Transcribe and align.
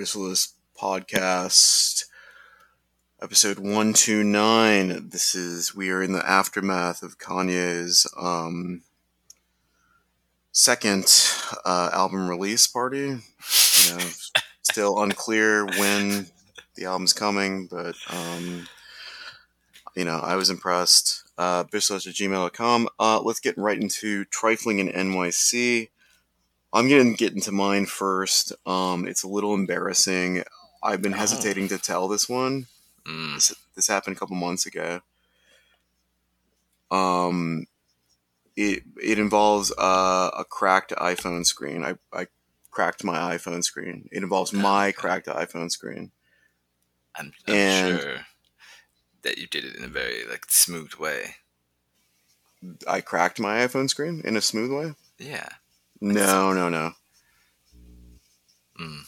Abyssalisk 0.00 0.54
podcast, 0.80 2.06
episode 3.20 3.58
129. 3.58 5.10
This 5.10 5.34
is, 5.34 5.74
we 5.74 5.90
are 5.90 6.02
in 6.02 6.12
the 6.12 6.26
aftermath 6.26 7.02
of 7.02 7.18
Kanye's 7.18 8.06
um, 8.18 8.80
second 10.52 11.04
uh, 11.66 11.90
album 11.92 12.30
release 12.30 12.66
party. 12.66 12.98
You 12.98 13.90
know, 13.90 14.06
still 14.62 15.02
unclear 15.02 15.66
when 15.66 16.28
the 16.76 16.86
album's 16.86 17.12
coming, 17.12 17.66
but, 17.66 17.94
um, 18.08 18.66
you 19.94 20.06
know, 20.06 20.18
I 20.18 20.34
was 20.36 20.48
impressed. 20.48 21.24
Uh, 21.36 21.64
Abyssalisk 21.64 22.06
at 22.06 22.14
gmail.com. 22.14 22.88
Uh, 22.98 23.20
let's 23.20 23.40
get 23.40 23.58
right 23.58 23.78
into 23.78 24.24
Trifling 24.26 24.78
in 24.78 24.88
NYC. 24.88 25.90
I'm 26.72 26.88
gonna 26.88 27.12
get 27.14 27.32
into 27.32 27.52
mine 27.52 27.86
first. 27.86 28.52
Um, 28.66 29.06
it's 29.06 29.22
a 29.22 29.28
little 29.28 29.54
embarrassing. 29.54 30.44
I've 30.82 31.02
been 31.02 31.14
Oh. 31.14 31.18
hesitating 31.18 31.68
to 31.68 31.78
tell 31.78 32.08
this 32.08 32.28
one. 32.28 32.66
Mm. 33.04 33.34
This, 33.34 33.54
this 33.74 33.88
happened 33.88 34.16
a 34.16 34.18
couple 34.18 34.36
months 34.36 34.66
ago. 34.66 35.00
Um, 36.90 37.66
it 38.56 38.82
it 39.02 39.18
involves 39.18 39.72
uh, 39.78 40.30
a 40.36 40.44
cracked 40.44 40.92
iPhone 40.92 41.44
screen. 41.46 41.84
I, 41.84 41.94
I 42.12 42.26
cracked 42.70 43.04
my 43.04 43.36
iPhone 43.36 43.62
screen. 43.64 44.08
It 44.12 44.22
involves 44.22 44.52
my 44.52 44.92
cracked 44.92 45.26
iPhone 45.26 45.70
screen. 45.70 46.10
I'm, 47.16 47.32
I'm 47.46 47.54
And- 47.54 48.00
sure 48.00 48.16
that 49.22 49.38
you 49.38 49.46
did 49.46 49.64
it 49.64 49.76
in 49.76 49.84
a 49.84 49.88
very 49.88 50.24
like 50.28 50.46
smooth 50.48 50.94
way. 50.94 51.36
I 52.86 53.00
cracked 53.00 53.40
my 53.40 53.58
iPhone 53.66 53.88
screen 53.88 54.20
in 54.24 54.36
a 54.36 54.40
smooth 54.40 54.70
way. 54.72 54.94
Yeah. 55.18 55.48
No, 56.00 56.52
no, 56.52 56.68
no. 56.68 56.92
Mm. 58.80 59.02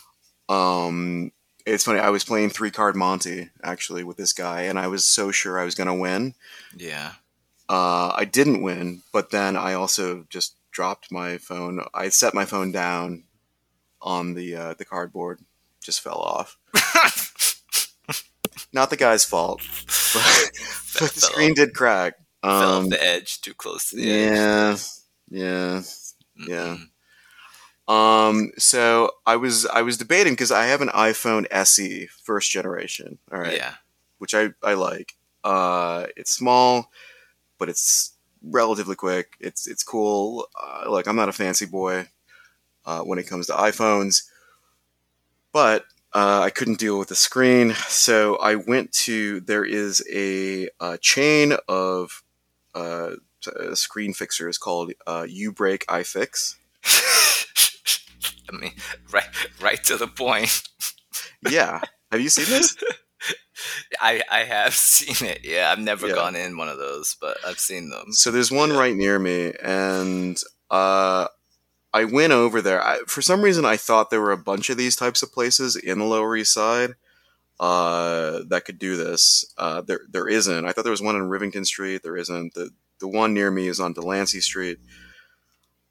Um, 0.49 1.33
it's 1.65 1.85
funny. 1.85 2.01
I 2.01 2.11
was 2.11 2.25
playing 2.25 2.51
three 2.51 2.71
card 2.71 2.97
Monty 2.97 3.51
actually 3.63 4.05
with 4.05 4.17
this 4.17 4.33
guy, 4.33 4.63
and 4.63 4.79
I 4.79 4.89
was 4.89 5.05
so 5.07 5.31
sure 5.31 5.59
I 5.59 5.65
was 5.65 5.75
gonna 5.75 5.95
win. 5.95 6.35
Yeah. 6.77 7.13
Uh, 7.69 8.13
I 8.15 8.25
didn't 8.27 8.63
win, 8.63 9.03
but 9.13 9.31
then 9.31 9.57
I 9.57 9.73
also 9.75 10.27
just 10.29 10.57
dropped 10.71 11.11
my 11.11 11.39
phone. 11.39 11.85
I 11.95 12.09
set 12.11 12.35
my 12.35 12.45
phone 12.45 12.73
down 12.73 13.25
on 14.03 14.35
the 14.35 14.55
uh, 14.57 14.75
the 14.75 14.85
cardboard, 14.85 15.41
just 15.83 16.01
fell 16.01 16.19
off. 16.19 16.59
Not 18.75 18.91
the 18.91 18.97
guy's 18.97 19.25
fault, 19.25 19.61
but, 20.15 20.51
but 21.01 21.11
the 21.13 21.21
screen 21.21 21.55
did 21.55 21.75
crack. 21.75 22.15
Fell 22.43 22.51
off 22.53 22.83
Um, 22.85 22.89
the 22.89 23.03
edge 23.03 23.41
too 23.41 23.55
close 23.55 23.91
to 23.91 23.97
the 23.97 24.11
edge. 24.11 24.37
yeah, 24.37 24.77
yeah. 25.31 25.83
Yeah. 26.49 26.77
Um, 27.89 28.53
so 28.59 29.11
I 29.27 29.37
was 29.37 29.67
I 29.67 29.83
was 29.83 29.97
debating 29.99 30.33
because 30.35 30.53
I 30.53 30.67
have 30.67 30.81
an 30.83 30.89
iPhone 30.89 31.47
SE 31.51 32.07
first 32.23 32.51
generation. 32.51 33.19
All 33.33 33.39
right, 33.41 33.57
Yeah. 33.57 33.75
which 34.19 34.35
I 34.35 34.51
I 34.63 34.75
like. 34.75 35.15
Uh, 35.45 36.07
it's 36.17 36.31
small, 36.33 36.91
but 37.59 37.69
it's 37.69 38.13
relatively 38.43 38.95
quick. 38.95 39.37
It's 39.41 39.67
it's 39.67 39.83
cool. 39.83 40.47
Uh, 40.61 40.85
like 40.91 41.09
I'm 41.09 41.17
not 41.17 41.29
a 41.29 41.33
fancy 41.33 41.67
boy 41.67 42.07
uh, 42.87 43.01
when 43.03 43.19
it 43.19 43.27
comes 43.27 43.49
to 43.49 43.53
iPhones, 43.55 44.23
but 45.53 45.85
uh, 46.15 46.41
I 46.43 46.51
couldn't 46.51 46.79
deal 46.79 46.99
with 46.99 47.09
the 47.09 47.15
screen, 47.17 47.75
so 47.89 48.37
I 48.37 48.55
went 48.55 48.93
to 48.93 49.41
there 49.41 49.65
is 49.65 50.03
a, 50.13 50.69
uh 50.79 50.99
chain 50.99 51.55
of 51.69 52.23
uh, 53.49 53.71
uh, 53.71 53.75
screen 53.75 54.13
fixers 54.15 54.59
called 54.59 54.93
uh, 55.07 55.23
UBreak 55.23 55.85
iFix. 55.87 56.57
I 58.53 58.57
mean, 58.57 58.73
right, 59.13 59.25
right 59.61 59.83
to 59.85 59.97
the 59.97 60.07
point. 60.09 60.63
Yeah, 61.49 61.81
have 62.11 62.21
you 62.21 62.29
seen 62.29 62.47
this? 62.47 62.77
I 64.01 64.23
I 64.31 64.41
have 64.45 64.75
seen 64.75 65.29
it. 65.29 65.41
Yeah, 65.45 65.71
I've 65.71 65.79
never 65.79 66.09
Yeah. 66.09 66.15
gone 66.15 66.37
in 66.37 66.57
one 66.57 66.69
of 66.69 66.79
those, 66.79 67.17
but 67.21 67.37
I've 67.47 67.59
seen 67.61 67.91
them. 67.91 68.13
So 68.13 68.31
there's 68.31 68.51
one 68.51 68.71
Yeah. 68.71 68.79
right 68.79 68.95
near 68.97 69.19
me, 69.19 69.53
and 69.63 70.39
uh, 70.71 71.29
I 71.93 72.05
went 72.05 72.33
over 72.33 72.61
there. 72.61 72.83
I, 72.83 72.99
for 73.07 73.23
some 73.23 73.43
reason, 73.43 73.65
I 73.65 73.77
thought 73.77 74.11
there 74.11 74.21
were 74.21 74.33
a 74.33 74.37
bunch 74.37 74.71
of 74.71 74.77
these 74.77 74.97
types 74.97 75.23
of 75.23 75.33
places 75.33 75.77
in 75.77 75.99
the 75.99 76.05
Lower 76.05 76.37
East 76.37 76.53
Side 76.55 76.95
uh, 77.61 78.41
that 78.49 78.65
could 78.65 78.79
do 78.79 78.97
this. 78.97 79.45
Uh, 79.57 79.81
there, 79.83 80.01
there 80.11 80.27
isn't. 80.29 80.65
I 80.65 80.73
thought 80.73 80.83
there 80.85 80.91
was 80.91 81.03
one 81.03 81.17
in 81.17 81.23
Rivington 81.29 81.65
Street. 81.67 82.03
There 82.03 82.17
isn't. 82.17 82.55
The 82.55 82.71
the 83.03 83.09
one 83.09 83.35
near 83.35 83.51
me 83.51 83.67
is 83.67 83.81
on 83.81 83.93
Delancey 83.93 84.41
Street. 84.41 84.79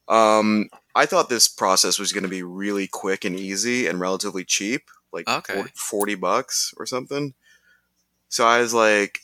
Um, 0.07 0.69
I 0.95 1.05
thought 1.05 1.29
this 1.29 1.49
process 1.49 1.99
was 1.99 2.13
going 2.13 2.23
to 2.23 2.29
be 2.29 2.41
really 2.41 2.87
quick 2.87 3.25
and 3.25 3.35
easy 3.37 3.85
and 3.85 3.99
relatively 3.99 4.45
cheap, 4.45 4.89
like 5.11 5.27
Okay. 5.29 5.53
40, 5.53 5.71
40 5.75 6.15
bucks 6.15 6.73
or 6.77 6.85
something. 6.85 7.33
So 8.29 8.47
I 8.47 8.61
was 8.61 8.73
like, 8.73 9.19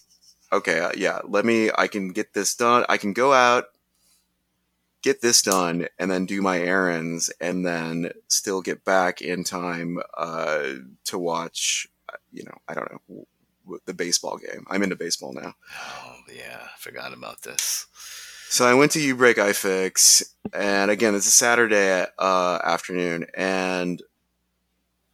okay, 0.51 0.79
uh, 0.81 0.91
yeah, 0.97 1.21
let 1.23 1.45
me, 1.45 1.71
I 1.75 1.87
can 1.87 2.09
get 2.09 2.33
this 2.33 2.53
done. 2.55 2.85
I 2.89 2.97
can 2.97 3.13
go 3.13 3.31
out, 3.33 3.65
get 5.01 5.21
this 5.21 5.41
done, 5.41 5.87
and 5.97 6.11
then 6.11 6.25
do 6.25 6.41
my 6.41 6.59
errands, 6.59 7.31
and 7.39 7.65
then 7.65 8.11
still 8.27 8.61
get 8.61 8.83
back 8.83 9.21
in 9.21 9.45
time 9.45 9.99
uh, 10.17 10.73
to 11.05 11.17
watch, 11.17 11.87
uh, 12.09 12.17
you 12.33 12.43
know, 12.43 12.57
I 12.67 12.73
don't 12.73 12.91
know, 12.91 13.27
the 13.85 13.93
baseball 13.93 14.37
game. 14.37 14.65
I'm 14.69 14.83
into 14.83 14.95
baseball 14.95 15.33
now. 15.33 15.53
Oh 15.83 16.15
yeah, 16.33 16.59
I 16.63 16.77
forgot 16.77 17.13
about 17.13 17.41
this. 17.41 17.87
So 18.49 18.65
I 18.65 18.73
went 18.73 18.91
to 18.93 18.99
Ubreak 18.99 19.35
iFix, 19.35 20.23
and 20.53 20.89
again, 20.89 21.15
it's 21.15 21.27
a 21.27 21.31
Saturday 21.31 22.05
uh, 22.17 22.59
afternoon, 22.63 23.27
and 23.35 24.01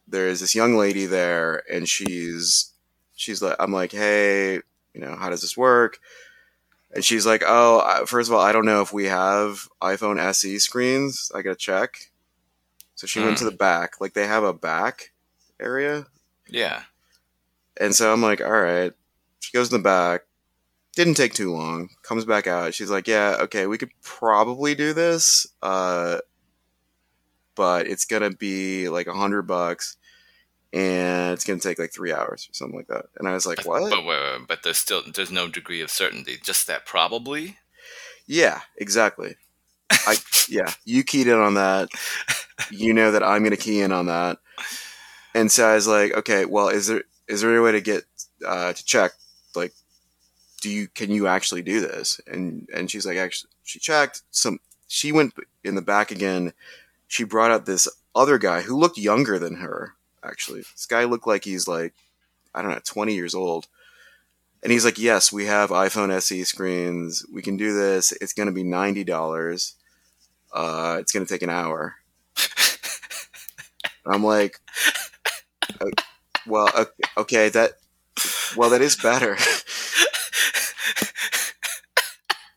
there 0.06 0.28
is 0.28 0.40
this 0.40 0.54
young 0.54 0.76
lady 0.76 1.06
there, 1.06 1.62
and 1.70 1.88
she's 1.88 2.72
she's 3.16 3.42
like, 3.42 3.56
I'm 3.58 3.72
like, 3.72 3.92
hey, 3.92 4.54
you 4.92 5.00
know, 5.00 5.16
how 5.16 5.30
does 5.30 5.40
this 5.40 5.56
work? 5.56 5.98
And 6.94 7.04
she's 7.04 7.26
like, 7.26 7.42
oh, 7.44 8.04
first 8.06 8.30
of 8.30 8.34
all, 8.34 8.40
I 8.40 8.52
don't 8.52 8.66
know 8.66 8.82
if 8.82 8.92
we 8.92 9.06
have 9.06 9.68
iPhone 9.82 10.20
SE 10.20 10.58
screens. 10.60 11.32
I 11.34 11.42
gotta 11.42 11.56
check. 11.56 12.12
So 12.94 13.08
she 13.08 13.18
went 13.20 13.38
to 13.38 13.44
the 13.44 13.50
back, 13.50 14.00
like 14.00 14.12
they 14.14 14.28
have 14.28 14.44
a 14.44 14.54
back 14.54 15.12
area, 15.58 16.06
Yeah. 16.48 16.82
And 17.78 17.94
so 17.94 18.12
I'm 18.12 18.22
like, 18.22 18.40
all 18.40 18.50
right. 18.50 18.92
She 19.40 19.52
goes 19.56 19.70
in 19.70 19.78
the 19.78 19.82
back. 19.82 20.22
Didn't 20.96 21.14
take 21.14 21.34
too 21.34 21.52
long. 21.52 21.88
Comes 22.02 22.24
back 22.24 22.46
out. 22.46 22.72
She's 22.74 22.90
like, 22.90 23.08
yeah, 23.08 23.36
okay, 23.40 23.66
we 23.66 23.78
could 23.78 23.90
probably 24.02 24.74
do 24.74 24.92
this. 24.92 25.46
Uh, 25.60 26.18
but 27.54 27.86
it's 27.86 28.04
gonna 28.04 28.30
be 28.30 28.88
like 28.88 29.06
a 29.06 29.12
hundred 29.12 29.42
bucks, 29.42 29.96
and 30.72 31.32
it's 31.32 31.44
gonna 31.44 31.60
take 31.60 31.78
like 31.78 31.92
three 31.92 32.12
hours 32.12 32.48
or 32.48 32.54
something 32.54 32.76
like 32.76 32.88
that. 32.88 33.06
And 33.18 33.28
I 33.28 33.32
was 33.32 33.46
like, 33.46 33.58
But, 33.58 33.66
what? 33.66 33.90
but 33.90 34.04
wait, 34.04 34.20
wait, 34.20 34.48
but 34.48 34.62
there's 34.62 34.78
still 34.78 35.02
there's 35.14 35.30
no 35.30 35.48
degree 35.48 35.80
of 35.80 35.90
certainty. 35.90 36.36
Just 36.42 36.66
that 36.66 36.86
probably. 36.86 37.58
Yeah, 38.26 38.60
exactly. 38.76 39.36
I 39.90 40.16
yeah, 40.48 40.72
you 40.84 41.04
keyed 41.04 41.26
in 41.26 41.38
on 41.38 41.54
that. 41.54 41.88
You 42.70 42.94
know 42.94 43.10
that 43.10 43.22
I'm 43.22 43.42
gonna 43.42 43.56
key 43.56 43.80
in 43.80 43.92
on 43.92 44.06
that. 44.06 44.38
And 45.34 45.50
so 45.50 45.66
I 45.66 45.74
was 45.74 45.88
like, 45.88 46.12
okay, 46.14 46.44
well, 46.44 46.68
is 46.68 46.86
there 46.86 47.02
is 47.28 47.40
there 47.40 47.50
any 47.50 47.60
way 47.60 47.72
to 47.72 47.80
get 47.80 48.04
uh, 48.46 48.72
to 48.72 48.84
check 48.84 49.12
like 49.54 49.72
do 50.60 50.70
you 50.70 50.88
can 50.88 51.10
you 51.10 51.26
actually 51.26 51.60
do 51.62 51.80
this? 51.80 52.20
And 52.26 52.68
and 52.74 52.90
she's 52.90 53.04
like, 53.04 53.18
actually, 53.18 53.50
she 53.64 53.78
checked 53.78 54.22
some. 54.30 54.60
She 54.88 55.12
went 55.12 55.34
in 55.62 55.74
the 55.74 55.82
back 55.82 56.10
again. 56.10 56.54
She 57.06 57.22
brought 57.24 57.50
out 57.50 57.66
this 57.66 57.86
other 58.14 58.38
guy 58.38 58.62
who 58.62 58.76
looked 58.78 58.96
younger 58.96 59.38
than 59.38 59.56
her. 59.56 59.94
Actually, 60.22 60.60
this 60.60 60.86
guy 60.86 61.04
looked 61.04 61.26
like 61.26 61.44
he's 61.44 61.68
like 61.68 61.92
I 62.54 62.62
don't 62.62 62.70
know, 62.70 62.80
20 62.82 63.14
years 63.14 63.34
old. 63.34 63.66
And 64.62 64.72
he's 64.72 64.84
like, 64.84 64.98
yes, 64.98 65.30
we 65.30 65.44
have 65.44 65.68
iPhone 65.68 66.10
SE 66.12 66.44
screens. 66.44 67.26
We 67.30 67.42
can 67.42 67.58
do 67.58 67.74
this. 67.74 68.12
It's 68.12 68.32
going 68.32 68.46
to 68.46 68.52
be 68.52 68.64
$90. 68.64 69.74
Uh, 70.54 70.96
it's 71.00 71.12
going 71.12 71.26
to 71.26 71.30
take 71.30 71.42
an 71.42 71.50
hour. 71.50 71.96
I'm 74.06 74.24
like, 74.24 74.60
"O- 75.80 75.90
well, 76.46 76.68
okay, 77.16 77.48
that, 77.50 77.72
well, 78.56 78.70
that 78.70 78.82
is 78.82 78.96
better 78.96 79.36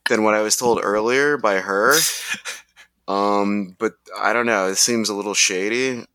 than 0.10 0.24
what 0.24 0.36
I 0.36 0.42
was 0.42 0.56
told 0.56 0.80
earlier 0.82 1.38
by 1.38 1.56
her. 1.56 1.96
Um, 3.08 3.76
but 3.80 3.94
I 4.18 4.34
don't 4.34 4.46
know. 4.46 4.68
It 4.68 4.78
seems 4.78 5.10
a 5.10 5.16
little 5.16 5.34
shady. 5.34 6.06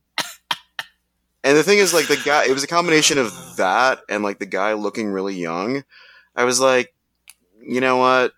And 1.44 1.56
the 1.56 1.62
thing 1.62 1.78
is, 1.78 1.92
like, 1.92 2.06
the 2.06 2.20
guy, 2.24 2.44
it 2.46 2.52
was 2.52 2.62
a 2.62 2.68
combination 2.68 3.18
of 3.18 3.32
that 3.56 4.00
and, 4.08 4.22
like, 4.22 4.38
the 4.38 4.46
guy 4.46 4.74
looking 4.74 5.08
really 5.08 5.34
young. 5.34 5.84
I 6.36 6.44
was 6.44 6.60
like, 6.60 6.94
you 7.60 7.80
know 7.80 7.96
what? 7.96 8.32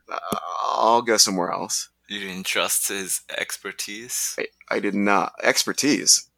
I'll 0.62 1.02
go 1.02 1.16
somewhere 1.16 1.50
else. 1.50 1.90
You 2.08 2.20
didn't 2.20 2.46
trust 2.46 2.88
his 2.88 3.22
expertise. 3.36 4.36
I, 4.38 4.46
I 4.70 4.80
did 4.80 4.94
not. 4.94 5.34
Expertise. 5.42 6.30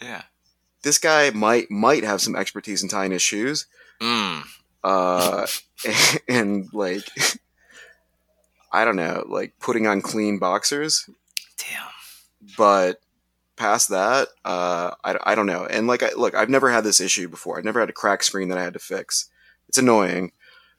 Yeah. 0.00 0.22
This 0.84 0.98
guy 0.98 1.30
might 1.30 1.70
might 1.70 2.04
have 2.04 2.20
some 2.20 2.36
expertise 2.36 2.82
in 2.82 2.88
tying 2.88 3.10
his 3.10 3.22
shoes. 3.22 3.66
Mm. 4.00 4.44
Uh, 4.84 5.46
and, 6.28 6.68
like, 6.72 7.08
I 8.70 8.84
don't 8.84 8.96
know, 8.96 9.24
like 9.28 9.54
putting 9.60 9.86
on 9.86 10.02
clean 10.02 10.38
boxers. 10.38 11.08
Damn. 11.56 11.88
But 12.58 13.00
past 13.56 13.88
that, 13.88 14.28
uh, 14.44 14.90
I, 15.02 15.16
I 15.24 15.34
don't 15.34 15.46
know. 15.46 15.64
And 15.64 15.86
like, 15.86 16.02
I, 16.02 16.10
look, 16.16 16.34
I've 16.34 16.50
never 16.50 16.70
had 16.70 16.84
this 16.84 17.00
issue 17.00 17.28
before. 17.28 17.56
I've 17.56 17.64
never 17.64 17.80
had 17.80 17.88
a 17.88 17.94
crack 17.94 18.22
screen 18.22 18.48
that 18.48 18.58
I 18.58 18.64
had 18.64 18.74
to 18.74 18.78
fix. 18.78 19.30
It's 19.68 19.78
annoying. 19.78 20.32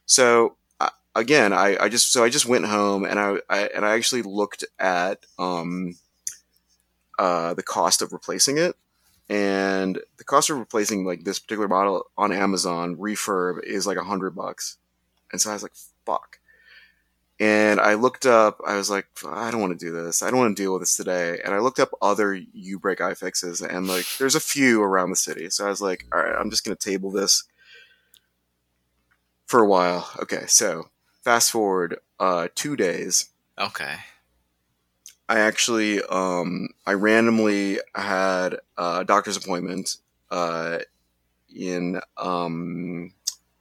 So 0.06 0.58
uh, 0.80 0.90
again, 1.16 1.54
I, 1.54 1.78
I 1.80 1.90
just 1.90 2.12
so 2.12 2.24
I 2.24 2.30
just 2.30 2.46
went 2.46 2.66
home 2.66 3.06
and 3.06 3.20
I, 3.20 3.38
I 3.50 3.70
and 3.74 3.86
I 3.86 3.96
actually 3.96 4.22
looked 4.22 4.66
at 4.78 5.26
um, 5.40 5.96
uh, 7.18 7.54
the 7.54 7.64
cost 7.64 8.02
of 8.02 8.14
replacing 8.14 8.58
it, 8.58 8.76
and 9.30 10.00
the 10.18 10.24
cost 10.24 10.50
of 10.50 10.58
replacing 10.58 11.06
like 11.06 11.24
this 11.24 11.40
particular 11.40 11.68
model 11.68 12.06
on 12.18 12.32
Amazon 12.32 12.96
refurb 12.96 13.64
is 13.64 13.88
like 13.88 13.98
a 13.98 14.04
hundred 14.04 14.36
bucks, 14.36 14.78
and 15.32 15.42
so 15.42 15.50
I 15.50 15.54
was 15.54 15.64
like, 15.64 15.76
fuck. 16.06 16.40
And 17.38 17.82
I 17.82 17.96
looked 17.96 18.26
up, 18.26 18.62
I 18.66 18.78
was 18.78 18.90
like, 18.90 19.08
I 19.28 19.52
don't 19.52 19.60
want 19.60 19.78
to 19.78 19.86
do 19.86 19.92
this. 19.92 20.24
I 20.24 20.30
don't 20.30 20.40
want 20.40 20.56
to 20.56 20.64
deal 20.64 20.72
with 20.72 20.82
this 20.82 20.96
today. 20.96 21.42
And 21.44 21.54
I 21.54 21.60
looked 21.60 21.82
up 21.82 21.92
other 22.02 22.34
U 22.34 22.80
break 22.80 23.00
iFixes 23.00 23.62
and 23.62 23.88
like 23.88 24.06
there's 24.18 24.36
a 24.36 24.40
few 24.40 24.82
around 24.82 25.10
the 25.10 25.18
city. 25.18 25.50
So 25.50 25.66
I 25.66 25.70
was 25.70 25.82
like, 25.82 26.06
all 26.14 26.22
right, 26.22 26.36
I'm 26.40 26.50
just 26.50 26.64
going 26.64 26.78
to 26.78 26.90
table 26.90 27.12
this 27.12 27.44
for 29.46 29.60
a 29.60 29.68
while. 29.68 30.10
Okay, 30.22 30.46
so 30.48 30.86
fast 31.24 31.52
forward 31.52 31.98
uh, 32.22 32.48
two 32.56 32.78
days. 32.78 33.30
Okay. 33.60 33.96
I 35.28 35.40
actually, 35.40 36.02
um, 36.04 36.70
I 36.86 36.94
randomly 36.94 37.80
had 37.96 38.58
a 38.78 39.04
doctor's 39.04 39.38
appointment 39.38 39.98
uh, 40.30 40.80
in 41.54 42.00
um, 42.18 43.14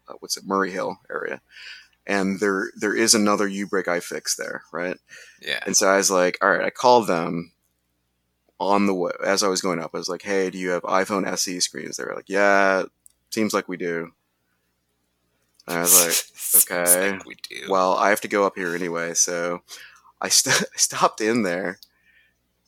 uh, 0.08 0.14
what's 0.20 0.37
it, 0.37 0.44
Murray 0.46 0.70
Hill 0.70 0.99
area, 1.11 1.40
and 2.06 2.38
there 2.40 2.70
there 2.76 2.94
is 2.94 3.14
another 3.14 3.49
U 3.49 3.66
break 3.66 3.87
iFix 3.87 4.37
there, 4.37 4.62
right? 4.72 4.99
Yeah. 5.40 5.61
And 5.64 5.76
so 5.76 5.88
I 5.88 5.96
was 5.96 6.11
like, 6.11 6.37
all 6.43 6.50
right, 6.50 6.66
I 6.66 6.70
called 6.70 7.06
them 7.06 7.52
on 8.60 8.87
the 8.87 8.94
way 8.94 9.12
as 9.25 9.43
I 9.43 9.49
was 9.49 9.60
going 9.60 9.78
up. 9.81 9.93
I 9.94 9.99
was 9.99 10.08
like, 10.08 10.22
hey, 10.22 10.50
do 10.50 10.58
you 10.58 10.70
have 10.70 10.82
iPhone 10.82 11.26
SE 11.26 11.60
screens? 11.60 11.96
They 11.96 12.05
were 12.05 12.14
like, 12.14 12.28
yeah, 12.28 12.84
seems 13.31 13.55
like 13.55 13.69
we 13.69 13.76
do. 13.76 14.12
And 15.67 15.78
I 15.78 15.81
was 15.81 16.05
like, 16.05 16.12
Seems 16.34 16.70
okay. 16.70 17.12
like 17.12 17.25
we 17.25 17.34
do. 17.49 17.67
well, 17.69 17.94
I 17.94 18.10
have 18.10 18.20
to 18.20 18.28
go 18.28 18.46
up 18.46 18.55
here 18.55 18.75
anyway, 18.75 19.14
so 19.14 19.62
I 20.25 20.29
st- 20.29 20.65
stopped 20.76 21.21
in 21.21 21.43
there, 21.43 21.79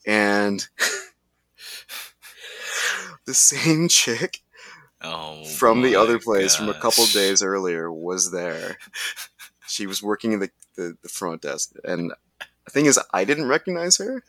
and 0.05 0.67
the 3.25 3.33
same 3.33 3.87
chick 3.87 4.41
oh, 5.01 5.43
from 5.43 5.81
the 5.81 5.95
other 5.95 6.19
place 6.19 6.55
from 6.55 6.69
a 6.69 6.73
couple 6.73 7.05
gosh. 7.05 7.13
days 7.13 7.41
earlier 7.41 7.91
was 7.91 8.31
there. 8.31 8.77
She 9.67 9.87
was 9.87 10.03
working 10.03 10.33
in 10.33 10.39
the, 10.39 10.51
the, 10.75 10.97
the 11.01 11.09
front 11.09 11.41
desk, 11.41 11.73
and 11.83 12.13
the 12.65 12.71
thing 12.71 12.85
is, 12.85 12.99
I 13.11 13.25
didn't 13.25 13.47
recognize 13.47 13.97
her, 13.97 14.23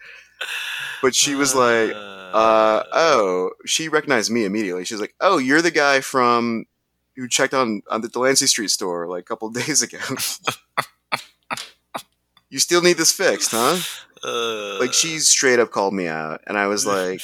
but 1.03 1.15
she 1.15 1.35
was 1.35 1.55
like, 1.55 1.93
uh, 1.95 2.83
oh, 2.93 3.51
she 3.67 3.89
recognized 3.89 4.31
me 4.31 4.47
immediately. 4.47 4.87
She's 4.87 5.01
like, 5.01 5.15
oh, 5.21 5.37
you're 5.37 5.63
the 5.63 5.71
guy 5.71 6.01
from 6.01 6.65
who 7.15 7.29
checked 7.29 7.53
on 7.53 7.83
on 7.91 8.01
the 8.01 8.09
Delancey 8.09 8.47
Street 8.47 8.71
store 8.71 9.07
like 9.07 9.21
a 9.21 9.25
couple 9.25 9.51
days 9.51 9.83
ago. 9.83 9.99
You 12.51 12.59
still 12.59 12.83
need 12.83 12.97
this 12.97 13.13
fixed, 13.13 13.51
huh? 13.53 13.79
Uh, 14.25 14.79
Like 14.81 14.93
she 14.93 15.19
straight 15.19 15.59
up 15.59 15.71
called 15.71 15.95
me 15.95 16.09
out, 16.09 16.41
and 16.47 16.59
I 16.59 16.67
was 16.67 16.87
like, 16.97 17.21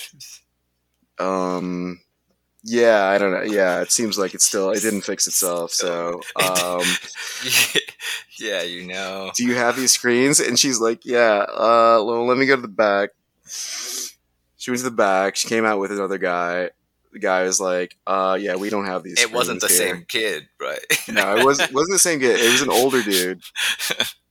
um, 1.19 2.01
yeah, 2.63 3.05
I 3.07 3.19
don't 3.19 3.33
know. 3.33 3.43
Yeah, 3.43 3.81
it 3.83 3.93
seems 3.93 4.19
like 4.19 4.35
it's 4.35 4.45
still 4.45 4.71
it 4.71 4.81
didn't 4.81 5.03
fix 5.03 5.27
itself. 5.27 5.71
So, 5.73 6.21
um, 6.37 6.83
yeah, 8.39 8.63
you 8.63 8.87
know. 8.87 9.31
do 9.35 9.45
you 9.45 9.55
have 9.55 9.77
these 9.77 9.93
screens? 9.93 10.41
And 10.41 10.59
she's 10.59 10.81
like, 10.81 11.05
yeah. 11.05 11.45
Uh, 11.49 12.03
well, 12.05 12.27
let 12.27 12.39
me 12.39 12.47
go 12.47 12.57
to 12.57 12.63
the 12.63 12.69
back. 12.69 13.11
She 14.57 14.71
went 14.71 14.79
to 14.79 14.85
the 14.85 14.91
back. 14.91 15.37
She 15.37 15.49
came 15.49 15.65
out 15.65 15.79
with 15.79 15.93
another 15.93 16.17
guy. 16.19 16.71
The 17.13 17.19
guy 17.19 17.45
was 17.45 17.61
like, 17.61 17.97
uh, 18.07 18.37
yeah, 18.41 18.57
we 18.57 18.71
don't 18.71 18.87
have 18.87 19.03
these. 19.03 19.21
It 19.21 19.33
wasn't 19.33 19.61
the 19.61 19.69
here." 19.69 19.77
same 19.77 20.05
kid, 20.09 20.49
right? 20.61 20.81
No, 21.09 21.37
it 21.37 21.45
wasn't. 21.45 21.73
Wasn't 21.73 21.93
the 21.95 21.99
same 21.99 22.19
kid. 22.19 22.41
It 22.41 22.51
was 22.51 22.63
an 22.63 22.71
older 22.71 23.03
dude. 23.03 23.43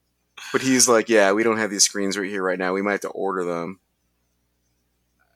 But 0.54 0.62
he's 0.62 0.88
like, 0.88 1.10
yeah, 1.10 1.34
we 1.34 1.44
don't 1.44 1.58
have 1.58 1.72
these 1.72 1.84
screens 1.84 2.18
right 2.18 2.30
here 2.30 2.44
right 2.44 2.60
now. 2.60 2.74
We 2.74 2.82
might 2.82 2.92
have 2.94 3.02
to 3.02 3.10
order 3.10 3.44
them. 3.44 3.82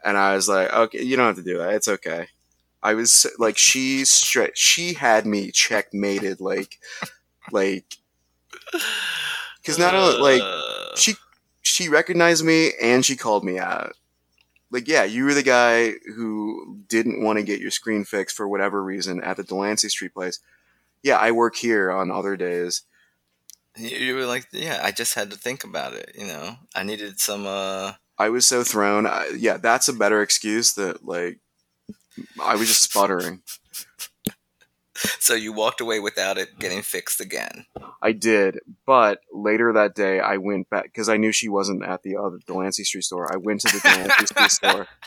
And 0.05 0.15
I 0.15 0.35
was 0.35 0.47
like, 0.47 0.71
okay, 0.71 1.01
you 1.01 1.17
don't 1.17 1.25
have 1.25 1.35
to 1.35 1.43
do 1.43 1.57
that. 1.57 1.73
It's 1.73 1.87
okay. 1.89 2.27
I 2.83 2.93
was 2.93 3.25
like, 3.39 3.57
she 3.57 4.05
straight. 4.05 4.57
She 4.57 4.93
had 4.93 5.25
me 5.25 5.51
checkmated, 5.51 6.39
like, 6.39 6.77
like, 7.51 7.97
because 9.57 9.79
not 9.79 9.95
only 9.95 10.21
like 10.21 10.41
Uh, 10.41 10.95
she 10.95 11.15
she 11.63 11.89
recognized 11.89 12.45
me 12.45 12.73
and 12.81 13.03
she 13.03 13.15
called 13.15 13.43
me 13.43 13.57
out. 13.57 13.93
Like, 14.69 14.87
yeah, 14.87 15.03
you 15.03 15.25
were 15.25 15.33
the 15.33 15.43
guy 15.43 15.93
who 16.15 16.79
didn't 16.87 17.23
want 17.23 17.39
to 17.39 17.43
get 17.43 17.59
your 17.59 17.71
screen 17.71 18.03
fixed 18.05 18.35
for 18.35 18.47
whatever 18.47 18.83
reason 18.83 19.23
at 19.23 19.37
the 19.37 19.43
Delancey 19.43 19.89
Street 19.89 20.13
place. 20.13 20.39
Yeah, 21.01 21.17
I 21.17 21.31
work 21.31 21.55
here 21.55 21.91
on 21.91 22.11
other 22.11 22.37
days. 22.37 22.83
You 23.77 24.15
were 24.15 24.25
like, 24.25 24.47
yeah, 24.51 24.81
I 24.83 24.91
just 24.91 25.13
had 25.13 25.31
to 25.31 25.37
think 25.37 25.63
about 25.63 25.93
it. 25.93 26.15
You 26.17 26.27
know, 26.27 26.55
I 26.75 26.83
needed 26.83 27.19
some. 27.19 27.45
uh 27.45 27.93
I 28.19 28.29
was 28.29 28.47
so 28.47 28.63
thrown. 28.63 29.05
I, 29.05 29.29
yeah, 29.37 29.57
that's 29.57 29.87
a 29.87 29.93
better 29.93 30.21
excuse 30.21 30.73
that 30.73 31.05
like 31.05 31.39
I 32.41 32.55
was 32.55 32.67
just 32.67 32.83
sputtering. 32.83 33.41
So 35.19 35.35
you 35.35 35.53
walked 35.53 35.79
away 35.79 35.99
without 35.99 36.39
it 36.39 36.57
getting 36.57 36.81
fixed 36.81 37.21
again. 37.21 37.67
I 38.01 38.13
did, 38.13 38.57
but 38.87 39.19
later 39.31 39.71
that 39.73 39.93
day 39.93 40.19
I 40.19 40.37
went 40.37 40.71
back 40.71 40.85
because 40.85 41.07
I 41.07 41.17
knew 41.17 41.31
she 41.31 41.49
wasn't 41.49 41.85
at 41.85 42.01
the 42.01 42.17
other 42.17 42.39
Delancey 42.47 42.83
Street 42.83 43.03
store. 43.03 43.31
I 43.31 43.37
went 43.37 43.61
to 43.61 43.71
the 43.71 43.79
Delancey 43.79 44.25
Street 44.25 44.49
store. 44.51 44.87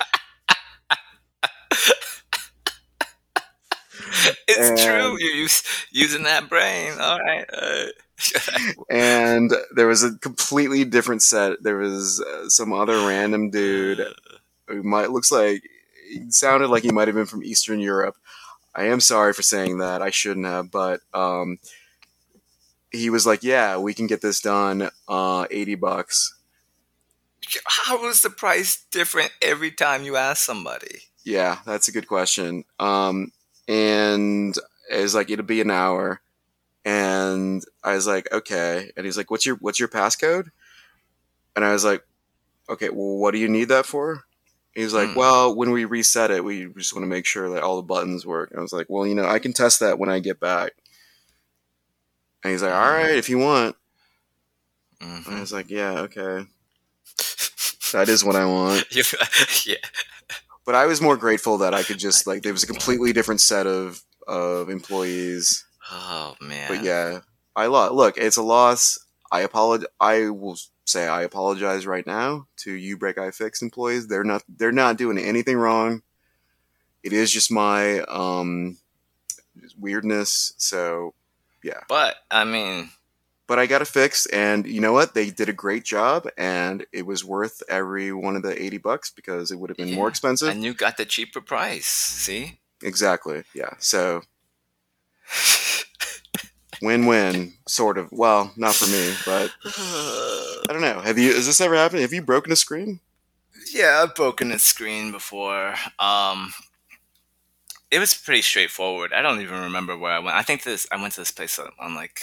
It's 4.49 4.85
true. 4.85 5.17
You're 5.19 5.35
use, 5.35 5.63
using 5.91 6.25
that 6.25 6.49
brain. 6.49 6.93
All 7.01 7.19
right. 7.19 7.47
Uh, 7.53 7.87
and 8.91 9.53
there 9.75 9.87
was 9.87 10.03
a 10.03 10.17
completely 10.19 10.85
different 10.85 11.23
set. 11.23 11.63
There 11.63 11.77
was 11.77 12.21
uh, 12.21 12.49
some 12.49 12.73
other 12.73 13.07
random 13.07 13.51
dude 13.51 14.05
who 14.67 14.83
might 14.83 15.11
looks 15.11 15.33
like 15.33 15.63
he 16.09 16.31
sounded 16.31 16.69
like 16.69 16.83
he 16.83 16.91
might 16.91 17.09
have 17.09 17.15
been 17.15 17.27
from 17.27 17.45
Eastern 17.45 17.81
Europe. 17.81 18.17
I 18.75 18.85
am 18.85 19.01
sorry 19.01 19.33
for 19.33 19.43
saying 19.43 19.79
that. 19.79 20.03
I 20.03 20.11
shouldn't 20.11 20.47
have, 20.47 20.71
but 20.71 21.01
um, 21.13 21.59
he 22.91 23.11
was 23.11 23.27
like, 23.27 23.43
"Yeah, 23.43 23.79
we 23.79 23.95
can 23.95 24.07
get 24.07 24.23
this 24.23 24.41
done. 24.41 24.91
Uh, 25.09 25.47
Eighty 25.51 25.75
bucks." 25.75 26.35
How 27.65 28.07
is 28.07 28.23
the 28.23 28.31
price 28.31 28.85
different 28.91 29.33
every 29.43 29.73
time 29.73 30.05
you 30.05 30.17
ask 30.17 30.45
somebody? 30.45 31.01
Yeah, 31.25 31.59
that's 31.67 31.89
a 31.89 31.93
good 31.93 32.07
question. 32.07 32.65
Um, 32.79 33.33
and 33.67 34.55
it's 34.91 35.15
like 35.15 35.31
it'll 35.31 35.45
be 35.45 35.61
an 35.61 35.71
hour, 35.71 36.21
and 36.85 37.63
I 37.85 37.95
was 37.95 38.07
like, 38.07 38.31
okay. 38.33 38.91
And 38.97 39.05
he's 39.07 39.17
like, 39.17 39.31
what's 39.31 39.45
your 39.47 39.57
what's 39.57 39.79
your 39.79 39.89
passcode? 39.89 40.51
And 41.57 41.65
I 41.65 41.73
was 41.73 41.85
like, 41.85 42.03
okay. 42.69 42.89
Well, 42.91 43.19
what 43.19 43.33
do 43.33 43.39
you 43.39 43.49
need 43.49 43.69
that 43.69 43.87
for? 43.87 44.25
He's 44.75 44.95
like, 44.95 45.11
Hmm. 45.11 45.19
well, 45.19 45.55
when 45.55 45.73
we 45.73 45.85
reset 45.85 46.31
it, 46.31 46.45
we 46.45 46.67
just 46.77 46.95
want 46.95 47.03
to 47.03 47.09
make 47.09 47.27
sure 47.27 47.51
that 47.51 47.63
all 47.63 47.77
the 47.77 47.83
buttons 47.83 48.25
work. 48.25 48.51
And 48.51 48.59
I 48.61 48.63
was 48.63 48.73
like, 48.73 48.87
well, 48.89 49.07
you 49.07 49.15
know, 49.15 49.27
I 49.27 49.39
can 49.41 49.53
test 49.53 49.81
that 49.81 49.99
when 49.99 50.09
I 50.09 50.21
get 50.21 50.39
back. 50.41 50.73
And 52.45 52.53
he's 52.53 52.63
like, 52.63 52.73
all 52.73 52.91
right, 52.93 53.17
if 53.17 53.29
you 53.29 53.39
want. 53.39 53.77
And 55.01 55.25
I 55.27 55.41
was 55.41 55.53
like, 55.53 55.71
yeah, 55.71 56.01
okay, 56.03 56.47
that 57.93 58.09
is 58.09 58.25
what 58.25 58.37
I 58.37 58.45
want. 58.45 58.85
Yeah. 59.67 59.75
but 60.65 60.75
I 60.75 60.87
was 60.87 61.01
more 61.01 61.17
grateful 61.17 61.59
that 61.59 61.75
I 61.75 61.83
could 61.83 61.99
just 61.99 62.27
like 62.27 62.43
there 62.43 62.53
was 62.53 62.63
a 62.63 62.67
completely 62.67 63.13
different 63.13 63.41
set 63.41 63.67
of 63.67 64.03
of 64.27 64.69
employees. 64.71 65.65
Oh 65.91 66.37
man. 66.41 66.69
But 66.69 66.85
yeah, 66.85 67.21
I 67.57 67.67
lo- 67.67 67.93
look, 67.95 68.17
it's 68.19 68.37
a 68.37 68.43
loss. 68.43 68.99
I 69.33 69.41
apologize. 69.43 69.89
I 70.01 70.29
will 70.31 70.57
say 70.87 71.07
I 71.07 71.23
apologize 71.23 71.87
right 71.87 72.07
now 72.07 72.47
to 72.59 72.73
you 72.73 72.97
break 72.97 73.17
iFix 73.17 73.63
employees. 73.63 74.07
They're 74.09 74.25
not 74.25 74.43
they're 74.49 74.73
not 74.73 74.97
doing 74.99 75.19
anything 75.19 75.57
wrong. 75.57 76.03
It 77.03 77.13
is 77.13 77.31
just 77.31 77.51
my 77.51 78.01
um 78.01 78.79
weirdness. 79.79 80.53
So 80.57 81.15
yeah. 81.63 81.81
But 81.89 82.17
I 82.31 82.45
mean, 82.45 82.91
but 83.47 83.59
I 83.59 83.67
got 83.67 83.83
it 83.83 83.89
fixed, 83.89 84.29
and 84.33 84.67
you 84.67 84.81
know 84.81 84.93
what? 84.93 85.15
They 85.15 85.31
did 85.31 85.49
a 85.49 85.53
great 85.53 85.85
job, 85.85 86.29
and 86.39 86.87
it 86.93 87.05
was 87.07 87.25
worth 87.25 87.63
every 87.69 88.13
one 88.13 88.37
of 88.37 88.43
the 88.43 88.61
eighty 88.63 88.79
bucks 88.79 89.11
because 89.11 89.51
it 89.51 89.59
would 89.59 89.71
have 89.71 89.77
been 89.77 89.95
more 89.95 90.09
expensive. 90.09 90.49
and 90.49 90.63
you 90.65 90.73
got 90.75 90.97
the 90.97 91.05
cheaper 91.05 91.41
price. 91.41 91.87
See. 91.87 92.59
Exactly. 92.83 93.43
Yeah. 93.55 93.75
So 93.79 94.23
win-win, 96.83 97.55
sort 97.69 97.99
of. 97.99 98.09
Well, 98.13 98.53
not 98.57 98.75
for 98.75 98.87
me, 98.91 99.15
but 99.25 99.51
I 99.65 100.67
don't 100.73 100.81
know. 100.83 101.01
Have 101.01 101.19
you? 101.19 101.35
Has 101.35 101.47
this 101.47 101.61
ever 101.61 101.75
happened? 101.75 102.03
Have 102.03 102.13
you 102.13 102.23
broken 102.23 102.53
a 102.53 102.57
screen? 102.57 103.01
Yeah, 103.73 104.03
I've 104.03 104.15
broken 104.15 104.51
a 104.53 104.59
screen 104.59 105.13
before. 105.13 105.75
Um, 105.99 106.53
it 107.91 107.99
was 107.99 108.15
pretty 108.15 108.43
straightforward. 108.43 109.13
I 109.13 109.21
don't 109.23 109.41
even 109.41 109.61
remember 109.61 109.97
where 109.97 110.13
I 110.13 110.19
went. 110.19 110.37
I 110.37 110.43
think 110.43 110.63
this. 110.63 110.87
I 110.91 111.01
went 111.01 111.13
to 111.15 111.21
this 111.21 111.31
place 111.31 111.59
on, 111.59 111.71
on 111.79 111.95
like, 111.95 112.21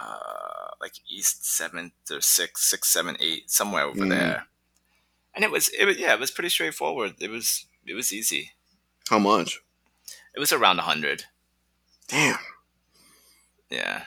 uh, 0.00 0.70
like 0.80 0.92
East 1.08 1.44
Seventh 1.44 1.92
or 2.10 2.20
Six, 2.20 2.62
Six, 2.68 2.88
Seven, 2.88 3.16
Eight, 3.20 3.50
somewhere 3.50 3.84
over 3.84 4.00
Mm. 4.04 4.10
there. 4.10 4.44
and 5.34 5.44
it 5.44 5.50
was 5.52 5.68
it 5.68 5.84
was 5.84 5.96
yeah 5.98 6.12
it 6.14 6.18
was 6.20 6.30
pretty 6.32 6.48
straightforward. 6.48 7.14
It 7.20 7.30
was 7.30 7.66
it 7.86 7.94
was 7.94 8.12
easy. 8.12 8.52
How 9.08 9.18
much? 9.18 9.60
It 10.34 10.40
was 10.40 10.52
around 10.52 10.78
a 10.78 10.82
hundred. 10.82 11.24
Damn, 12.08 12.38
Yeah. 13.70 14.04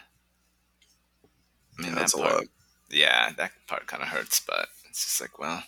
I 1.78 1.82
mean, 1.82 1.96
that's 1.96 2.14
a 2.14 2.18
that 2.18 2.24
part, 2.24 2.36
lot. 2.36 2.44
Yeah, 2.90 3.32
that 3.38 3.52
part 3.68 3.88
kind 3.88 4.04
of 4.04 4.10
hurts, 4.10 4.42
but 4.46 4.68
it's 4.90 5.04
just 5.04 5.22
like, 5.22 5.40
well, 5.40 5.64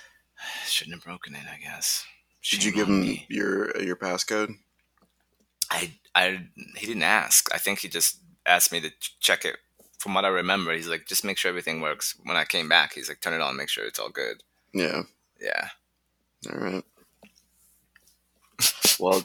shouldn't 0.66 0.96
have 0.96 1.04
broken 1.04 1.34
it, 1.34 1.42
I 1.52 1.58
guess. 1.62 2.04
Did 2.48 2.64
you 2.64 2.72
give 2.72 2.88
him 2.88 3.02
me. 3.02 3.26
your 3.28 3.76
your 3.80 3.96
passcode? 3.96 4.54
I, 5.70 5.92
I, 6.14 6.46
he 6.76 6.86
didn't 6.86 7.02
ask. 7.02 7.52
I 7.54 7.58
think 7.58 7.80
he 7.80 7.88
just 7.88 8.18
asked 8.46 8.72
me 8.72 8.80
to 8.80 8.90
check 9.20 9.44
it. 9.44 9.56
From 9.98 10.14
what 10.14 10.24
I 10.24 10.28
remember, 10.28 10.72
he's 10.72 10.88
like, 10.88 11.06
just 11.06 11.24
make 11.24 11.36
sure 11.36 11.50
everything 11.50 11.80
works. 11.80 12.16
When 12.24 12.36
I 12.36 12.44
came 12.44 12.68
back, 12.68 12.94
he's 12.94 13.08
like, 13.08 13.20
turn 13.20 13.34
it 13.34 13.42
on, 13.42 13.56
make 13.56 13.68
sure 13.68 13.84
it's 13.84 13.98
all 13.98 14.08
good. 14.08 14.42
Yeah. 14.72 15.02
Yeah. 15.40 15.68
All 16.52 16.58
right. 16.58 16.84
Well, 18.98 19.24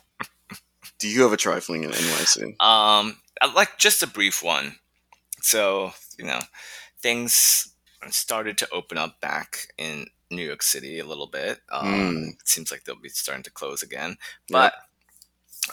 do 1.00 1.10
you 1.10 1.24
have 1.24 1.34
a 1.34 1.38
trifling 1.38 1.84
in 1.84 1.92
NYC? 1.92 2.62
Um, 2.64 3.18
like 3.54 3.77
just 3.77 4.04
a 4.04 4.08
brief 4.08 4.44
one. 4.44 4.75
So 5.42 5.94
you 6.18 6.25
know, 6.25 6.39
things 7.00 7.74
started 8.10 8.58
to 8.60 8.70
open 8.72 8.98
up 8.98 9.20
back 9.20 9.68
in 9.77 10.08
New 10.32 10.46
York 10.46 10.62
City 10.63 11.00
a 11.00 11.06
little 11.06 11.27
bit. 11.27 11.60
Um, 11.72 11.86
Mm. 11.86 12.30
It 12.39 12.48
seems 12.48 12.72
like 12.72 12.84
they'll 12.84 12.96
be 12.96 13.10
starting 13.10 13.44
to 13.44 13.51
close 13.51 13.82
again, 13.84 14.18
but 14.50 14.74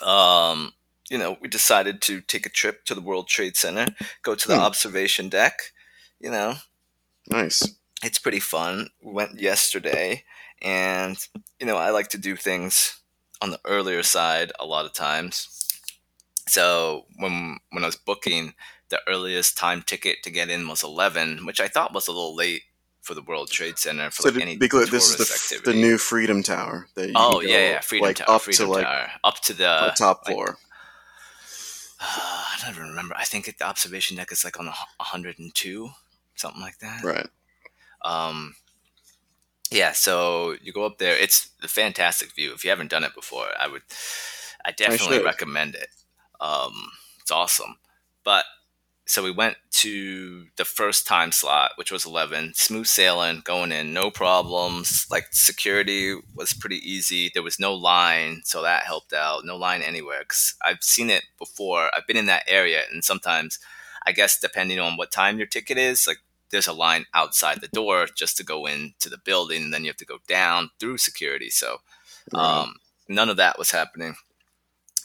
um, 0.01 0.73
you 1.11 1.19
know, 1.19 1.37
we 1.41 1.49
decided 1.49 2.01
to 2.03 2.21
take 2.21 2.47
a 2.47 2.51
trip 2.51 2.85
to 2.87 2.95
the 2.95 3.01
World 3.01 3.29
Trade 3.29 3.57
Center, 3.57 3.87
go 4.23 4.35
to 4.35 4.49
the 4.49 4.57
Hmm. 4.57 4.63
observation 4.63 5.29
deck. 5.29 5.73
You 6.21 6.31
know, 6.31 6.57
Nice. 7.27 7.63
it's 8.03 8.19
pretty 8.19 8.41
fun. 8.41 8.91
We 9.03 9.13
went 9.13 9.41
yesterday, 9.41 10.25
and 10.63 11.17
you 11.61 11.67
know, 11.67 11.77
I 11.77 11.91
like 11.91 12.09
to 12.11 12.19
do 12.19 12.37
things 12.37 13.01
on 13.41 13.51
the 13.51 13.61
earlier 13.65 14.03
side 14.03 14.53
a 14.61 14.65
lot 14.67 14.87
of 14.87 14.93
times. 14.93 15.62
So 16.49 17.07
when 17.17 17.59
when 17.71 17.85
I 17.85 17.87
was 17.87 17.97
booking, 17.97 18.55
the 18.89 19.01
earliest 19.09 19.57
time 19.57 19.83
ticket 19.83 20.23
to 20.25 20.31
get 20.31 20.51
in 20.51 20.69
was 20.69 20.83
eleven, 20.83 21.47
which 21.47 21.61
I 21.61 21.69
thought 21.69 21.95
was 21.95 22.09
a 22.09 22.13
little 22.13 22.35
late 22.35 22.63
for 23.03 23.15
the 23.15 23.23
World 23.23 23.51
Trade 23.51 23.79
Center 23.79 24.11
for 24.11 24.23
So 24.23 24.29
like 24.31 24.43
any 24.43 24.57
clear, 24.57 24.87
this 24.87 25.11
is 25.11 25.17
the, 25.17 25.57
f- 25.57 25.65
the 25.65 25.75
new 25.75 25.99
Freedom 25.99 26.43
Tower. 26.43 26.87
That 26.95 27.09
you 27.09 27.15
oh 27.17 27.41
yeah, 27.41 27.71
yeah, 27.71 27.81
Freedom 27.81 28.07
like, 28.09 28.17
Tower, 28.17 28.37
up 28.37 28.43
Freedom 28.43 28.67
to 28.67 28.73
like 28.73 28.85
Tower, 28.85 29.11
up 29.25 29.41
to 29.43 29.53
the, 29.53 29.59
the 29.59 29.95
top 29.97 30.23
like, 30.27 30.35
floor. 30.35 30.57
I 32.01 32.59
don't 32.61 32.75
even 32.75 32.89
remember. 32.89 33.15
I 33.17 33.25
think 33.25 33.47
the 33.47 33.65
observation 33.65 34.17
deck 34.17 34.33
is 34.33 34.45
like 34.45 34.59
on 34.59 34.67
102, 34.67 35.91
something 36.35 36.61
like 36.61 36.79
that. 36.79 37.05
right. 37.05 37.29
Um, 38.05 38.57
yeah, 39.71 39.93
so 39.93 40.57
you 40.61 40.73
go 40.73 40.85
up 40.85 40.99
there. 40.99 41.17
It's 41.17 41.51
a 41.63 41.69
fantastic 41.69 42.35
view. 42.35 42.53
If 42.53 42.65
you 42.65 42.71
haven't 42.71 42.91
done 42.91 43.05
it 43.05 43.15
before, 43.15 43.47
I 43.59 43.69
would, 43.69 43.83
I 44.65 44.73
definitely 44.73 45.17
should. 45.17 45.25
recommend 45.25 45.75
it. 45.75 45.89
Um, 46.43 46.91
it's 47.21 47.31
awesome. 47.31 47.77
But 48.25 48.45
so 49.07 49.23
we 49.23 49.31
went 49.31 49.57
to 49.73 50.47
the 50.57 50.65
first 50.65 51.07
time 51.07 51.33
slot, 51.33 51.73
which 51.77 51.91
was 51.91 52.07
11, 52.07 52.53
smooth 52.55 52.87
sailing, 52.87 53.43
going 53.45 53.73
in, 53.73 53.93
no 53.93 54.11
problems. 54.11 55.07
Like 55.11 55.27
security 55.33 56.17
was 56.35 56.55
pretty 56.55 56.79
easy. 56.79 57.31
There 57.33 57.43
was 57.43 57.59
no 57.59 57.75
line, 57.75 58.43
so 58.45 58.63
that 58.63 58.85
helped 58.85 59.13
out. 59.13 59.45
No 59.45 59.57
line 59.57 59.83
anywhere 59.83 60.21
because 60.21 60.55
I've 60.63 60.83
seen 60.83 61.11
it 61.11 61.25
before. 61.39 61.91
I've 61.95 62.07
been 62.07 62.17
in 62.17 62.27
that 62.27 62.45
area, 62.47 62.83
and 62.93 63.05
sometimes, 63.05 63.59
I 64.07 64.13
guess 64.13 64.39
depending 64.39 64.79
on 64.79 64.97
what 64.97 65.13
time 65.13 65.39
your 65.39 65.49
ticket 65.49 65.79
is, 65.79 66.07
like 66.07 66.19
there's 66.51 66.69
a 66.69 66.73
line 66.73 67.07
outside 67.15 67.61
the 67.61 67.69
door 67.69 68.07
just 68.15 68.37
to 68.37 68.45
go 68.45 68.67
into 68.67 69.09
the 69.09 69.19
building, 69.19 69.65
and 69.65 69.75
then 69.75 69.83
you 69.83 69.91
have 69.91 69.97
to 69.97 70.05
go 70.05 70.19
down 70.29 70.71
through 70.79 70.99
security. 70.99 71.51
So 71.51 71.79
um, 72.35 72.77
none 73.09 73.29
of 73.29 73.37
that 73.39 73.59
was 73.59 73.73
happening. 73.73 74.15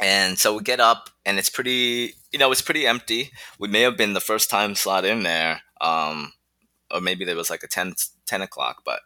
And 0.02 0.38
so 0.38 0.56
we 0.56 0.64
get 0.64 0.80
up, 0.80 1.10
and 1.26 1.40
it's 1.40 1.50
pretty, 1.50 2.14
you 2.32 2.40
know, 2.40 2.52
it's 2.52 2.62
pretty 2.62 2.86
empty. 2.86 3.32
We 3.60 3.68
may 3.68 3.82
have 3.82 3.98
been 3.98 4.14
the 4.14 4.20
first 4.20 4.50
time 4.50 4.76
slot 4.76 5.06
in 5.06 5.24
there, 5.24 5.62
um, 5.82 6.34
or 6.92 7.02
maybe 7.02 7.26
there 7.26 7.36
was 7.36 7.50
like 7.50 7.64
a 7.64 7.68
10, 7.68 7.94
10 8.26 8.42
o'clock, 8.42 8.84
but 8.86 9.00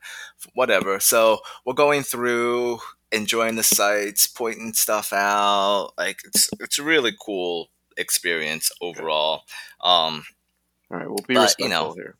whatever. 0.53 0.99
So 0.99 1.39
we're 1.65 1.73
going 1.73 2.03
through, 2.03 2.79
enjoying 3.11 3.55
the 3.55 3.63
sights, 3.63 4.27
pointing 4.27 4.73
stuff 4.73 5.13
out. 5.13 5.93
Like 5.97 6.19
it's 6.25 6.49
it's 6.59 6.79
a 6.79 6.83
really 6.83 7.13
cool 7.19 7.69
experience 7.97 8.71
overall. 8.81 9.43
Um, 9.81 10.23
All 10.91 10.97
right. 10.97 11.07
We'll 11.07 11.25
be 11.27 11.35
but, 11.35 11.43
respectful 11.43 11.65
you 11.65 11.69
know, 11.69 11.93
here. 11.93 12.15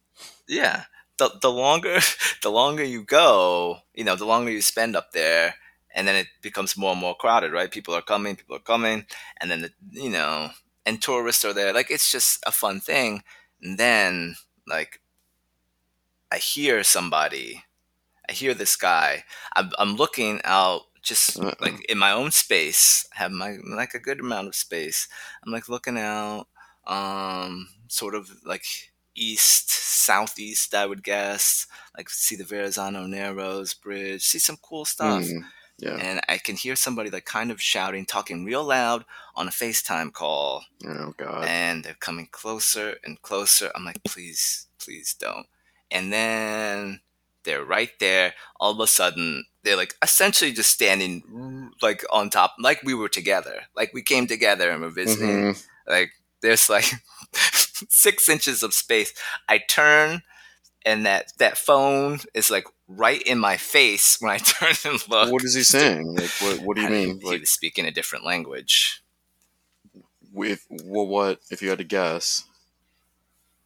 yeah 0.48 0.84
the, 1.22 1.30
the 1.42 1.52
longer 1.52 2.00
the 2.42 2.50
longer 2.50 2.84
you 2.84 3.04
go 3.04 3.78
you 3.94 4.04
know 4.04 4.16
the 4.16 4.26
longer 4.26 4.52
you 4.52 4.62
spend 4.62 4.96
up 4.96 5.12
there 5.12 5.56
and 5.94 6.08
then 6.08 6.16
it 6.16 6.28
becomes 6.42 6.78
more 6.78 6.92
and 6.92 7.02
more 7.02 7.16
crowded 7.16 7.52
right? 7.52 7.72
People 7.72 7.94
are 7.96 8.02
coming 8.02 8.36
people 8.36 8.56
are 8.56 8.60
coming 8.60 9.06
and 9.40 9.52
then 9.52 9.62
the, 9.62 9.72
you 9.92 10.10
know 10.10 10.50
and 10.86 11.02
tourists 11.02 11.46
are 11.46 11.54
there. 11.54 11.74
Like 11.74 11.92
it's 11.92 12.12
just 12.12 12.44
a 12.46 12.52
fun 12.52 12.80
thing. 12.80 13.24
And 13.62 13.78
then 13.78 14.36
like 14.68 15.02
i 16.32 16.38
hear 16.38 16.84
somebody 16.84 17.64
i 18.30 18.34
hear 18.34 18.54
this 18.54 18.76
guy. 18.76 19.24
I'm, 19.56 19.72
I'm 19.80 19.96
looking 19.96 20.42
out 20.46 20.84
just 21.02 21.46
like 21.60 21.84
in 21.90 21.98
my 21.98 22.12
own 22.12 22.32
space 22.32 23.08
have 23.14 23.32
my 23.32 23.58
like 23.68 23.94
a 23.94 24.00
good 24.00 24.20
amount 24.20 24.48
of 24.48 24.56
space. 24.56 25.08
I'm 25.44 25.52
like 25.52 25.70
looking 25.70 25.98
out 25.98 26.48
um 26.88 27.70
sort 27.88 28.16
of 28.16 28.30
like 28.46 28.66
east 29.16 29.70
southeast 29.72 30.74
i 30.76 30.86
would 30.86 31.04
guess. 31.04 31.68
Like 31.98 32.10
see 32.10 32.36
the 32.36 32.46
verrazano 32.46 33.06
narrows 33.08 33.74
bridge 33.74 34.24
see 34.24 34.40
some 34.40 34.58
cool 34.62 34.86
stuff. 34.86 35.24
Mm, 35.26 35.46
yeah. 35.82 35.96
and 35.96 36.22
i 36.30 36.38
can 36.38 36.56
hear 36.56 36.76
somebody 36.76 37.10
like 37.10 37.26
kind 37.26 37.52
of 37.52 37.62
shouting 37.62 38.06
talking 38.06 38.46
real 38.46 38.64
loud 38.64 39.04
on 39.36 39.48
a 39.48 39.52
facetime 39.52 40.12
call 40.14 40.64
Oh 40.86 41.14
God. 41.18 41.46
and 41.46 41.84
they're 41.84 41.96
coming 42.00 42.28
closer 42.32 42.96
and 43.04 43.22
closer 43.22 43.72
i'm 43.76 43.86
like 43.86 44.04
please 44.04 44.68
please 44.80 45.14
don't 45.14 45.48
and 45.90 46.14
then 46.14 47.02
they're 47.44 47.66
right 47.66 47.92
there 48.00 48.34
all 48.60 48.72
of 48.72 48.80
a 48.80 48.88
sudden 48.88 49.44
they're 49.64 49.76
like 49.78 49.96
essentially 50.04 50.52
just 50.52 50.70
standing 50.72 51.72
like 51.82 52.04
on 52.12 52.30
top 52.30 52.56
like 52.60 52.82
we 52.84 52.94
were 52.94 53.10
together 53.10 53.62
like 53.76 53.92
we 53.94 54.02
came 54.02 54.28
together 54.28 54.70
and 54.70 54.82
we're 54.82 54.90
visiting 54.90 55.54
Mhm. 55.54 55.66
like 55.88 56.12
there's 56.42 56.70
like 56.70 56.86
six 57.90 58.28
inches 58.30 58.64
of 58.64 58.74
space. 58.74 59.14
I 59.48 59.60
turn 59.60 60.22
and 60.86 61.06
that 61.06 61.34
that 61.40 61.58
phone 61.58 62.20
is 62.34 62.50
like 62.50 62.66
right 62.88 63.22
in 63.24 63.40
my 63.40 63.58
face 63.58 64.18
when 64.20 64.32
I 64.32 64.38
turn 64.40 64.74
and 64.86 65.10
look. 65.10 65.32
What 65.32 65.44
is 65.44 65.56
he 65.56 65.64
saying? 65.64 66.16
Like, 66.16 66.32
what? 66.40 66.60
What 66.60 66.76
do 66.76 66.82
you 66.84 66.88
And 66.88 66.94
mean? 66.94 67.20
He 67.22 67.26
Like, 67.30 67.40
was 67.40 67.50
speaking 67.50 67.86
a 67.86 67.92
different 67.92 68.26
language. 68.26 69.02
with 70.32 70.66
well, 70.70 71.08
what? 71.08 71.40
If 71.50 71.62
you 71.62 71.70
had 71.70 71.80
to 71.80 71.84
guess, 71.84 72.44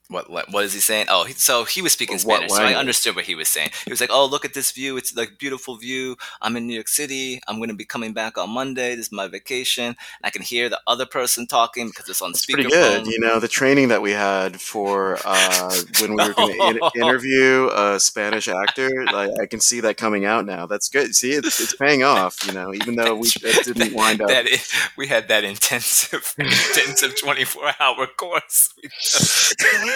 What 0.07 0.29
what, 0.29 0.51
what 0.51 0.63
is 0.63 0.74
he 0.74 0.79
saying? 0.79 1.07
Oh, 1.09 1.24
he, 1.24 1.33
so 1.33 1.63
he 1.63 1.81
was 1.81 1.91
speaking 1.93 2.19
Spanish, 2.19 2.51
so 2.51 2.62
I 2.62 2.75
understood 2.75 3.15
what 3.15 3.25
he 3.25 3.33
was 3.33 3.50
saying. 3.50 3.71
He 3.85 3.91
was 3.91 4.00
like, 4.00 4.12
"Oh, 4.13 4.25
look 4.25 4.45
at 4.45 4.53
this 4.53 4.71
view! 4.71 4.97
It's 4.97 5.15
like 5.15 5.39
beautiful 5.39 5.77
view. 5.77 6.15
I'm 6.41 6.55
in 6.55 6.67
New 6.67 6.75
York 6.75 6.88
City. 6.88 7.41
I'm 7.47 7.57
going 7.57 7.69
to 7.69 7.75
be 7.75 7.85
coming 7.85 8.13
back 8.13 8.38
on 8.38 8.51
Monday. 8.51 8.95
This 8.95 9.07
is 9.07 9.12
my 9.12 9.27
vacation." 9.27 9.85
And 9.85 9.95
I 10.24 10.29
can 10.29 10.43
hear 10.43 10.69
the 10.69 10.79
other 10.85 11.07
person 11.07 11.47
talking 11.47 11.88
because 11.88 12.07
it's 12.07 12.21
on 12.21 12.33
pretty 12.33 12.69
speakerphone. 12.69 13.03
good. 13.03 13.07
You 13.07 13.19
know, 13.19 13.39
the 13.39 13.47
training 13.47 13.88
that 13.88 14.01
we 14.01 14.12
had 14.12 14.62
for 14.62 15.17
uh, 15.25 15.75
when 16.01 16.12
we 16.12 16.27
were 16.27 16.33
going 16.33 16.57
to 16.57 16.91
in- 16.93 17.01
interview 17.01 17.69
a 17.74 18.00
Spanish 18.00 18.47
actor, 18.47 19.05
like 19.12 19.31
I 19.41 19.47
can 19.47 19.59
see 19.59 19.79
that 19.81 19.97
coming 19.97 20.25
out 20.25 20.45
now. 20.45 20.67
That's 20.67 20.88
good. 20.88 21.15
See, 21.15 21.31
it's, 21.31 21.59
it's 21.59 21.75
paying 21.75 22.03
off. 22.03 22.45
You 22.45 22.53
know, 22.53 22.74
even 22.74 22.95
though 22.95 23.15
we 23.15 23.29
didn't 23.29 23.93
wind 23.95 24.21
up. 24.21 24.27
that 24.27 24.45
it, 24.45 24.67
we 24.97 25.07
had 25.07 25.27
that 25.29 25.43
intensive 25.43 26.35
intensive 26.38 27.19
24 27.19 27.71
hour 27.79 28.07
course 28.07 28.74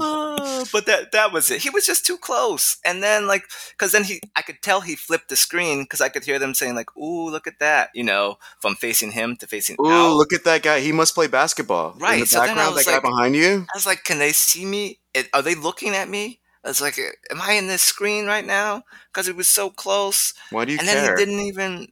Uh, 0.00 0.64
but 0.72 0.86
that 0.86 1.10
that 1.12 1.32
was 1.32 1.50
it 1.50 1.60
he 1.62 1.70
was 1.70 1.84
just 1.84 2.06
too 2.06 2.16
close 2.16 2.76
and 2.84 3.02
then 3.02 3.26
like 3.26 3.42
because 3.72 3.90
then 3.90 4.04
he 4.04 4.20
i 4.36 4.42
could 4.42 4.62
tell 4.62 4.80
he 4.80 4.94
flipped 4.94 5.28
the 5.28 5.34
screen 5.34 5.82
because 5.82 6.00
i 6.00 6.08
could 6.08 6.24
hear 6.24 6.38
them 6.38 6.54
saying 6.54 6.76
like 6.76 6.96
ooh 6.96 7.28
look 7.28 7.46
at 7.48 7.58
that 7.58 7.90
you 7.94 8.04
know 8.04 8.38
from 8.60 8.76
facing 8.76 9.10
him 9.10 9.34
to 9.34 9.46
facing 9.46 9.76
Ooh, 9.80 9.90
out 9.90 10.14
look 10.16 10.32
at 10.32 10.44
that 10.44 10.62
guy. 10.62 10.78
He 10.80 10.92
must 10.92 11.14
play 11.14 11.26
basketball. 11.26 11.94
In 11.94 11.98
Right, 11.98 12.20
the 12.20 12.26
so 12.26 12.38
background, 12.40 12.74
was 12.76 12.84
that 12.84 12.92
like- 12.92 13.02
guy 13.02 13.08
behind 13.08 13.34
you. 13.34 13.66
i 13.74 13.76
was 13.76 13.86
like 13.86 14.04
can 14.04 14.18
they 14.18 14.32
see 14.32 14.64
me 14.64 15.00
are 15.34 15.42
they 15.42 15.56
looking 15.56 15.94
at 15.96 16.08
me 16.08 16.38
i 16.64 16.68
was 16.68 16.80
like 16.80 16.96
am 17.30 17.40
i 17.42 17.54
in 17.54 17.66
this 17.66 17.82
screen 17.82 18.26
right 18.26 18.46
now 18.46 18.84
because 19.12 19.26
it 19.26 19.34
was 19.36 19.48
so 19.48 19.68
close 19.68 20.32
Why 20.50 20.64
do 20.64 20.72
you 20.72 20.78
and 20.78 20.86
care? 20.88 20.98
And 20.98 21.06
then 21.08 21.18
he 21.18 21.24
didn't 21.24 21.46
even 21.48 21.88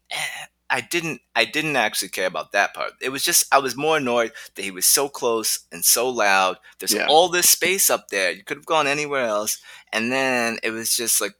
i 0.70 0.80
didn't 0.80 1.20
i 1.35 1.44
didn't 1.44 1.76
actually 1.76 2.08
care 2.08 2.26
about 2.26 2.52
that 2.52 2.75
part 2.75 2.92
it 3.00 3.11
was 3.11 3.25
just 3.25 3.46
i 3.54 3.58
was 3.58 3.76
more 3.76 3.96
annoyed 3.99 4.32
that 4.54 4.62
he 4.64 4.70
was 4.70 4.85
so 4.87 5.08
close 5.08 5.61
and 5.73 5.85
so 5.85 6.08
loud 6.08 6.56
there's 6.78 6.92
Yeah. 6.94 7.06
all 7.08 7.28
this 7.28 7.49
space 7.50 7.90
up 7.90 8.08
there 8.08 8.30
you 8.32 8.42
could 8.44 8.56
have 8.58 8.66
gone 8.66 8.87
anywhere 8.87 9.25
else 9.26 9.58
and 9.92 10.11
then 10.12 10.58
it 10.62 10.70
was 10.70 10.96
just 10.96 11.20
like 11.20 11.35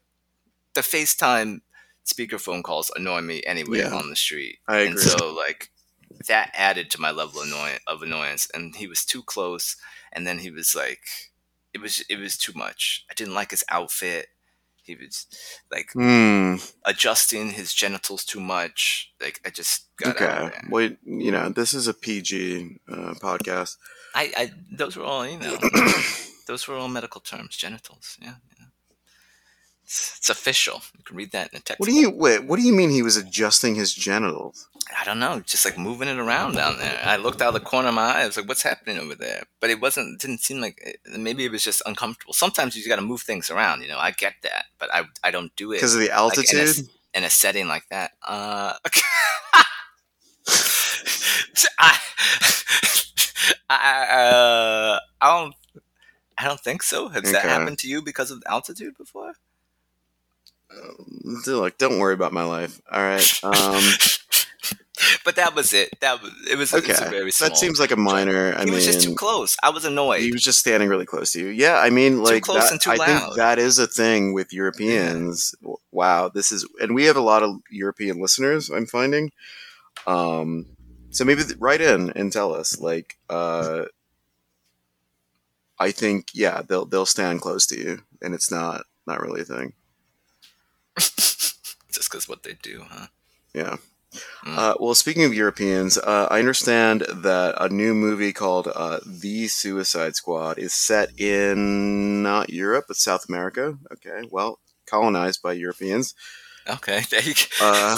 the 0.75 0.81
facetime 0.83 1.61
speakerphone 2.05 2.63
calls 2.63 2.91
annoy 2.97 3.21
me 3.21 3.43
anyway 3.47 3.79
Yeah. 3.81 3.95
on 3.95 4.11
the 4.11 4.17
street 4.17 4.59
I 4.69 4.81
and 4.81 4.91
agree. 4.91 5.03
so 5.05 5.33
like 5.33 5.71
that 6.29 6.51
added 6.55 6.91
to 6.91 7.01
my 7.01 7.11
level 7.11 7.41
of, 7.41 7.47
annoy- 7.49 7.79
of 7.87 8.03
annoyance 8.03 8.49
and 8.55 8.75
he 8.77 8.87
was 8.87 9.05
too 9.05 9.23
close 9.23 9.77
and 10.13 10.27
then 10.27 10.39
he 10.39 10.51
was 10.51 10.75
like 10.75 11.01
it 11.75 11.81
was 11.83 12.03
it 12.09 12.19
was 12.19 12.39
too 12.39 12.53
much. 12.55 13.05
I 13.11 13.15
didn't 13.15 13.35
like 13.35 13.51
his 13.51 13.63
outfit. 13.69 14.29
He 14.87 14.95
was 14.97 15.27
like 15.71 15.89
Hmm. 15.93 16.57
adjusting 16.85 17.51
his 17.51 17.75
genitals 17.75 18.25
too 18.25 18.41
much. 18.41 19.13
Like 19.21 19.41
I 19.45 19.51
just 19.51 19.89
got 19.97 20.21
out 20.21 20.43
of 20.43 20.47
Okay. 20.49 20.59
there. 20.61 20.69
Well, 20.71 20.91
you 21.05 21.33
know, 21.33 21.49
this 21.51 21.75
is 21.75 21.89
a 21.89 21.95
PG 21.95 22.79
uh, 22.91 23.15
podcast. 23.21 23.77
I, 24.15 24.33
I 24.37 24.51
those 24.73 24.97
were 24.97 25.05
all 25.05 25.27
you 25.27 25.39
know. 25.39 25.59
those 26.47 26.67
were 26.69 26.77
all 26.77 26.89
medical 26.89 27.21
terms. 27.21 27.57
Genitals. 27.57 28.17
Yeah. 28.23 28.37
It's, 29.87 30.17
it's 30.19 30.31
official. 30.31 30.83
You 30.99 31.05
can 31.05 31.17
read 31.17 31.31
that 31.31 31.53
in 31.53 31.59
a 31.59 31.61
text. 31.61 31.79
What 31.79 31.89
do 31.89 31.95
you 31.95 32.11
wait? 32.11 32.45
What 32.45 32.59
do 32.59 32.67
you 32.67 32.73
mean 32.75 32.91
he 32.91 33.03
was 33.03 33.17
adjusting 33.17 33.77
his 33.77 33.95
genitals? 33.95 34.69
I 35.01 35.05
don't 35.05 35.21
know, 35.21 35.41
just 35.47 35.65
like 35.65 35.79
moving 35.79 36.09
it 36.09 36.19
around 36.19 36.55
down 36.55 36.79
there. 36.79 37.01
I 37.05 37.17
looked 37.17 37.41
out 37.41 37.49
of 37.49 37.55
the 37.55 37.61
corner 37.61 37.89
of 37.89 37.95
my 37.95 38.03
eye. 38.03 38.23
I 38.23 38.27
was 38.27 38.37
like, 38.37 38.49
"What's 38.49 38.65
happening 38.65 38.99
over 38.99 39.15
there?" 39.15 39.45
But 39.61 39.71
it 39.71 39.81
wasn't. 39.81 40.15
It 40.15 40.21
didn't 40.27 40.41
seem 40.41 40.61
like. 40.61 40.81
It, 40.85 40.99
maybe 41.17 41.45
it 41.45 41.53
was 41.53 41.63
just 41.63 41.83
uncomfortable. 41.87 42.33
Sometimes 42.33 42.75
you 42.75 42.89
got 42.89 42.97
to 42.97 43.03
move 43.03 43.23
things 43.23 43.49
around. 43.49 43.83
You 43.83 43.89
know, 43.89 43.99
I 43.99 44.11
get 44.11 44.35
that, 44.43 44.65
but 44.81 44.93
I 44.93 45.05
I 45.23 45.31
don't 45.31 45.55
do 45.55 45.71
it 45.71 45.77
Because 45.77 45.95
of 45.95 46.01
the 46.01 46.09
like, 46.09 46.53
in, 46.53 46.59
a, 46.59 46.63
altitude? 46.63 46.89
in 47.15 47.23
a 47.23 47.31
setting 47.31 47.69
like 47.69 47.89
that. 47.91 48.11
Uh, 48.27 48.75
I, 51.79 51.99
I, 53.71 54.07
uh, 54.11 55.01
I 55.21 55.41
don't. 55.41 55.55
I 56.39 56.45
don't 56.45 56.61
think 56.61 56.83
so. 56.83 57.09
Has 57.09 57.31
that 57.33 57.43
happened 57.43 57.79
to 57.79 57.89
you 57.89 58.03
because 58.03 58.33
of 58.33 58.43
altitude 58.47 58.97
before? 58.99 59.35
Look, 61.47 61.79
don't 61.79 61.99
worry 61.99 62.15
about 62.15 62.33
my 62.33 62.45
life. 62.45 62.81
All 62.91 63.01
right. 63.01 63.41
Um, 63.43 63.83
But 65.25 65.37
that 65.37 65.55
was 65.55 65.75
it. 65.75 65.91
That 66.01 66.23
was 66.23 66.33
it. 66.51 66.57
Was 66.57 66.73
okay. 66.73 67.11
very 67.11 67.31
small. 67.31 67.51
that 67.51 67.57
seems 67.57 67.79
like 67.79 67.91
a 67.91 67.97
minor. 67.97 68.55
I 68.55 68.59
mean 68.59 68.59
he 68.59 68.65
mean, 68.67 68.75
was 68.75 68.87
just 68.87 69.03
too 69.03 69.15
close. 69.15 69.57
I 69.63 69.71
was 69.71 69.85
annoyed. 69.85 70.23
he 70.23 70.33
was 70.33 70.43
just 70.43 70.59
standing 70.59 70.89
really 70.89 71.05
close 71.05 71.33
to 71.33 71.41
you. 71.41 71.49
Yeah, 71.49 71.79
I 71.79 71.91
mean, 71.91 72.23
like 72.23 72.45
too 72.45 72.53
close 72.53 72.65
that, 72.65 72.73
and 72.73 72.81
too 72.81 72.93
I 72.93 72.97
loud. 72.97 73.07
think 73.07 73.37
that 73.37 73.59
is 73.59 73.79
a 73.79 73.87
thing 73.87 74.33
with 74.33 74.53
Europeans. 74.53 75.55
Wow, 75.93 76.29
this 76.29 76.51
is, 76.51 76.67
and 76.81 76.95
we 76.95 77.05
have 77.05 77.17
a 77.17 77.21
lot 77.21 77.43
of 77.43 77.57
European 77.71 78.21
listeners. 78.21 78.71
I'm 78.71 78.87
finding. 78.87 79.33
Um, 80.07 80.67
so 81.11 81.25
maybe 81.25 81.43
th- 81.43 81.57
write 81.59 81.81
in 81.81 82.11
and 82.13 82.33
tell 82.33 82.55
us. 82.55 82.81
Like, 82.81 83.19
uh, 83.29 83.85
I 85.79 85.91
think 85.91 86.29
yeah, 86.35 86.63
they'll 86.63 86.87
they'll 86.87 87.05
stand 87.05 87.43
close 87.43 87.67
to 87.67 87.79
you, 87.79 88.03
and 88.23 88.35
it's 88.35 88.51
not 88.51 88.85
not 89.07 89.21
really 89.21 89.43
a 89.43 89.45
thing. 89.45 89.75
just 90.99 92.11
because 92.11 92.29
what 92.29 92.43
they 92.43 92.55
do, 92.63 92.85
huh? 92.89 93.07
Yeah. 93.55 93.77
Mm. 94.45 94.57
Uh, 94.57 94.75
well, 94.81 94.95
speaking 94.95 95.25
of 95.25 95.35
Europeans, 95.35 95.99
uh, 95.99 96.29
I 96.31 96.39
understand 96.39 97.03
that 97.13 97.55
a 97.61 97.69
new 97.69 97.95
movie 97.95 98.33
called 98.33 98.69
uh, 98.75 99.01
The 99.05 99.49
Suicide 99.49 100.15
Squad 100.15 100.59
is 100.59 100.73
set 100.73 101.19
in 101.21 102.23
not 102.23 102.51
Europe, 102.51 102.87
but 102.89 102.97
South 102.97 103.29
America. 103.29 103.79
Okay, 103.93 104.29
well, 104.31 104.59
colonized 104.87 105.43
by 105.43 105.53
Europeans. 105.53 106.15
Okay, 106.69 107.03
there 107.11 107.23
you 107.23 107.35
go. 107.35 107.43
Uh, 107.61 107.97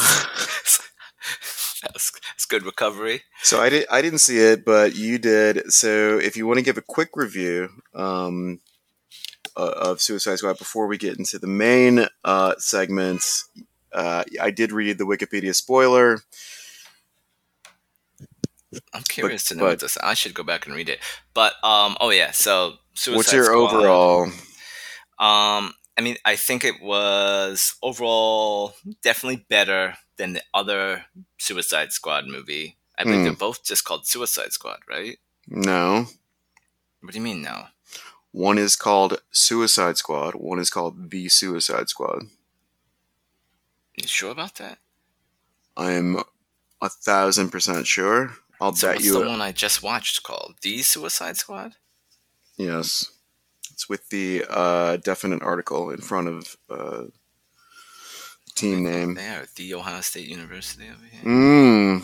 that's, 1.83 2.11
that's 2.13 2.45
good 2.47 2.65
recovery. 2.65 3.23
so 3.43 3.61
I 3.61 3.69
did. 3.69 3.87
I 3.91 4.03
didn't 4.03 4.21
see 4.21 4.39
it, 4.39 4.65
but 4.65 4.97
you 4.97 5.19
did. 5.19 5.73
So 5.73 6.19
if 6.19 6.37
you 6.37 6.47
want 6.47 6.59
to 6.59 6.65
give 6.65 6.79
a 6.79 6.83
quick 6.83 7.11
review 7.15 7.69
um, 7.95 8.61
uh, 9.59 9.73
of 9.77 10.01
Suicide 10.01 10.37
Squad 10.39 10.57
before 10.59 10.87
we 10.87 10.97
get 10.97 11.19
into 11.19 11.39
the 11.39 11.47
main 11.49 12.07
uh, 12.25 12.55
segments, 12.59 13.49
uh, 13.93 14.25
I 14.41 14.51
did 14.51 14.73
read 14.73 14.97
the 14.99 15.05
Wikipedia 15.05 15.55
spoiler. 15.55 16.21
I'm 18.93 19.03
curious 19.09 19.45
to 19.45 19.55
know 19.55 19.65
but- 19.65 19.69
what 19.71 19.81
this. 19.81 19.97
I 20.03 20.15
should 20.15 20.35
go 20.35 20.43
back 20.43 20.67
and 20.67 20.75
read 20.75 20.89
it. 20.89 21.01
But 21.35 21.53
um, 21.65 21.97
oh 22.01 22.11
yeah. 22.11 22.31
So 22.33 22.75
Suicide 22.95 23.17
What's 23.17 23.33
your 23.33 23.45
Squad, 23.45 23.75
overall? 23.75 24.23
Um, 25.19 25.75
I 25.97 26.01
mean, 26.03 26.17
I 26.25 26.37
think 26.37 26.65
it 26.65 26.81
was 26.83 27.75
overall 27.83 28.75
definitely 29.03 29.45
better 29.49 29.97
than 30.17 30.35
the 30.35 30.43
other 30.55 31.07
Suicide 31.39 31.93
Squad 31.93 32.27
movie. 32.27 32.77
I 32.97 33.05
believe 33.05 33.19
Hmm. 33.21 33.25
they're 33.25 33.33
both 33.33 33.65
just 33.65 33.85
called 33.85 34.07
Suicide 34.07 34.53
Squad, 34.53 34.81
right? 34.89 35.19
No. 35.49 36.07
What 37.01 37.13
do 37.13 37.19
you 37.19 37.25
mean 37.25 37.43
no? 37.43 37.67
One 38.39 38.57
is 38.57 38.77
called 38.77 39.21
Suicide 39.33 39.99
Squad. 39.99 40.37
One 40.37 40.61
is 40.61 40.71
called 40.71 41.11
The 41.11 41.29
Suicide 41.29 41.89
Squad. 41.89 42.23
You 43.97 44.07
sure 44.07 44.31
about 44.31 44.55
that? 44.57 44.79
I'm 45.77 46.19
a 46.81 46.89
thousand 46.89 47.51
percent 47.51 47.89
sure. 47.89 48.35
I'll 48.61 48.77
So 48.77 48.87
bet 48.87 48.97
what's 48.99 49.07
you. 49.07 49.15
the 49.15 49.27
one 49.29 49.41
I 49.41 49.51
just 49.51 49.83
watched 49.83 50.23
called 50.23 50.55
The 50.63 50.83
Suicide 50.83 51.37
Squad? 51.37 51.75
Yes, 52.57 53.11
it's 53.73 53.89
with 53.89 54.09
the 54.11 54.45
uh, 54.49 54.99
definite 54.99 55.43
article 55.43 55.91
in 55.91 56.01
front 56.01 56.29
of 56.29 56.57
uh, 56.71 57.07
team 58.55 58.85
name. 58.85 59.15
There, 59.15 59.47
The 59.57 59.75
Ohio 59.75 60.01
State 60.01 60.29
University 60.29 60.85
over 60.89 61.05
here. 61.11 61.25
Mm. 61.25 62.03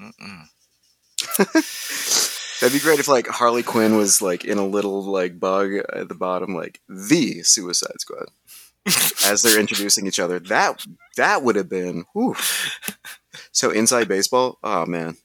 Mm-mm. 0.00 0.46
That'd 2.60 2.72
be 2.78 2.82
great 2.82 2.98
if 2.98 3.08
like 3.08 3.26
Harley 3.26 3.62
Quinn 3.62 3.96
was 3.96 4.22
like 4.22 4.44
in 4.44 4.58
a 4.58 4.66
little 4.66 5.02
like 5.04 5.38
bug 5.38 5.74
at 5.92 6.08
the 6.08 6.14
bottom, 6.14 6.54
like 6.54 6.80
the 6.88 7.42
Suicide 7.42 8.00
Squad, 8.00 8.28
as 9.24 9.42
they're 9.42 9.60
introducing 9.60 10.06
each 10.06 10.18
other. 10.18 10.38
That 10.38 10.84
that 11.16 11.42
would 11.42 11.56
have 11.56 11.68
been. 11.68 12.04
Whew. 12.12 12.36
So 13.52 13.70
inside 13.70 14.08
baseball. 14.08 14.58
Oh 14.62 14.86
man. 14.86 15.16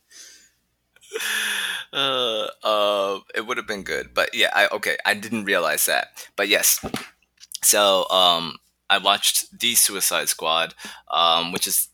Uh, 1.94 2.48
uh, 2.64 3.20
it 3.36 3.46
would 3.46 3.58
have 3.58 3.68
been 3.68 3.84
good, 3.84 4.14
but 4.14 4.34
yeah, 4.34 4.50
I 4.54 4.68
okay, 4.68 4.98
I 5.06 5.14
didn't 5.14 5.46
realize 5.46 5.86
that, 5.86 6.08
but 6.38 6.48
yes. 6.48 6.84
So, 7.64 8.10
um, 8.10 8.58
I 8.90 8.98
watched 8.98 9.60
the 9.60 9.76
Suicide 9.76 10.30
Squad, 10.30 10.74
um, 11.10 11.52
which 11.52 11.68
is 11.68 11.90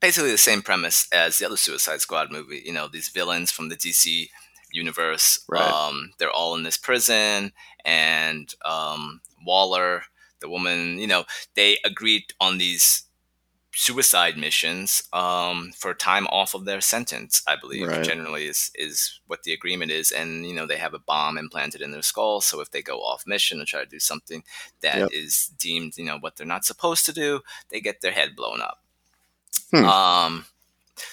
basically 0.00 0.30
the 0.30 0.38
same 0.38 0.62
premise 0.62 1.06
as 1.12 1.38
the 1.38 1.46
other 1.46 1.56
Suicide 1.56 2.00
Squad 2.00 2.32
movie. 2.32 2.62
You 2.64 2.72
know, 2.72 2.88
these 2.88 3.08
villains 3.08 3.50
from 3.50 3.68
the 3.68 3.76
DC 3.76 4.28
universe. 4.72 5.40
Right. 5.48 5.62
Um, 5.62 6.12
they're 6.18 6.30
all 6.30 6.54
in 6.54 6.62
this 6.62 6.76
prison, 6.76 7.52
and 7.84 8.52
um, 8.64 9.20
Waller, 9.44 10.02
the 10.40 10.48
woman, 10.48 10.98
you 10.98 11.06
know, 11.06 11.24
they 11.54 11.78
agreed 11.84 12.24
on 12.40 12.58
these 12.58 13.04
suicide 13.72 14.36
missions 14.36 15.04
um, 15.12 15.70
for 15.76 15.94
time 15.94 16.26
off 16.26 16.54
of 16.54 16.64
their 16.64 16.80
sentence. 16.80 17.40
I 17.46 17.54
believe 17.56 17.86
Right. 17.86 18.02
generally 18.04 18.46
is 18.46 18.70
is 18.74 19.20
what 19.28 19.44
the 19.44 19.52
agreement 19.52 19.92
is, 19.92 20.10
and 20.10 20.44
you 20.44 20.52
know 20.54 20.66
they 20.66 20.76
have 20.76 20.92
a 20.92 20.98
bomb 20.98 21.38
implanted 21.38 21.80
in 21.80 21.92
their 21.92 22.02
skull, 22.02 22.40
so 22.40 22.60
if 22.60 22.70
they 22.72 22.82
go 22.82 22.98
off 23.00 23.26
mission 23.26 23.58
and 23.60 23.68
try 23.68 23.80
to 23.80 23.86
do 23.86 24.00
something 24.00 24.42
that 24.80 25.12
is 25.12 25.48
Yep. 25.52 25.58
deemed 25.58 25.96
you 25.98 26.04
know 26.04 26.18
what 26.18 26.36
they're 26.36 26.46
not 26.46 26.64
supposed 26.64 27.06
to 27.06 27.12
do, 27.12 27.40
they 27.68 27.80
get 27.80 28.00
their 28.00 28.12
head 28.12 28.34
blown 28.34 28.60
up. 28.60 28.82
Hmm. 29.70 29.84
Um, 29.84 30.46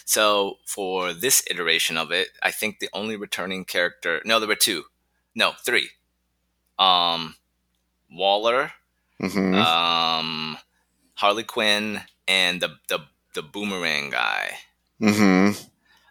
so 0.06 0.58
for 0.66 1.14
this 1.14 1.44
iteration 1.50 1.98
of 1.98 2.12
it, 2.12 2.30
I 2.44 2.52
think 2.52 2.80
the 2.80 2.90
only 2.94 3.16
returning 3.16 3.66
character, 3.66 4.22
no, 4.26 4.40
there 4.40 4.48
were 4.50 4.56
two, 4.56 4.84
no, 5.36 5.54
three. 5.66 5.90
Um, 6.80 7.36
Waller, 8.12 8.72
hmm 9.20 9.54
um, 9.56 10.58
Harley 11.16 11.44
Quinn, 11.44 12.02
and 12.28 12.62
the 12.62 12.78
the 12.90 13.00
the 13.34 13.42
boomerang 13.42 14.10
guy. 14.12 14.58
hmm 15.00 15.52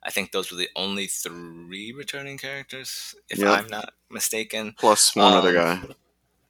I 0.03 0.11
think 0.11 0.31
those 0.33 0.51
were 0.51 0.57
the 0.59 0.69
only 0.77 1.07
three 1.07 1.93
returning 1.93 2.39
characters, 2.39 3.15
if 3.29 3.39
Yep. 3.41 3.49
I'm 3.49 3.69
not 3.69 3.93
mistaken. 4.11 4.75
Plus 4.79 5.17
one 5.17 5.33
other 5.35 5.51
Um, 5.51 5.55
guy, 5.57 5.83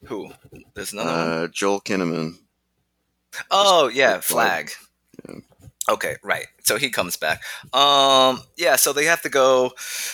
Who? 0.04 0.32
There's 0.74 0.92
another 0.92 1.12
one. 1.14 1.28
uh, 1.28 1.48
Joel 1.48 1.80
Kinnaman. 1.80 2.38
Oh 3.50 3.88
yeah, 3.88 4.20
Flag. 4.20 4.70
flag. 4.70 4.70
Yeah. 5.28 5.40
Okay, 5.88 6.16
right. 6.22 6.46
So 6.64 6.78
he 6.78 6.90
comes 6.90 7.16
back. 7.16 7.42
Um, 7.72 8.42
yeah. 8.56 8.74
So 8.76 8.92
they 8.92 9.04
have 9.04 9.22
to 9.22 9.28
go 9.28 9.70